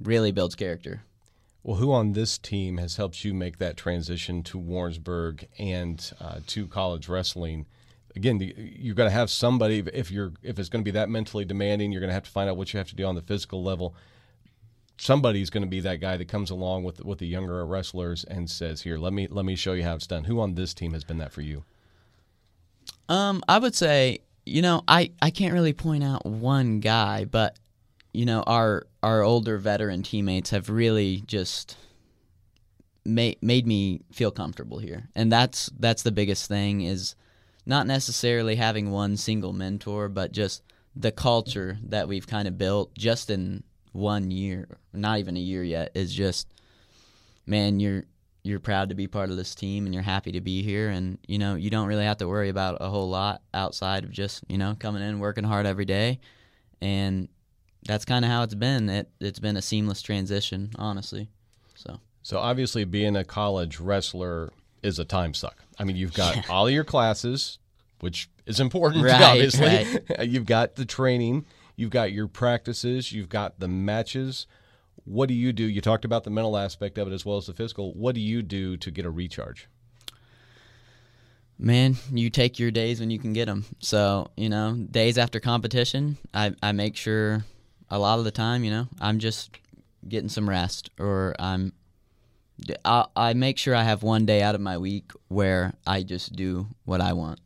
really 0.00 0.32
builds 0.32 0.54
character. 0.54 1.02
Well, 1.62 1.76
who 1.76 1.92
on 1.92 2.12
this 2.12 2.38
team 2.38 2.78
has 2.78 2.96
helped 2.96 3.22
you 3.24 3.34
make 3.34 3.58
that 3.58 3.76
transition 3.76 4.42
to 4.44 4.58
Warrensburg 4.58 5.46
and 5.58 6.12
uh, 6.20 6.40
to 6.48 6.66
college 6.66 7.08
wrestling? 7.08 7.66
Again, 8.16 8.40
you've 8.40 8.96
got 8.96 9.04
to 9.04 9.10
have 9.10 9.30
somebody. 9.30 9.84
If 9.92 10.10
you're 10.10 10.32
if 10.42 10.58
it's 10.58 10.70
going 10.70 10.82
to 10.82 10.90
be 10.90 10.98
that 10.98 11.10
mentally 11.10 11.44
demanding, 11.44 11.92
you're 11.92 12.00
going 12.00 12.08
to 12.08 12.14
have 12.14 12.24
to 12.24 12.30
find 12.30 12.48
out 12.48 12.56
what 12.56 12.72
you 12.72 12.78
have 12.78 12.88
to 12.88 12.96
do 12.96 13.04
on 13.04 13.14
the 13.14 13.20
physical 13.20 13.62
level 13.62 13.94
somebody's 15.00 15.48
going 15.48 15.62
to 15.62 15.68
be 15.68 15.80
that 15.80 15.98
guy 15.98 16.18
that 16.18 16.28
comes 16.28 16.50
along 16.50 16.84
with 16.84 17.04
with 17.04 17.18
the 17.18 17.26
younger 17.26 17.64
wrestlers 17.64 18.22
and 18.24 18.48
says, 18.48 18.82
"Here, 18.82 18.98
let 18.98 19.12
me 19.12 19.26
let 19.28 19.44
me 19.44 19.56
show 19.56 19.72
you 19.72 19.82
how 19.82 19.94
it's 19.94 20.06
done." 20.06 20.24
Who 20.24 20.40
on 20.40 20.54
this 20.54 20.74
team 20.74 20.92
has 20.92 21.04
been 21.04 21.18
that 21.18 21.32
for 21.32 21.40
you? 21.40 21.64
Um, 23.08 23.42
I 23.48 23.58
would 23.58 23.74
say, 23.74 24.20
you 24.44 24.62
know, 24.62 24.82
I 24.86 25.10
I 25.20 25.30
can't 25.30 25.54
really 25.54 25.72
point 25.72 26.04
out 26.04 26.26
one 26.26 26.80
guy, 26.80 27.24
but 27.24 27.58
you 28.12 28.26
know, 28.26 28.42
our 28.42 28.86
our 29.02 29.22
older 29.22 29.58
veteran 29.58 30.02
teammates 30.02 30.50
have 30.50 30.68
really 30.68 31.22
just 31.26 31.76
made 33.04 33.42
made 33.42 33.66
me 33.66 34.02
feel 34.12 34.30
comfortable 34.30 34.78
here, 34.78 35.08
and 35.14 35.32
that's 35.32 35.70
that's 35.78 36.02
the 36.02 36.12
biggest 36.12 36.46
thing 36.46 36.82
is 36.82 37.14
not 37.64 37.86
necessarily 37.86 38.56
having 38.56 38.90
one 38.90 39.16
single 39.16 39.52
mentor, 39.52 40.08
but 40.08 40.32
just 40.32 40.62
the 40.94 41.12
culture 41.12 41.78
that 41.84 42.08
we've 42.08 42.26
kind 42.26 42.48
of 42.48 42.58
built 42.58 42.92
just 42.94 43.30
in 43.30 43.62
one 43.92 44.30
year, 44.30 44.68
not 44.92 45.18
even 45.18 45.36
a 45.36 45.40
year 45.40 45.62
yet, 45.64 45.90
is 45.94 46.12
just 46.14 46.48
man, 47.46 47.80
you're 47.80 48.04
you're 48.42 48.60
proud 48.60 48.88
to 48.88 48.94
be 48.94 49.06
part 49.06 49.30
of 49.30 49.36
this 49.36 49.54
team 49.54 49.84
and 49.84 49.92
you're 49.92 50.02
happy 50.02 50.32
to 50.32 50.40
be 50.40 50.62
here. 50.62 50.88
And 50.88 51.18
you 51.26 51.38
know 51.38 51.54
you 51.56 51.70
don't 51.70 51.86
really 51.88 52.04
have 52.04 52.18
to 52.18 52.28
worry 52.28 52.48
about 52.48 52.78
a 52.80 52.88
whole 52.88 53.08
lot 53.08 53.42
outside 53.52 54.04
of 54.04 54.10
just 54.10 54.42
you 54.48 54.58
know 54.58 54.76
coming 54.78 55.02
in 55.02 55.18
working 55.18 55.44
hard 55.44 55.66
every 55.66 55.84
day. 55.84 56.20
And 56.80 57.28
that's 57.86 58.04
kind 58.04 58.24
of 58.24 58.30
how 58.30 58.42
it's 58.42 58.54
been. 58.54 58.88
It 58.88 59.10
it's 59.20 59.38
been 59.38 59.56
a 59.56 59.62
seamless 59.62 60.02
transition 60.02 60.70
honestly. 60.78 61.28
So. 61.74 62.00
So 62.22 62.38
obviously, 62.38 62.84
being 62.84 63.16
a 63.16 63.24
college 63.24 63.80
wrestler 63.80 64.50
is 64.82 64.98
a 64.98 65.06
time 65.06 65.32
suck. 65.32 65.56
I 65.78 65.84
mean, 65.84 65.96
you've 65.96 66.12
got 66.12 66.50
all 66.50 66.68
your 66.68 66.84
classes, 66.84 67.58
which 68.00 68.28
is 68.44 68.60
important, 68.60 69.04
Right, 69.06 69.22
obviously. 69.22 69.66
right. 69.66 70.28
you've 70.28 70.44
got 70.44 70.74
the 70.74 70.84
training, 70.84 71.46
you've 71.80 71.90
got 71.90 72.12
your 72.12 72.28
practices, 72.28 73.10
you've 73.10 73.30
got 73.30 73.58
the 73.58 73.66
matches. 73.66 74.46
What 75.04 75.28
do 75.28 75.34
you 75.34 75.52
do? 75.52 75.64
You 75.64 75.80
talked 75.80 76.04
about 76.04 76.24
the 76.24 76.30
mental 76.30 76.56
aspect 76.56 76.98
of 76.98 77.08
it 77.08 77.14
as 77.14 77.24
well 77.24 77.38
as 77.38 77.46
the 77.46 77.54
physical. 77.54 77.94
What 77.94 78.14
do 78.14 78.20
you 78.20 78.42
do 78.42 78.76
to 78.76 78.90
get 78.90 79.06
a 79.06 79.10
recharge? 79.10 79.68
man 81.62 81.94
you 82.10 82.30
take 82.30 82.58
your 82.58 82.70
days 82.70 83.00
when 83.00 83.10
you 83.10 83.18
can 83.18 83.34
get 83.34 83.44
them 83.44 83.66
so 83.80 84.30
you 84.34 84.48
know 84.48 84.72
days 84.90 85.18
after 85.18 85.38
competition 85.38 86.16
i, 86.32 86.54
I 86.62 86.72
make 86.72 86.96
sure 86.96 87.44
a 87.90 87.98
lot 87.98 88.18
of 88.18 88.24
the 88.24 88.30
time 88.30 88.64
you 88.64 88.70
know 88.70 88.88
i'm 88.98 89.18
just 89.18 89.50
getting 90.08 90.30
some 90.30 90.48
rest 90.48 90.88
or 90.98 91.34
i'm 91.38 91.74
I, 92.82 93.34
make 93.34 93.58
sure 93.58 93.74
i 93.74 93.82
have 93.82 94.02
one 94.02 94.24
day 94.24 94.40
out 94.40 94.54
of 94.54 94.62
my 94.62 94.78
week 94.78 95.12
where 95.28 95.74
i 95.86 96.02
just 96.02 96.34
do 96.34 96.66
what 96.86 97.02
i 97.02 97.12
want 97.12 97.40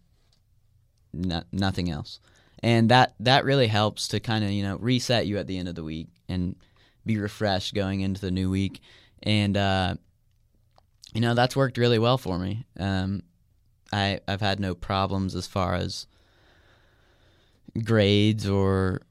no, 1.12 1.42
nothing 1.50 1.90
else 1.90 2.20
and 2.64 2.90
that 2.90 3.14
that 3.20 3.44
really 3.44 3.66
helps 3.66 4.08
to 4.08 4.18
kind 4.18 4.42
of 4.42 4.50
you 4.50 4.62
know 4.62 4.76
reset 4.76 5.26
you 5.26 5.36
at 5.36 5.46
the 5.46 5.58
end 5.58 5.68
of 5.68 5.74
the 5.74 5.84
week 5.84 6.08
and 6.28 6.56
be 7.04 7.18
refreshed 7.18 7.74
going 7.74 8.00
into 8.00 8.20
the 8.20 8.30
new 8.30 8.50
week 8.50 8.80
and 9.22 9.56
uh, 9.56 9.94
you 11.12 11.20
know 11.20 11.34
that's 11.34 11.54
worked 11.54 11.76
really 11.76 11.98
well 11.98 12.16
for 12.16 12.38
me 12.38 12.64
um, 12.80 13.22
I, 13.92 14.20
I've 14.26 14.40
had 14.40 14.58
no 14.58 14.74
problems 14.74 15.36
as 15.36 15.46
far 15.46 15.74
as 15.74 16.06
grades 17.84 18.48
or 18.48 19.02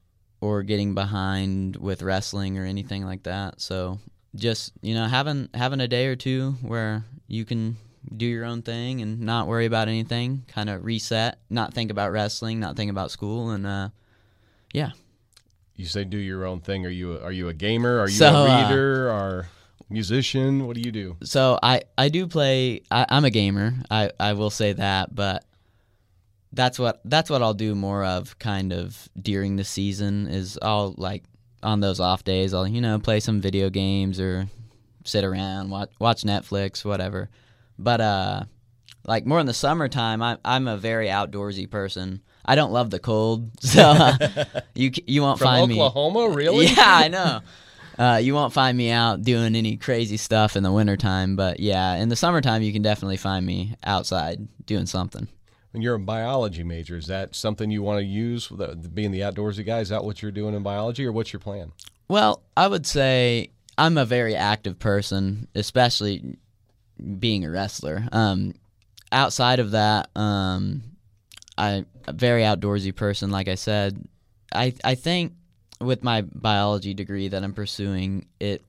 or 0.42 0.64
getting 0.64 0.94
behind 0.94 1.78
with 1.78 2.02
wrestling 2.02 2.58
or 2.58 2.66
anything 2.66 3.06
like 3.06 3.24
that. 3.24 3.62
So 3.62 4.00
just 4.36 4.74
you 4.82 4.94
know 4.94 5.06
having 5.06 5.48
having 5.54 5.80
a 5.80 5.88
day 5.88 6.08
or 6.08 6.16
two 6.16 6.56
where 6.62 7.06
you 7.28 7.46
can 7.46 7.78
do 8.16 8.26
your 8.26 8.46
own 8.46 8.62
thing 8.62 9.02
and 9.02 9.22
not 9.22 9.48
worry 9.48 9.66
about 9.66 9.88
anything, 9.88 10.44
kind 10.48 10.70
of 10.70 10.84
reset, 10.84 11.40
not 11.50 11.74
think 11.74 11.92
about 11.92 12.12
wrestling, 12.12 12.60
not 12.60 12.76
think 12.76 12.92
about 12.92 13.12
school, 13.12 13.52
and 13.52 13.66
uh, 13.66 13.90
yeah. 14.74 14.92
You 15.76 15.86
say 15.86 16.04
do 16.04 16.18
your 16.18 16.46
own 16.46 16.62
thing. 16.62 16.86
Are 16.86 16.90
you 16.90 17.18
a, 17.18 17.22
are 17.22 17.32
you 17.32 17.50
a 17.50 17.54
gamer? 17.54 18.00
Are 18.00 18.08
you 18.08 18.16
So, 18.16 18.28
a 18.28 18.50
uh, 18.50 18.70
reader? 18.70 19.10
or 19.10 19.48
musician? 19.90 20.68
What 20.68 20.76
do 20.76 20.82
you 20.82 20.92
do? 20.92 21.18
So 21.24 21.58
I, 21.64 21.82
I 21.98 22.10
do 22.10 22.28
play. 22.28 22.82
I, 22.92 23.06
I'm 23.10 23.26
a 23.26 23.30
gamer. 23.30 23.76
I, 23.90 24.12
I 24.20 24.34
will 24.34 24.50
say 24.50 24.74
that, 24.74 25.16
but 25.16 25.46
that's 26.52 26.78
what 26.78 27.02
that's 27.06 27.30
what 27.30 27.42
I'll 27.42 27.56
do 27.56 27.74
more 27.74 28.04
of, 28.06 28.38
kind 28.38 28.72
of 28.72 29.10
during 29.20 29.56
the 29.56 29.64
season. 29.64 30.28
Is 30.28 30.60
I'll 30.62 30.94
like 30.98 31.24
on 31.64 31.80
those 31.80 32.00
off 32.00 32.24
days, 32.24 32.54
I'll 32.54 32.68
you 32.68 32.82
know 32.82 33.00
play 33.00 33.20
some 33.20 33.42
video 33.42 33.70
games 33.70 34.20
or 34.20 34.48
sit 35.06 35.24
around 35.24 35.70
watch 35.70 35.92
watch 36.00 36.24
Netflix, 36.24 36.86
whatever. 36.86 37.30
But 37.80 38.02
uh, 38.02 38.44
like 39.06 39.26
more 39.26 39.40
in 39.40 39.46
the 39.46 39.54
summertime, 39.54 40.22
I'm 40.22 40.38
I'm 40.46 40.68
a 40.68 40.78
very 40.78 41.08
outdoorsy 41.08 41.70
person. 41.70 42.22
I 42.46 42.56
don't 42.56 42.72
love 42.74 42.90
the 42.90 43.00
cold, 43.00 43.50
so 43.62 43.82
uh, 43.82 44.18
you 44.76 44.92
you 45.08 45.22
won't 45.22 45.40
From 45.40 45.46
find 45.48 45.68
me. 45.70 45.76
Oklahoma, 45.82 46.30
really? 46.36 46.66
Yeah, 46.68 46.74
I 46.86 47.08
know. 47.10 47.40
Uh, 47.98 48.18
you 48.18 48.34
won't 48.34 48.52
find 48.54 48.76
me 48.76 48.90
out 48.90 49.22
doing 49.22 49.56
any 49.56 49.78
crazy 49.78 50.18
stuff 50.18 50.56
in 50.56 50.64
the 50.64 50.72
wintertime, 50.72 51.36
but 51.36 51.60
yeah, 51.60 51.96
in 51.96 52.10
the 52.10 52.16
summertime, 52.16 52.64
you 52.64 52.74
can 52.74 52.82
definitely 52.82 53.18
find 53.18 53.46
me 53.46 53.76
outside 53.84 54.48
doing 54.66 54.88
something. 54.88 55.28
When 55.72 55.84
you're 55.84 55.96
a 55.96 56.00
biology 56.00 56.64
major, 56.64 56.98
is 56.98 57.06
that 57.08 57.36
something 57.36 57.70
you 57.70 57.84
want 57.84 58.00
to 58.00 58.06
use? 58.06 58.50
the- 58.50 58.76
Being 58.76 59.12
the 59.12 59.20
outdoorsy 59.20 59.64
guy, 59.66 59.80
is 59.80 59.90
that 59.90 60.04
what 60.04 60.22
you're 60.24 60.32
doing 60.32 60.56
in 60.56 60.64
biology, 60.64 61.06
or 61.06 61.12
what's 61.12 61.32
your 61.34 61.40
plan? 61.40 61.72
Well, 62.08 62.42
I 62.58 62.68
would 62.68 62.86
say 62.88 63.52
I'm 63.78 63.98
a 64.00 64.06
very 64.06 64.36
active 64.36 64.80
person, 64.80 65.48
especially 65.56 66.38
being 67.20 67.46
a 67.46 67.52
wrestler. 67.52 68.08
Um, 68.12 68.56
outside 69.12 69.60
of 69.60 69.72
that, 69.72 70.10
um, 70.16 70.84
I 71.58 71.86
a 72.08 72.14
very 72.14 72.42
outdoorsy 72.42 72.96
person. 72.96 73.32
Like 73.32 73.48
I 73.48 73.56
said, 73.56 74.08
I 74.54 74.74
I 74.84 74.96
think 74.96 75.34
with 75.80 76.04
my 76.04 76.22
biology 76.22 76.94
degree 76.94 77.28
that 77.28 77.44
I'm 77.44 77.54
pursuing, 77.54 78.26
it 78.40 78.64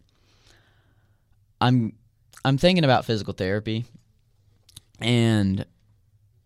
I'm 1.60 1.94
I'm 2.44 2.58
thinking 2.58 2.84
about 2.84 3.04
physical 3.04 3.34
therapy, 3.34 3.84
and 5.00 5.64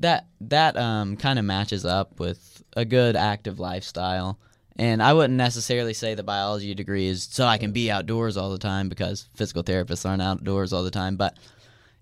that 0.01 0.27
that 0.43 0.77
um, 0.77 1.17
kind 1.17 1.39
of 1.39 1.45
matches 1.45 1.85
up 1.85 2.21
with 2.21 2.63
a 2.77 2.85
good 2.85 3.17
active 3.17 3.59
lifestyle. 3.59 4.39
And 4.81 5.03
I 5.03 5.13
wouldn't 5.13 5.37
necessarily 5.37 5.93
say 5.93 6.15
the 6.15 6.23
biology 6.23 6.73
degree 6.73 7.09
is 7.09 7.25
so 7.25 7.45
I 7.45 7.59
can 7.59 7.73
be 7.73 7.91
outdoors 7.91 8.37
all 8.37 8.51
the 8.51 8.59
time 8.59 8.89
because 8.89 9.27
physical 9.35 9.65
therapists 9.65 10.09
aren't 10.09 10.23
outdoors 10.23 10.73
all 10.73 10.85
the 10.85 10.91
time. 10.93 11.17
But 11.17 11.37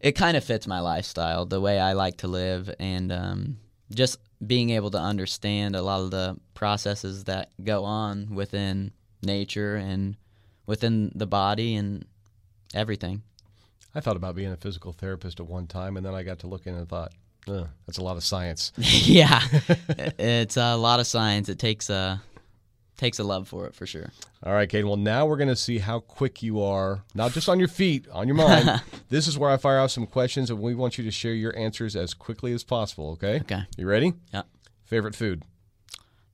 it 0.06 0.12
kind 0.12 0.36
of 0.36 0.44
fits 0.44 0.68
my 0.68 0.78
lifestyle, 0.78 1.46
the 1.46 1.60
way 1.60 1.80
I 1.80 1.94
like 1.94 2.18
to 2.18 2.28
live, 2.28 2.72
and 2.78 3.10
um, 3.10 3.56
just 3.92 4.20
being 4.46 4.70
able 4.70 4.92
to 4.92 4.98
understand 4.98 5.74
a 5.74 5.82
lot 5.82 6.00
of 6.00 6.12
the 6.12 6.36
processes 6.54 7.24
that 7.24 7.50
go 7.64 7.82
on 7.82 8.32
within 8.32 8.92
nature 9.20 9.74
and 9.74 10.14
within 10.64 11.10
the 11.16 11.26
body 11.26 11.74
and 11.74 12.04
everything. 12.72 13.24
I 13.96 14.00
thought 14.00 14.14
about 14.14 14.36
being 14.36 14.52
a 14.52 14.56
physical 14.56 14.92
therapist 14.92 15.40
at 15.40 15.46
one 15.48 15.66
time, 15.66 15.96
and 15.96 16.06
then 16.06 16.14
I 16.14 16.22
got 16.22 16.38
to 16.40 16.46
looking 16.46 16.76
and 16.76 16.88
thought, 16.88 17.10
Ugh, 17.48 17.66
that's 17.88 17.98
a 17.98 18.02
lot 18.04 18.16
of 18.16 18.22
science. 18.22 18.72
yeah, 18.78 19.42
it's 20.20 20.56
a 20.56 20.76
lot 20.76 21.00
of 21.00 21.08
science. 21.08 21.48
It 21.48 21.58
takes 21.58 21.90
a 21.90 22.22
takes 22.96 23.18
a 23.18 23.24
love 23.24 23.48
for 23.48 23.66
it 23.66 23.74
for 23.74 23.86
sure. 23.86 24.10
All 24.42 24.52
right, 24.52 24.68
Kate. 24.68 24.84
Well, 24.84 24.96
now 24.96 25.26
we're 25.26 25.36
going 25.36 25.48
to 25.48 25.56
see 25.56 25.78
how 25.78 26.00
quick 26.00 26.42
you 26.42 26.62
are, 26.62 27.04
not 27.14 27.32
just 27.32 27.48
on 27.48 27.58
your 27.58 27.68
feet, 27.68 28.06
on 28.12 28.26
your 28.26 28.36
mind. 28.36 28.82
this 29.08 29.26
is 29.26 29.38
where 29.38 29.50
I 29.50 29.56
fire 29.56 29.78
off 29.78 29.90
some 29.90 30.06
questions, 30.06 30.50
and 30.50 30.60
we 30.60 30.74
want 30.74 30.98
you 30.98 31.04
to 31.04 31.10
share 31.10 31.34
your 31.34 31.56
answers 31.56 31.96
as 31.96 32.14
quickly 32.14 32.52
as 32.52 32.64
possible. 32.64 33.10
Okay. 33.12 33.40
Okay. 33.40 33.62
You 33.76 33.86
ready? 33.86 34.14
Yeah. 34.32 34.42
Favorite 34.84 35.14
food? 35.14 35.42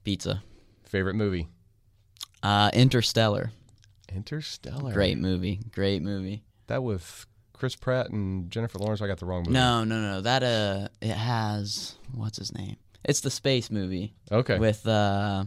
Pizza. 0.04 0.42
Favorite 0.84 1.14
movie? 1.14 1.48
Uh, 2.42 2.70
Interstellar. 2.72 3.52
Interstellar. 4.14 4.92
Great 4.92 5.18
movie. 5.18 5.60
Great 5.72 6.02
movie. 6.02 6.42
That 6.66 6.82
with 6.82 7.26
Chris 7.52 7.76
Pratt 7.76 8.10
and 8.10 8.50
Jennifer 8.50 8.78
Lawrence. 8.78 9.00
I 9.00 9.06
got 9.06 9.18
the 9.18 9.26
wrong 9.26 9.42
movie. 9.42 9.52
No, 9.52 9.84
no, 9.84 10.00
no. 10.00 10.20
That 10.20 10.42
uh, 10.42 10.88
it 11.00 11.14
has 11.14 11.94
what's 12.12 12.38
his 12.38 12.52
name? 12.52 12.76
It's 13.04 13.20
the 13.20 13.30
space 13.30 13.70
movie. 13.70 14.14
Okay. 14.30 14.58
With 14.58 14.86
uh, 14.86 15.44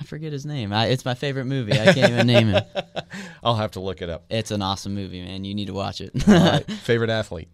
I 0.00 0.04
forget 0.04 0.32
his 0.32 0.46
name. 0.46 0.72
I, 0.72 0.86
it's 0.86 1.04
my 1.04 1.14
favorite 1.14 1.44
movie. 1.44 1.72
I 1.72 1.92
can't 1.92 2.12
even 2.12 2.26
name 2.26 2.48
it. 2.54 2.66
I'll 3.44 3.56
have 3.56 3.72
to 3.72 3.80
look 3.80 4.00
it 4.02 4.08
up. 4.08 4.24
It's 4.30 4.50
an 4.50 4.62
awesome 4.62 4.94
movie, 4.94 5.22
man. 5.22 5.44
You 5.44 5.54
need 5.54 5.66
to 5.66 5.74
watch 5.74 6.00
it. 6.00 6.10
Right. 6.26 6.68
Favorite 6.70 7.10
athlete? 7.10 7.48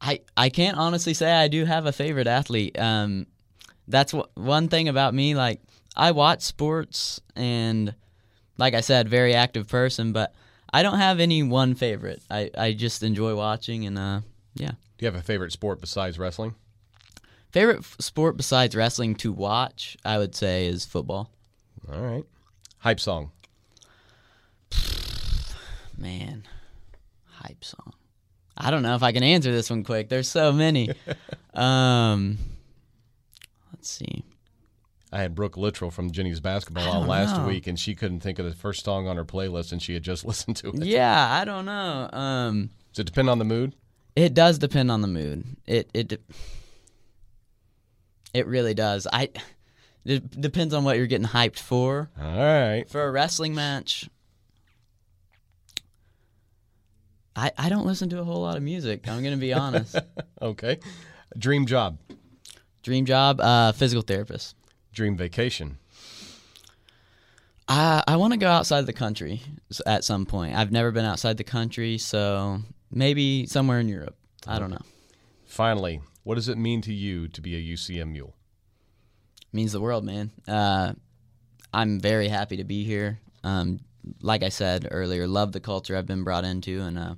I 0.00 0.20
I 0.36 0.48
can't 0.48 0.76
honestly 0.76 1.14
say 1.14 1.32
I 1.32 1.48
do 1.48 1.64
have 1.64 1.86
a 1.86 1.92
favorite 1.92 2.26
athlete. 2.26 2.78
Um, 2.78 3.26
that's 3.86 4.12
wh- 4.12 4.36
one 4.36 4.68
thing 4.68 4.88
about 4.88 5.14
me. 5.14 5.34
Like 5.34 5.60
I 5.96 6.10
watch 6.10 6.42
sports, 6.42 7.20
and 7.36 7.94
like 8.58 8.74
I 8.74 8.80
said, 8.80 9.08
very 9.08 9.34
active 9.34 9.68
person, 9.68 10.12
but 10.12 10.34
I 10.72 10.82
don't 10.82 10.98
have 10.98 11.20
any 11.20 11.42
one 11.42 11.74
favorite. 11.74 12.22
I 12.30 12.50
I 12.58 12.72
just 12.72 13.02
enjoy 13.02 13.36
watching, 13.36 13.86
and 13.86 13.98
uh, 13.98 14.20
yeah. 14.54 14.72
Do 14.98 15.06
you 15.06 15.06
have 15.06 15.14
a 15.14 15.22
favorite 15.22 15.52
sport 15.52 15.80
besides 15.80 16.18
wrestling? 16.18 16.54
Favorite 17.52 17.78
f- 17.80 17.96
sport 18.00 18.36
besides 18.36 18.74
wrestling 18.74 19.14
to 19.16 19.30
watch, 19.32 19.96
I 20.04 20.16
would 20.18 20.34
say, 20.34 20.66
is 20.66 20.84
football. 20.86 21.30
All 21.92 22.00
right. 22.00 22.24
Hype 22.78 22.98
song. 22.98 23.30
Man, 25.98 26.44
hype 27.26 27.62
song. 27.62 27.92
I 28.56 28.70
don't 28.70 28.82
know 28.82 28.94
if 28.94 29.02
I 29.02 29.12
can 29.12 29.22
answer 29.22 29.52
this 29.52 29.68
one 29.70 29.84
quick. 29.84 30.08
There's 30.08 30.28
so 30.28 30.52
many. 30.52 30.90
um, 31.54 32.38
let's 33.72 33.90
see. 33.90 34.24
I 35.12 35.18
had 35.20 35.34
Brooke 35.34 35.56
Littrell 35.56 35.92
from 35.92 36.10
Jennies 36.10 36.40
basketball 36.40 36.88
on 36.88 37.06
last 37.06 37.36
know. 37.36 37.46
week, 37.46 37.66
and 37.66 37.78
she 37.78 37.94
couldn't 37.94 38.20
think 38.20 38.38
of 38.38 38.46
the 38.46 38.54
first 38.54 38.82
song 38.84 39.06
on 39.08 39.16
her 39.16 39.26
playlist, 39.26 39.72
and 39.72 39.82
she 39.82 39.92
had 39.92 40.02
just 40.02 40.24
listened 40.26 40.56
to 40.56 40.68
it. 40.68 40.84
Yeah, 40.84 41.28
I 41.30 41.44
don't 41.44 41.66
know. 41.66 42.08
Um, 42.12 42.70
Does 42.94 43.00
it 43.00 43.06
depend 43.06 43.28
on 43.28 43.38
the 43.38 43.44
mood? 43.44 43.74
It 44.16 44.32
does 44.32 44.58
depend 44.58 44.90
on 44.90 45.02
the 45.02 45.08
mood. 45.08 45.44
It 45.66 45.90
it 45.92 46.08
de- 46.08 46.18
it 48.34 48.46
really 48.46 48.74
does. 48.74 49.06
I 49.12 49.30
it 50.04 50.40
depends 50.40 50.74
on 50.74 50.84
what 50.84 50.96
you're 50.96 51.06
getting 51.06 51.26
hyped 51.26 51.58
for. 51.58 52.10
All 52.20 52.36
right. 52.36 52.84
For 52.88 53.04
a 53.04 53.10
wrestling 53.10 53.54
match, 53.54 54.08
I 57.36 57.52
I 57.56 57.68
don't 57.68 57.86
listen 57.86 58.08
to 58.10 58.20
a 58.20 58.24
whole 58.24 58.42
lot 58.42 58.56
of 58.56 58.62
music. 58.62 59.08
I'm 59.08 59.22
gonna 59.22 59.36
be 59.36 59.52
honest. 59.52 59.96
okay. 60.42 60.78
Dream 61.36 61.66
job. 61.66 61.98
Dream 62.82 63.06
job, 63.06 63.40
uh, 63.40 63.72
physical 63.72 64.02
therapist. 64.02 64.56
Dream 64.92 65.16
vacation. 65.16 65.78
I 67.68 68.02
I 68.06 68.16
want 68.16 68.32
to 68.32 68.38
go 68.38 68.48
outside 68.48 68.86
the 68.86 68.92
country 68.92 69.40
at 69.86 70.04
some 70.04 70.26
point. 70.26 70.56
I've 70.56 70.72
never 70.72 70.90
been 70.90 71.04
outside 71.04 71.36
the 71.36 71.44
country, 71.44 71.98
so 71.98 72.60
maybe 72.90 73.46
somewhere 73.46 73.78
in 73.78 73.88
Europe. 73.88 74.16
I 74.46 74.58
don't 74.58 74.70
know. 74.70 74.82
Finally, 75.46 76.00
what 76.22 76.36
does 76.36 76.48
it 76.48 76.58
mean 76.58 76.80
to 76.82 76.92
you 76.92 77.28
to 77.28 77.40
be 77.40 77.56
a 77.56 77.74
UCM 77.74 78.12
mule? 78.12 78.34
means 79.52 79.72
the 79.72 79.80
world, 79.80 80.04
man. 80.04 80.30
Uh, 80.48 80.94
I'm 81.72 82.00
very 82.00 82.28
happy 82.28 82.56
to 82.56 82.64
be 82.64 82.84
here. 82.84 83.20
Um, 83.44 83.80
like 84.20 84.42
I 84.42 84.48
said 84.48 84.88
earlier, 84.90 85.26
love 85.26 85.52
the 85.52 85.60
culture 85.60 85.96
I've 85.96 86.06
been 86.06 86.24
brought 86.24 86.44
into, 86.44 86.80
and 86.80 86.98
uh, 86.98 87.14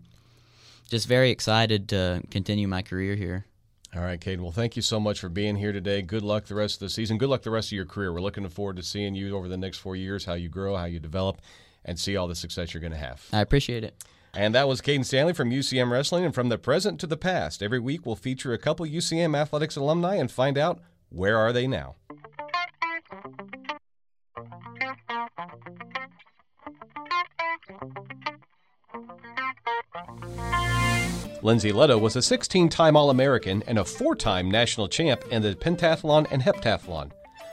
just 0.89 1.07
very 1.07 1.31
excited 1.31 1.89
to 1.91 2.23
continue 2.31 2.69
my 2.69 2.83
career 2.83 3.15
here. 3.15 3.47
All 3.95 4.03
right, 4.03 4.21
Kaden. 4.21 4.41
Well, 4.41 4.51
thank 4.51 4.75
you 4.75 4.83
so 4.83 4.99
much 4.99 5.21
for 5.21 5.29
being 5.29 5.55
here 5.55 5.73
today. 5.73 6.03
Good 6.03 6.25
luck 6.25 6.47
the 6.47 6.57
rest 6.57 6.77
of 6.77 6.81
the 6.81 6.89
season. 6.89 7.17
Good 7.17 7.29
luck 7.29 7.43
the 7.43 7.51
rest 7.51 7.69
of 7.69 7.73
your 7.73 7.85
career. 7.85 8.13
We're 8.13 8.21
looking 8.21 8.49
forward 8.49 8.77
to 8.77 8.83
seeing 8.83 9.15
you 9.15 9.37
over 9.37 9.47
the 9.47 9.57
next 9.57 9.79
four 9.79 9.95
years, 9.95 10.25
how 10.25 10.35
you 10.35 10.49
grow, 10.49 10.77
how 10.77 10.87
you 10.87 10.99
develop, 10.99 11.41
and 11.85 11.99
see 11.99 12.17
all 12.17 12.27
the 12.27 12.35
success 12.35 12.75
you're 12.75 12.81
going 12.81 12.93
to 12.93 12.99
have. 12.99 13.25
I 13.33 13.41
appreciate 13.41 13.85
it. 13.85 14.03
And 14.37 14.55
that 14.55 14.67
was 14.67 14.81
Kaden 14.81 15.05
Stanley 15.05 15.33
from 15.33 15.51
UCM 15.51 15.91
Wrestling. 15.91 16.25
And 16.25 16.35
from 16.35 16.49
the 16.49 16.59
present 16.59 16.99
to 17.01 17.07
the 17.07 17.17
past, 17.17 17.63
every 17.63 17.79
week 17.79 18.05
we'll 18.05 18.17
feature 18.17 18.53
a 18.53 18.59
couple 18.59 18.85
UCM 18.85 19.37
athletics 19.37 19.77
alumni 19.77 20.17
and 20.17 20.31
find 20.31 20.59
out 20.59 20.81
where 21.09 21.39
are 21.39 21.53
they 21.53 21.67
now. 21.67 21.95
Lindsay 31.43 31.73
Lettow 31.73 32.01
was 32.01 32.17
a 32.17 32.23
16 32.23 32.71
time 32.71 32.97
All 32.97 33.11
American 33.11 33.63
and 33.67 33.79
a 33.79 33.85
four 33.85 34.17
time 34.17 34.51
national 34.51 34.89
champ 34.89 35.23
in 35.31 35.43
the 35.43 35.55
pentathlon 35.55 36.27
and 36.33 36.43
heptathlon. 36.43 37.13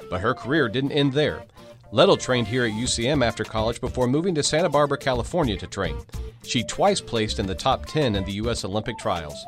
But 0.09 0.21
her 0.21 0.33
career 0.33 0.69
didn't 0.69 0.93
end 0.93 1.13
there. 1.13 1.43
Lettow 1.91 2.17
trained 2.17 2.47
here 2.47 2.63
at 2.63 2.71
UCM 2.71 3.21
after 3.21 3.43
college 3.43 3.81
before 3.81 4.07
moving 4.07 4.33
to 4.35 4.43
Santa 4.43 4.69
Barbara, 4.69 4.97
California 4.97 5.57
to 5.57 5.67
train. 5.67 5.97
She 6.43 6.63
twice 6.63 7.01
placed 7.01 7.37
in 7.37 7.45
the 7.45 7.53
top 7.53 7.85
10 7.85 8.15
in 8.15 8.23
the 8.23 8.31
U.S. 8.33 8.63
Olympic 8.63 8.97
trials. 8.97 9.45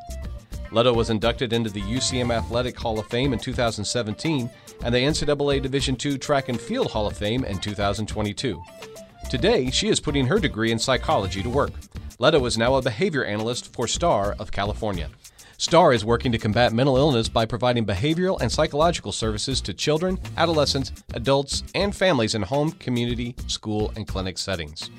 Lettow 0.69 0.93
was 0.93 1.09
inducted 1.09 1.53
into 1.53 1.69
the 1.69 1.81
UCM 1.81 2.35
Athletic 2.35 2.77
Hall 2.77 2.99
of 2.99 3.07
Fame 3.07 3.31
in 3.31 3.39
2017 3.39 4.49
and 4.83 4.93
the 4.93 4.99
NCAA 4.99 5.61
Division 5.61 5.95
II 6.03 6.17
Track 6.17 6.49
and 6.49 6.59
Field 6.59 6.91
Hall 6.91 7.07
of 7.07 7.15
Fame 7.15 7.45
in 7.45 7.59
2022. 7.59 8.61
Today, 9.29 9.69
she 9.69 9.87
is 9.87 10.01
putting 10.01 10.27
her 10.27 10.37
degree 10.37 10.73
in 10.73 10.79
psychology 10.79 11.41
to 11.43 11.49
work. 11.49 11.71
Lettow 12.19 12.45
is 12.45 12.57
now 12.57 12.75
a 12.75 12.81
behavior 12.81 13.23
analyst 13.23 13.71
for 13.71 13.87
STAR 13.87 14.35
of 14.37 14.51
California. 14.51 15.09
STAR 15.57 15.93
is 15.93 16.03
working 16.03 16.31
to 16.31 16.37
combat 16.37 16.73
mental 16.73 16.97
illness 16.97 17.29
by 17.29 17.45
providing 17.45 17.85
behavioral 17.85 18.41
and 18.41 18.51
psychological 18.51 19.11
services 19.11 19.61
to 19.61 19.73
children, 19.73 20.19
adolescents, 20.37 20.91
adults, 21.13 21.63
and 21.75 21.95
families 21.95 22.35
in 22.35 22.41
home, 22.41 22.71
community, 22.73 23.35
school, 23.47 23.93
and 23.95 24.07
clinic 24.07 24.37
settings. 24.37 24.89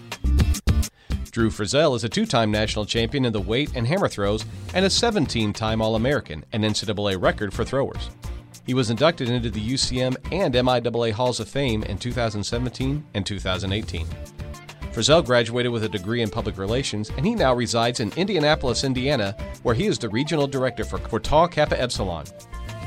Drew 1.31 1.51
Frizzell 1.51 1.97
is 1.97 2.05
a 2.05 2.09
two 2.09 2.27
time 2.27 2.53
national 2.53 2.87
champion 2.87 3.25
in 3.25 3.33
the 3.33 3.41
weight 3.41 3.73
and 3.75 3.87
hammer 3.87 4.09
throws 4.09 4.45
and 4.73 4.85
a 4.85 4.91
17 4.91 5.53
time 5.53 5.83
All 5.83 5.97
American, 5.97 6.45
an 6.53 6.63
NCAA 6.63 7.21
record 7.21 7.53
for 7.53 7.65
throwers. 7.65 8.11
He 8.65 8.73
was 8.73 8.89
inducted 8.89 9.29
into 9.29 9.51
the 9.51 9.61
UCM 9.61 10.17
and 10.33 10.55
MIAA 10.55 11.13
Halls 11.13 11.41
of 11.41 11.49
Fame 11.49 11.83
in 11.83 11.99
2017 11.99 13.05
and 13.15 13.27
2018. 13.27 14.07
Frizzell 14.95 15.27
graduated 15.27 15.73
with 15.73 15.83
a 15.83 15.89
degree 15.89 16.23
in 16.23 16.31
public 16.31 16.57
relations, 16.57 17.11
and 17.17 17.27
he 17.27 17.35
now 17.35 17.53
resides 17.53 17.99
in 17.99 18.13
Indianapolis, 18.17 18.85
Indiana, 18.85 19.37
where 19.65 19.75
he 19.75 19.87
is 19.87 19.99
the 19.99 20.09
regional 20.09 20.47
director 20.47 20.85
for, 20.85 20.99
for 20.99 21.19
Tau 21.19 21.49
Kappa 21.49 21.81
Epsilon. 21.81 22.25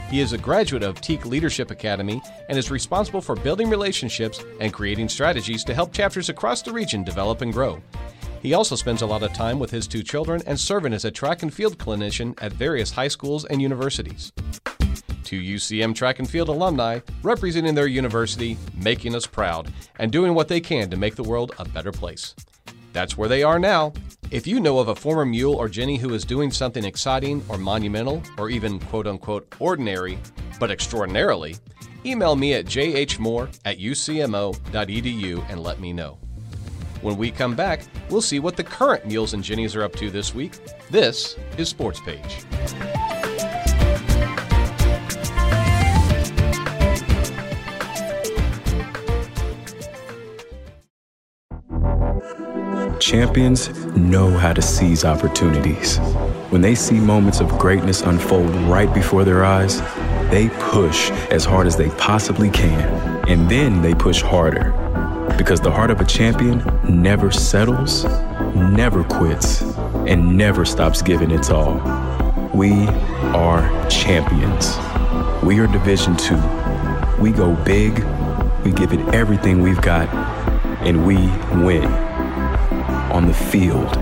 He 0.09 0.21
is 0.21 0.31
a 0.31 0.37
graduate 0.37 0.83
of 0.83 1.01
Teak 1.01 1.25
Leadership 1.25 1.69
Academy 1.69 2.21
and 2.47 2.57
is 2.57 2.71
responsible 2.71 3.19
for 3.19 3.35
building 3.35 3.69
relationships 3.69 4.41
and 4.61 4.71
creating 4.71 5.09
strategies 5.09 5.65
to 5.65 5.73
help 5.73 5.91
chapters 5.91 6.29
across 6.29 6.61
the 6.61 6.71
region 6.71 7.03
develop 7.03 7.41
and 7.41 7.51
grow. 7.51 7.81
He 8.41 8.53
also 8.53 8.77
spends 8.77 9.01
a 9.01 9.05
lot 9.05 9.23
of 9.23 9.33
time 9.33 9.59
with 9.59 9.71
his 9.71 9.85
two 9.85 10.01
children 10.01 10.41
and 10.47 10.57
serving 10.57 10.93
as 10.93 11.03
a 11.03 11.11
track 11.11 11.43
and 11.43 11.53
field 11.53 11.77
clinician 11.77 12.41
at 12.41 12.53
various 12.53 12.91
high 12.91 13.09
schools 13.09 13.43
and 13.43 13.61
universities 13.61 14.31
two 15.27 15.41
UCM 15.41 15.93
track 15.93 16.19
and 16.19 16.29
field 16.29 16.47
alumni 16.47 17.01
representing 17.21 17.75
their 17.75 17.87
university, 17.87 18.57
making 18.73 19.13
us 19.13 19.27
proud, 19.27 19.69
and 19.99 20.09
doing 20.09 20.33
what 20.33 20.47
they 20.47 20.61
can 20.61 20.89
to 20.89 20.95
make 20.95 21.17
the 21.17 21.23
world 21.23 21.51
a 21.59 21.65
better 21.65 21.91
place. 21.91 22.33
That's 22.93 23.17
where 23.17 23.27
they 23.27 23.43
are 23.43 23.59
now. 23.59 23.91
If 24.31 24.47
you 24.47 24.61
know 24.61 24.79
of 24.79 24.87
a 24.87 24.95
former 24.95 25.25
mule 25.25 25.53
or 25.53 25.67
Jenny 25.67 25.97
who 25.97 26.13
is 26.13 26.23
doing 26.23 26.49
something 26.49 26.85
exciting 26.85 27.43
or 27.49 27.57
monumental 27.57 28.23
or 28.37 28.49
even 28.49 28.79
quote 28.79 29.05
unquote 29.05 29.53
ordinary, 29.59 30.17
but 30.61 30.71
extraordinarily, 30.71 31.57
email 32.05 32.37
me 32.37 32.53
at 32.53 32.65
jhmoore 32.65 33.53
at 33.65 33.79
ucmo.edu 33.79 35.49
and 35.49 35.61
let 35.61 35.81
me 35.81 35.91
know. 35.91 36.17
When 37.01 37.17
we 37.17 37.31
come 37.31 37.53
back, 37.53 37.81
we'll 38.09 38.21
see 38.21 38.39
what 38.39 38.55
the 38.55 38.63
current 38.63 39.05
mules 39.05 39.33
and 39.33 39.43
jennies 39.43 39.75
are 39.75 39.83
up 39.83 39.95
to 39.97 40.09
this 40.09 40.33
week. 40.33 40.53
This 40.89 41.35
is 41.57 41.67
Sports 41.67 41.99
Page. 41.99 43.16
Champions 53.07 53.69
know 53.95 54.31
how 54.31 54.51
to 54.51 54.61
seize 54.61 55.05
opportunities. 55.05 55.97
When 56.49 56.59
they 56.59 56.75
see 56.75 56.99
moments 56.99 57.39
of 57.39 57.47
greatness 57.57 58.01
unfold 58.01 58.53
right 58.69 58.93
before 58.93 59.23
their 59.23 59.45
eyes, 59.45 59.79
they 60.29 60.49
push 60.59 61.09
as 61.31 61.45
hard 61.45 61.67
as 61.67 61.77
they 61.77 61.89
possibly 61.91 62.49
can. 62.49 62.81
And 63.29 63.49
then 63.49 63.81
they 63.81 63.95
push 63.95 64.21
harder. 64.21 64.71
Because 65.37 65.61
the 65.61 65.71
heart 65.71 65.89
of 65.89 66.01
a 66.01 66.03
champion 66.03 66.61
never 66.83 67.31
settles, 67.31 68.03
never 68.53 69.05
quits, 69.05 69.61
and 70.05 70.37
never 70.37 70.65
stops 70.65 71.01
giving 71.01 71.31
its 71.31 71.49
all. 71.49 71.75
We 72.53 72.73
are 73.31 73.89
champions. 73.89 74.75
We 75.45 75.61
are 75.61 75.67
Division 75.67 76.17
Two. 76.17 76.41
We 77.21 77.31
go 77.31 77.55
big, 77.63 78.03
we 78.65 78.73
give 78.73 78.91
it 78.91 78.99
everything 79.15 79.61
we've 79.61 79.81
got, 79.81 80.13
and 80.85 81.07
we 81.07 81.15
win 81.63 82.06
on 83.11 83.25
the 83.27 83.33
field, 83.33 83.97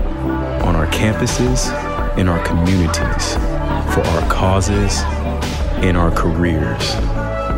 on 0.66 0.74
our 0.74 0.86
campuses, 0.88 1.68
in 2.18 2.28
our 2.28 2.44
communities, 2.44 3.34
for 3.94 4.00
our 4.00 4.30
causes, 4.30 5.00
in 5.82 5.96
our 5.96 6.10
careers. 6.10 6.96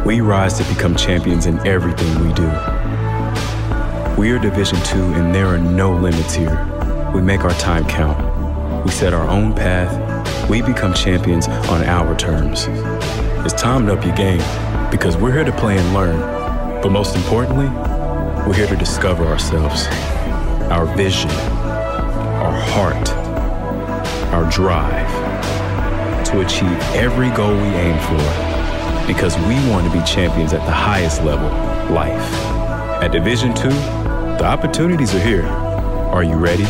We 0.04 0.20
rise 0.20 0.58
to 0.58 0.64
become 0.74 0.94
champions 0.96 1.46
in 1.46 1.58
everything 1.66 2.26
we 2.26 2.32
do. 2.34 2.48
We 4.20 4.30
are 4.32 4.38
Division 4.38 4.78
II, 4.78 5.14
and 5.14 5.34
there 5.34 5.46
are 5.46 5.58
no 5.58 5.92
limits 5.92 6.34
here. 6.34 7.10
We 7.14 7.22
make 7.22 7.40
our 7.40 7.54
time 7.54 7.86
count. 7.86 8.84
We 8.84 8.90
set 8.90 9.14
our 9.14 9.28
own 9.28 9.54
path. 9.54 10.50
We 10.50 10.62
become 10.62 10.92
champions 10.92 11.48
on 11.48 11.82
our 11.84 12.16
terms. 12.16 12.66
It's 13.44 13.60
time 13.60 13.86
to 13.86 13.94
up 13.94 14.04
your 14.04 14.14
game 14.16 14.90
because 14.90 15.16
we're 15.16 15.32
here 15.32 15.44
to 15.44 15.52
play 15.52 15.78
and 15.78 15.94
learn. 15.94 16.20
But 16.82 16.90
most 16.90 17.16
importantly, 17.16 17.68
we're 18.46 18.54
here 18.54 18.66
to 18.66 18.76
discover 18.76 19.24
ourselves 19.24 19.86
our 20.70 20.84
vision, 20.96 21.30
our 21.30 22.52
heart, 22.52 23.08
our 24.34 24.50
drive 24.50 25.08
to 26.26 26.40
achieve 26.40 26.78
every 26.94 27.30
goal 27.30 27.54
we 27.54 27.68
aim 27.68 27.98
for 28.00 29.06
because 29.06 29.34
we 29.38 29.54
want 29.70 29.90
to 29.90 29.98
be 29.98 30.04
champions 30.04 30.52
at 30.52 30.64
the 30.66 30.72
highest 30.72 31.22
level, 31.24 31.48
life. 31.94 32.32
At 33.02 33.12
Division 33.12 33.54
2, 33.54 33.68
the 33.70 34.44
opportunities 34.44 35.14
are 35.14 35.20
here. 35.20 35.46
Are 35.46 36.22
you 36.22 36.36
ready? 36.36 36.66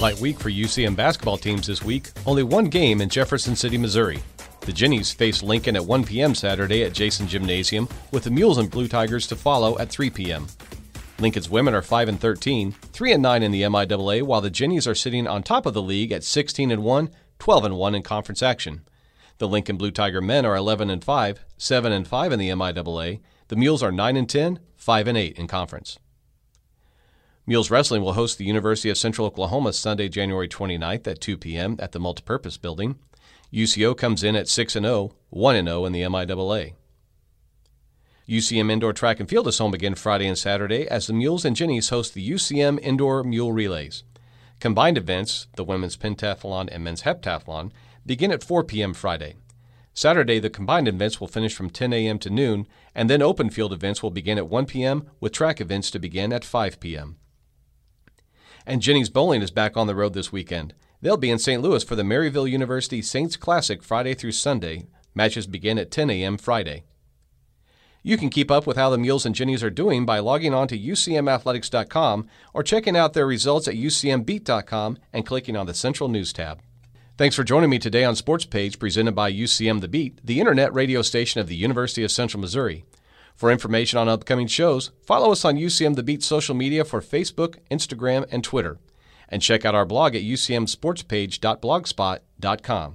Light 0.00 0.18
week 0.18 0.40
for 0.40 0.48
UCM 0.48 0.96
basketball 0.96 1.36
teams 1.36 1.66
this 1.66 1.84
week. 1.84 2.08
Only 2.24 2.42
one 2.42 2.70
game 2.70 3.02
in 3.02 3.10
Jefferson 3.10 3.54
City, 3.54 3.76
Missouri. 3.76 4.22
The 4.62 4.72
Jennies 4.72 5.12
face 5.12 5.42
Lincoln 5.42 5.76
at 5.76 5.84
1 5.84 6.04
p.m. 6.04 6.34
Saturday 6.34 6.84
at 6.84 6.94
Jason 6.94 7.28
Gymnasium, 7.28 7.86
with 8.10 8.24
the 8.24 8.30
Mules 8.30 8.56
and 8.56 8.70
Blue 8.70 8.88
Tigers 8.88 9.26
to 9.26 9.36
follow 9.36 9.78
at 9.78 9.90
3 9.90 10.08
p.m. 10.08 10.46
Lincoln's 11.18 11.50
women 11.50 11.74
are 11.74 11.82
5 11.82 12.08
and 12.08 12.18
13, 12.18 12.72
3 12.72 13.12
and 13.12 13.22
9 13.22 13.42
in 13.42 13.50
the 13.52 13.60
MIAA, 13.60 14.22
while 14.22 14.40
the 14.40 14.48
Jennies 14.48 14.86
are 14.86 14.94
sitting 14.94 15.26
on 15.26 15.42
top 15.42 15.66
of 15.66 15.74
the 15.74 15.82
league 15.82 16.12
at 16.12 16.24
16 16.24 16.70
and 16.70 16.82
1, 16.82 17.10
12 17.38 17.64
and 17.66 17.76
1 17.76 17.94
in 17.94 18.02
conference 18.02 18.42
action. 18.42 18.80
The 19.36 19.48
Lincoln 19.48 19.76
Blue 19.76 19.90
Tiger 19.90 20.22
men 20.22 20.46
are 20.46 20.56
11 20.56 20.88
and 20.88 21.04
5, 21.04 21.44
7 21.58 21.92
and 21.92 22.08
5 22.08 22.32
in 22.32 22.38
the 22.38 22.48
MIAA. 22.48 23.20
The 23.48 23.56
Mules 23.56 23.82
are 23.82 23.92
9 23.92 24.16
and 24.16 24.30
10, 24.30 24.60
5 24.76 25.08
and 25.08 25.18
8 25.18 25.38
in 25.38 25.46
conference. 25.46 25.98
Mules 27.46 27.70
Wrestling 27.70 28.02
will 28.02 28.12
host 28.12 28.38
the 28.38 28.44
University 28.44 28.90
of 28.90 28.98
Central 28.98 29.26
Oklahoma 29.26 29.72
Sunday, 29.72 30.08
January 30.08 30.46
29th 30.46 31.08
at 31.08 31.20
2 31.20 31.36
p.m. 31.36 31.76
at 31.80 31.92
the 31.92 31.98
Multipurpose 31.98 32.60
Building. 32.60 32.96
UCO 33.52 33.96
comes 33.96 34.22
in 34.22 34.36
at 34.36 34.46
6 34.46 34.76
and 34.76 34.86
0, 34.86 35.12
1 35.30 35.56
and 35.56 35.66
0 35.66 35.84
in 35.86 35.92
the 35.92 36.02
MIAA. 36.02 36.74
UCM 38.28 38.70
Indoor 38.70 38.92
Track 38.92 39.18
and 39.18 39.28
Field 39.28 39.48
is 39.48 39.58
home 39.58 39.74
again 39.74 39.96
Friday 39.96 40.28
and 40.28 40.38
Saturday 40.38 40.86
as 40.86 41.08
the 41.08 41.12
Mules 41.12 41.44
and 41.44 41.56
Jennies 41.56 41.88
host 41.88 42.14
the 42.14 42.30
UCM 42.30 42.78
Indoor 42.80 43.24
Mule 43.24 43.52
Relays. 43.52 44.04
Combined 44.60 44.98
events, 44.98 45.48
the 45.56 45.64
women's 45.64 45.96
pentathlon 45.96 46.68
and 46.70 46.84
men's 46.84 47.02
heptathlon, 47.02 47.72
begin 48.06 48.30
at 48.30 48.44
4 48.44 48.62
p.m. 48.62 48.94
Friday. 48.94 49.34
Saturday, 49.92 50.38
the 50.38 50.50
combined 50.50 50.86
events 50.86 51.20
will 51.20 51.26
finish 51.26 51.54
from 51.54 51.70
10 51.70 51.92
a.m. 51.92 52.18
to 52.20 52.30
noon, 52.30 52.68
and 52.94 53.10
then 53.10 53.22
open 53.22 53.50
field 53.50 53.72
events 53.72 54.02
will 54.02 54.10
begin 54.10 54.38
at 54.38 54.48
1 54.48 54.66
p.m., 54.66 55.08
with 55.18 55.32
track 55.32 55.60
events 55.60 55.90
to 55.90 55.98
begin 55.98 56.32
at 56.32 56.44
5 56.44 56.78
p.m. 56.78 57.16
And 58.66 58.82
Jennies 58.82 59.10
Bowling 59.10 59.42
is 59.42 59.50
back 59.50 59.76
on 59.76 59.86
the 59.86 59.94
road 59.94 60.14
this 60.14 60.32
weekend. 60.32 60.74
They'll 61.02 61.16
be 61.16 61.30
in 61.30 61.38
St. 61.38 61.62
Louis 61.62 61.82
for 61.82 61.96
the 61.96 62.02
Maryville 62.02 62.50
University 62.50 63.00
Saints 63.02 63.36
Classic 63.36 63.82
Friday 63.82 64.14
through 64.14 64.32
Sunday. 64.32 64.86
Matches 65.14 65.46
begin 65.46 65.78
at 65.78 65.90
10 65.90 66.10
a.m. 66.10 66.36
Friday. 66.36 66.84
You 68.02 68.16
can 68.16 68.30
keep 68.30 68.50
up 68.50 68.66
with 68.66 68.76
how 68.76 68.88
the 68.90 68.98
Mules 68.98 69.26
and 69.26 69.34
Jennies 69.34 69.62
are 69.62 69.70
doing 69.70 70.06
by 70.06 70.20
logging 70.20 70.54
on 70.54 70.68
to 70.68 70.78
ucmathletics.com 70.78 72.28
or 72.54 72.62
checking 72.62 72.96
out 72.96 73.12
their 73.12 73.26
results 73.26 73.68
at 73.68 73.74
ucmbeat.com 73.74 74.98
and 75.12 75.26
clicking 75.26 75.56
on 75.56 75.66
the 75.66 75.74
Central 75.74 76.08
News 76.08 76.32
tab. 76.32 76.60
Thanks 77.18 77.36
for 77.36 77.44
joining 77.44 77.68
me 77.68 77.78
today 77.78 78.04
on 78.04 78.16
Sports 78.16 78.46
Page 78.46 78.78
presented 78.78 79.12
by 79.12 79.30
UCM 79.30 79.82
The 79.82 79.88
Beat, 79.88 80.24
the 80.24 80.40
internet 80.40 80.72
radio 80.72 81.02
station 81.02 81.40
of 81.40 81.48
the 81.48 81.56
University 81.56 82.02
of 82.02 82.10
Central 82.10 82.40
Missouri. 82.40 82.84
For 83.34 83.50
information 83.50 83.98
on 83.98 84.08
upcoming 84.08 84.46
shows, 84.46 84.92
follow 85.02 85.32
us 85.32 85.44
on 85.44 85.56
UCM 85.56 85.96
The 85.96 86.02
Beat 86.02 86.22
social 86.22 86.54
media 86.54 86.84
for 86.84 87.00
Facebook, 87.00 87.56
Instagram, 87.70 88.26
and 88.30 88.44
Twitter. 88.44 88.78
And 89.28 89.40
check 89.40 89.64
out 89.64 89.74
our 89.74 89.86
blog 89.86 90.14
at 90.14 90.20
ucmsportspage.blogspot.com. 90.22 92.94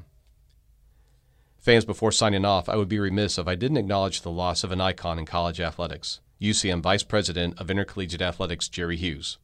Fans, 1.58 1.86
before 1.86 2.12
signing 2.12 2.46
off, 2.46 2.70
I 2.70 2.76
would 2.76 2.90
be 2.90 3.00
remiss 3.00 3.40
if 3.40 3.48
I 3.48 3.56
didn't 3.56 3.78
acknowledge 3.78 4.22
the 4.22 4.30
loss 4.30 4.64
of 4.64 4.72
an 4.72 4.80
icon 4.80 5.18
in 5.18 5.26
college 5.26 5.60
athletics, 5.60 6.20
UCM 6.40 6.82
Vice 6.82 7.02
President 7.02 7.60
of 7.60 7.72
Intercollegiate 7.72 8.22
Athletics, 8.22 8.70
Jerry 8.70 8.98
Hughes. 8.98 9.40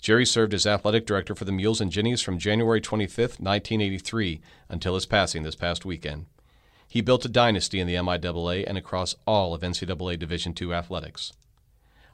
Jerry 0.00 0.24
served 0.24 0.54
as 0.54 0.66
athletic 0.66 1.04
director 1.04 1.34
for 1.34 1.44
the 1.44 1.52
Mules 1.52 1.82
and 1.82 1.92
Jennies 1.92 2.22
from 2.22 2.38
January 2.38 2.80
25, 2.80 3.18
1983, 3.18 4.40
until 4.70 4.94
his 4.94 5.04
passing 5.04 5.42
this 5.42 5.54
past 5.54 5.84
weekend. 5.84 6.24
He 6.92 7.02
built 7.02 7.24
a 7.24 7.28
dynasty 7.28 7.78
in 7.78 7.86
the 7.86 7.94
MIAA 7.94 8.64
and 8.66 8.76
across 8.76 9.14
all 9.24 9.54
of 9.54 9.60
NCAA 9.60 10.18
Division 10.18 10.52
II 10.60 10.72
athletics. 10.72 11.32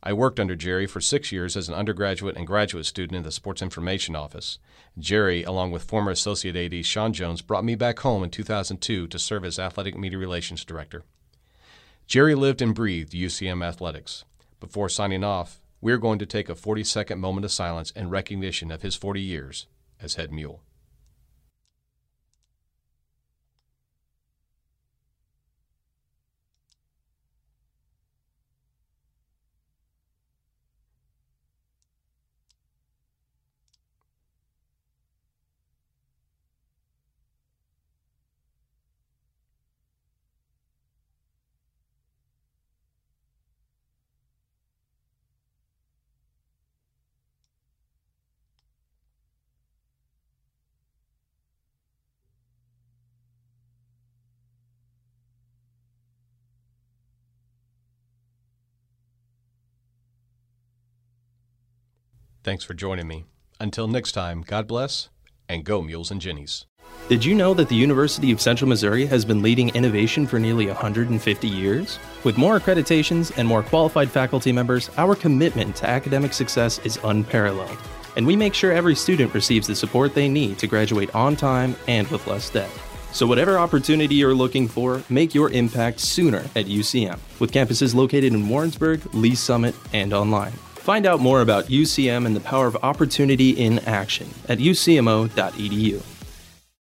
I 0.03 0.13
worked 0.13 0.39
under 0.39 0.55
Jerry 0.55 0.87
for 0.87 1.01
six 1.01 1.33
years 1.33 1.57
as 1.57 1.71
an 1.71 1.75
undergraduate 1.75 2.37
and 2.37 2.47
graduate 2.47 2.85
student 2.85 3.17
in 3.17 3.23
the 3.23 3.33
Sports 3.33 3.63
Information 3.63 4.15
Office. 4.15 4.59
Jerry, 4.99 5.43
along 5.45 5.71
with 5.71 5.83
former 5.83 6.11
Associate 6.11 6.55
AD 6.55 6.85
Sean 6.85 7.15
Jones, 7.15 7.41
brought 7.41 7.65
me 7.65 7.75
back 7.75 8.01
home 8.01 8.23
in 8.23 8.29
2002 8.29 9.07
to 9.07 9.19
serve 9.19 9.47
as 9.47 9.59
Athletic 9.59 9.97
Media 9.97 10.19
Relations 10.19 10.63
Director. 10.63 11.05
Jerry 12.07 12.35
lived 12.35 12.61
and 12.61 12.75
breathed 12.75 13.15
UCM 13.15 13.65
athletics. 13.65 14.27
Before 14.61 14.91
signing 14.91 15.25
off, 15.25 15.59
we're 15.81 15.97
going 15.97 16.19
to 16.19 16.27
take 16.27 16.51
a 16.51 16.55
40 16.55 16.85
second 16.85 17.19
moment 17.19 17.47
of 17.47 17.51
silence 17.51 17.93
in 17.93 18.11
recognition 18.11 18.71
of 18.71 18.83
his 18.83 18.95
40 18.95 19.23
years 19.23 19.69
as 20.03 20.17
head 20.17 20.31
mule. 20.31 20.61
Thanks 62.47 62.63
for 62.63 62.75
joining 62.75 63.09
me. 63.09 63.25
Until 63.59 63.89
next 63.89 64.13
time, 64.13 64.45
God 64.47 64.69
bless 64.69 65.09
and 65.49 65.65
go 65.65 65.83
Mules 65.83 66.13
and 66.13 66.21
Jennies. 66.21 66.67
Did 67.09 67.25
you 67.25 67.35
know 67.35 67.55
that 67.55 67.69
the 67.69 67.75
University 67.75 68.31
of 68.31 68.41
Central 68.41 68.69
Missouri 68.69 69.05
has 69.07 69.25
been 69.25 69.43
leading 69.43 69.71
innovation 69.71 70.29
for 70.29 70.39
nearly 70.39 70.69
150 70.69 71.49
years? 71.49 71.99
With 72.23 72.39
more 72.39 72.61
accreditations 72.61 73.37
and 73.37 73.49
more 73.49 73.65
qualified 73.65 74.13
faculty 74.13 74.53
members, 74.53 74.91
our 74.97 75.17
commitment 75.17 75.75
to 75.75 75.91
academic 75.91 76.33
success 76.33 76.79
is 76.85 77.01
unparalleled. 77.03 77.79
And 78.15 78.25
we 78.25 78.37
make 78.37 78.55
sure 78.55 78.71
every 78.71 78.95
student 78.95 79.35
receives 79.35 79.67
the 79.67 79.75
support 79.75 80.15
they 80.15 80.29
need 80.29 80.57
to 80.61 80.69
graduate 80.69 81.13
on 81.17 81.35
time 81.35 81.75
and 81.89 82.07
with 82.13 82.29
less 82.29 82.49
debt. 82.49 82.71
So, 83.11 83.27
whatever 83.27 83.59
opportunity 83.59 84.15
you're 84.15 84.35
looking 84.35 84.69
for, 84.69 85.03
make 85.09 85.35
your 85.35 85.51
impact 85.51 85.99
sooner 85.99 86.45
at 86.55 86.67
UCM, 86.67 87.19
with 87.41 87.51
campuses 87.51 87.93
located 87.93 88.35
in 88.35 88.49
Warrensburg, 88.49 89.01
Lee's 89.13 89.41
Summit, 89.41 89.75
and 89.93 90.13
online. 90.13 90.53
Find 90.87 91.05
out 91.05 91.19
more 91.19 91.41
about 91.41 91.65
UCM 91.65 92.27
and 92.27 92.37
the 92.37 92.41
power 92.41 92.69
of 92.69 92.77
opportunity 92.85 93.51
in 93.51 93.81
action 93.81 94.29
at 94.49 94.59
ucmo.edu. 94.59 96.16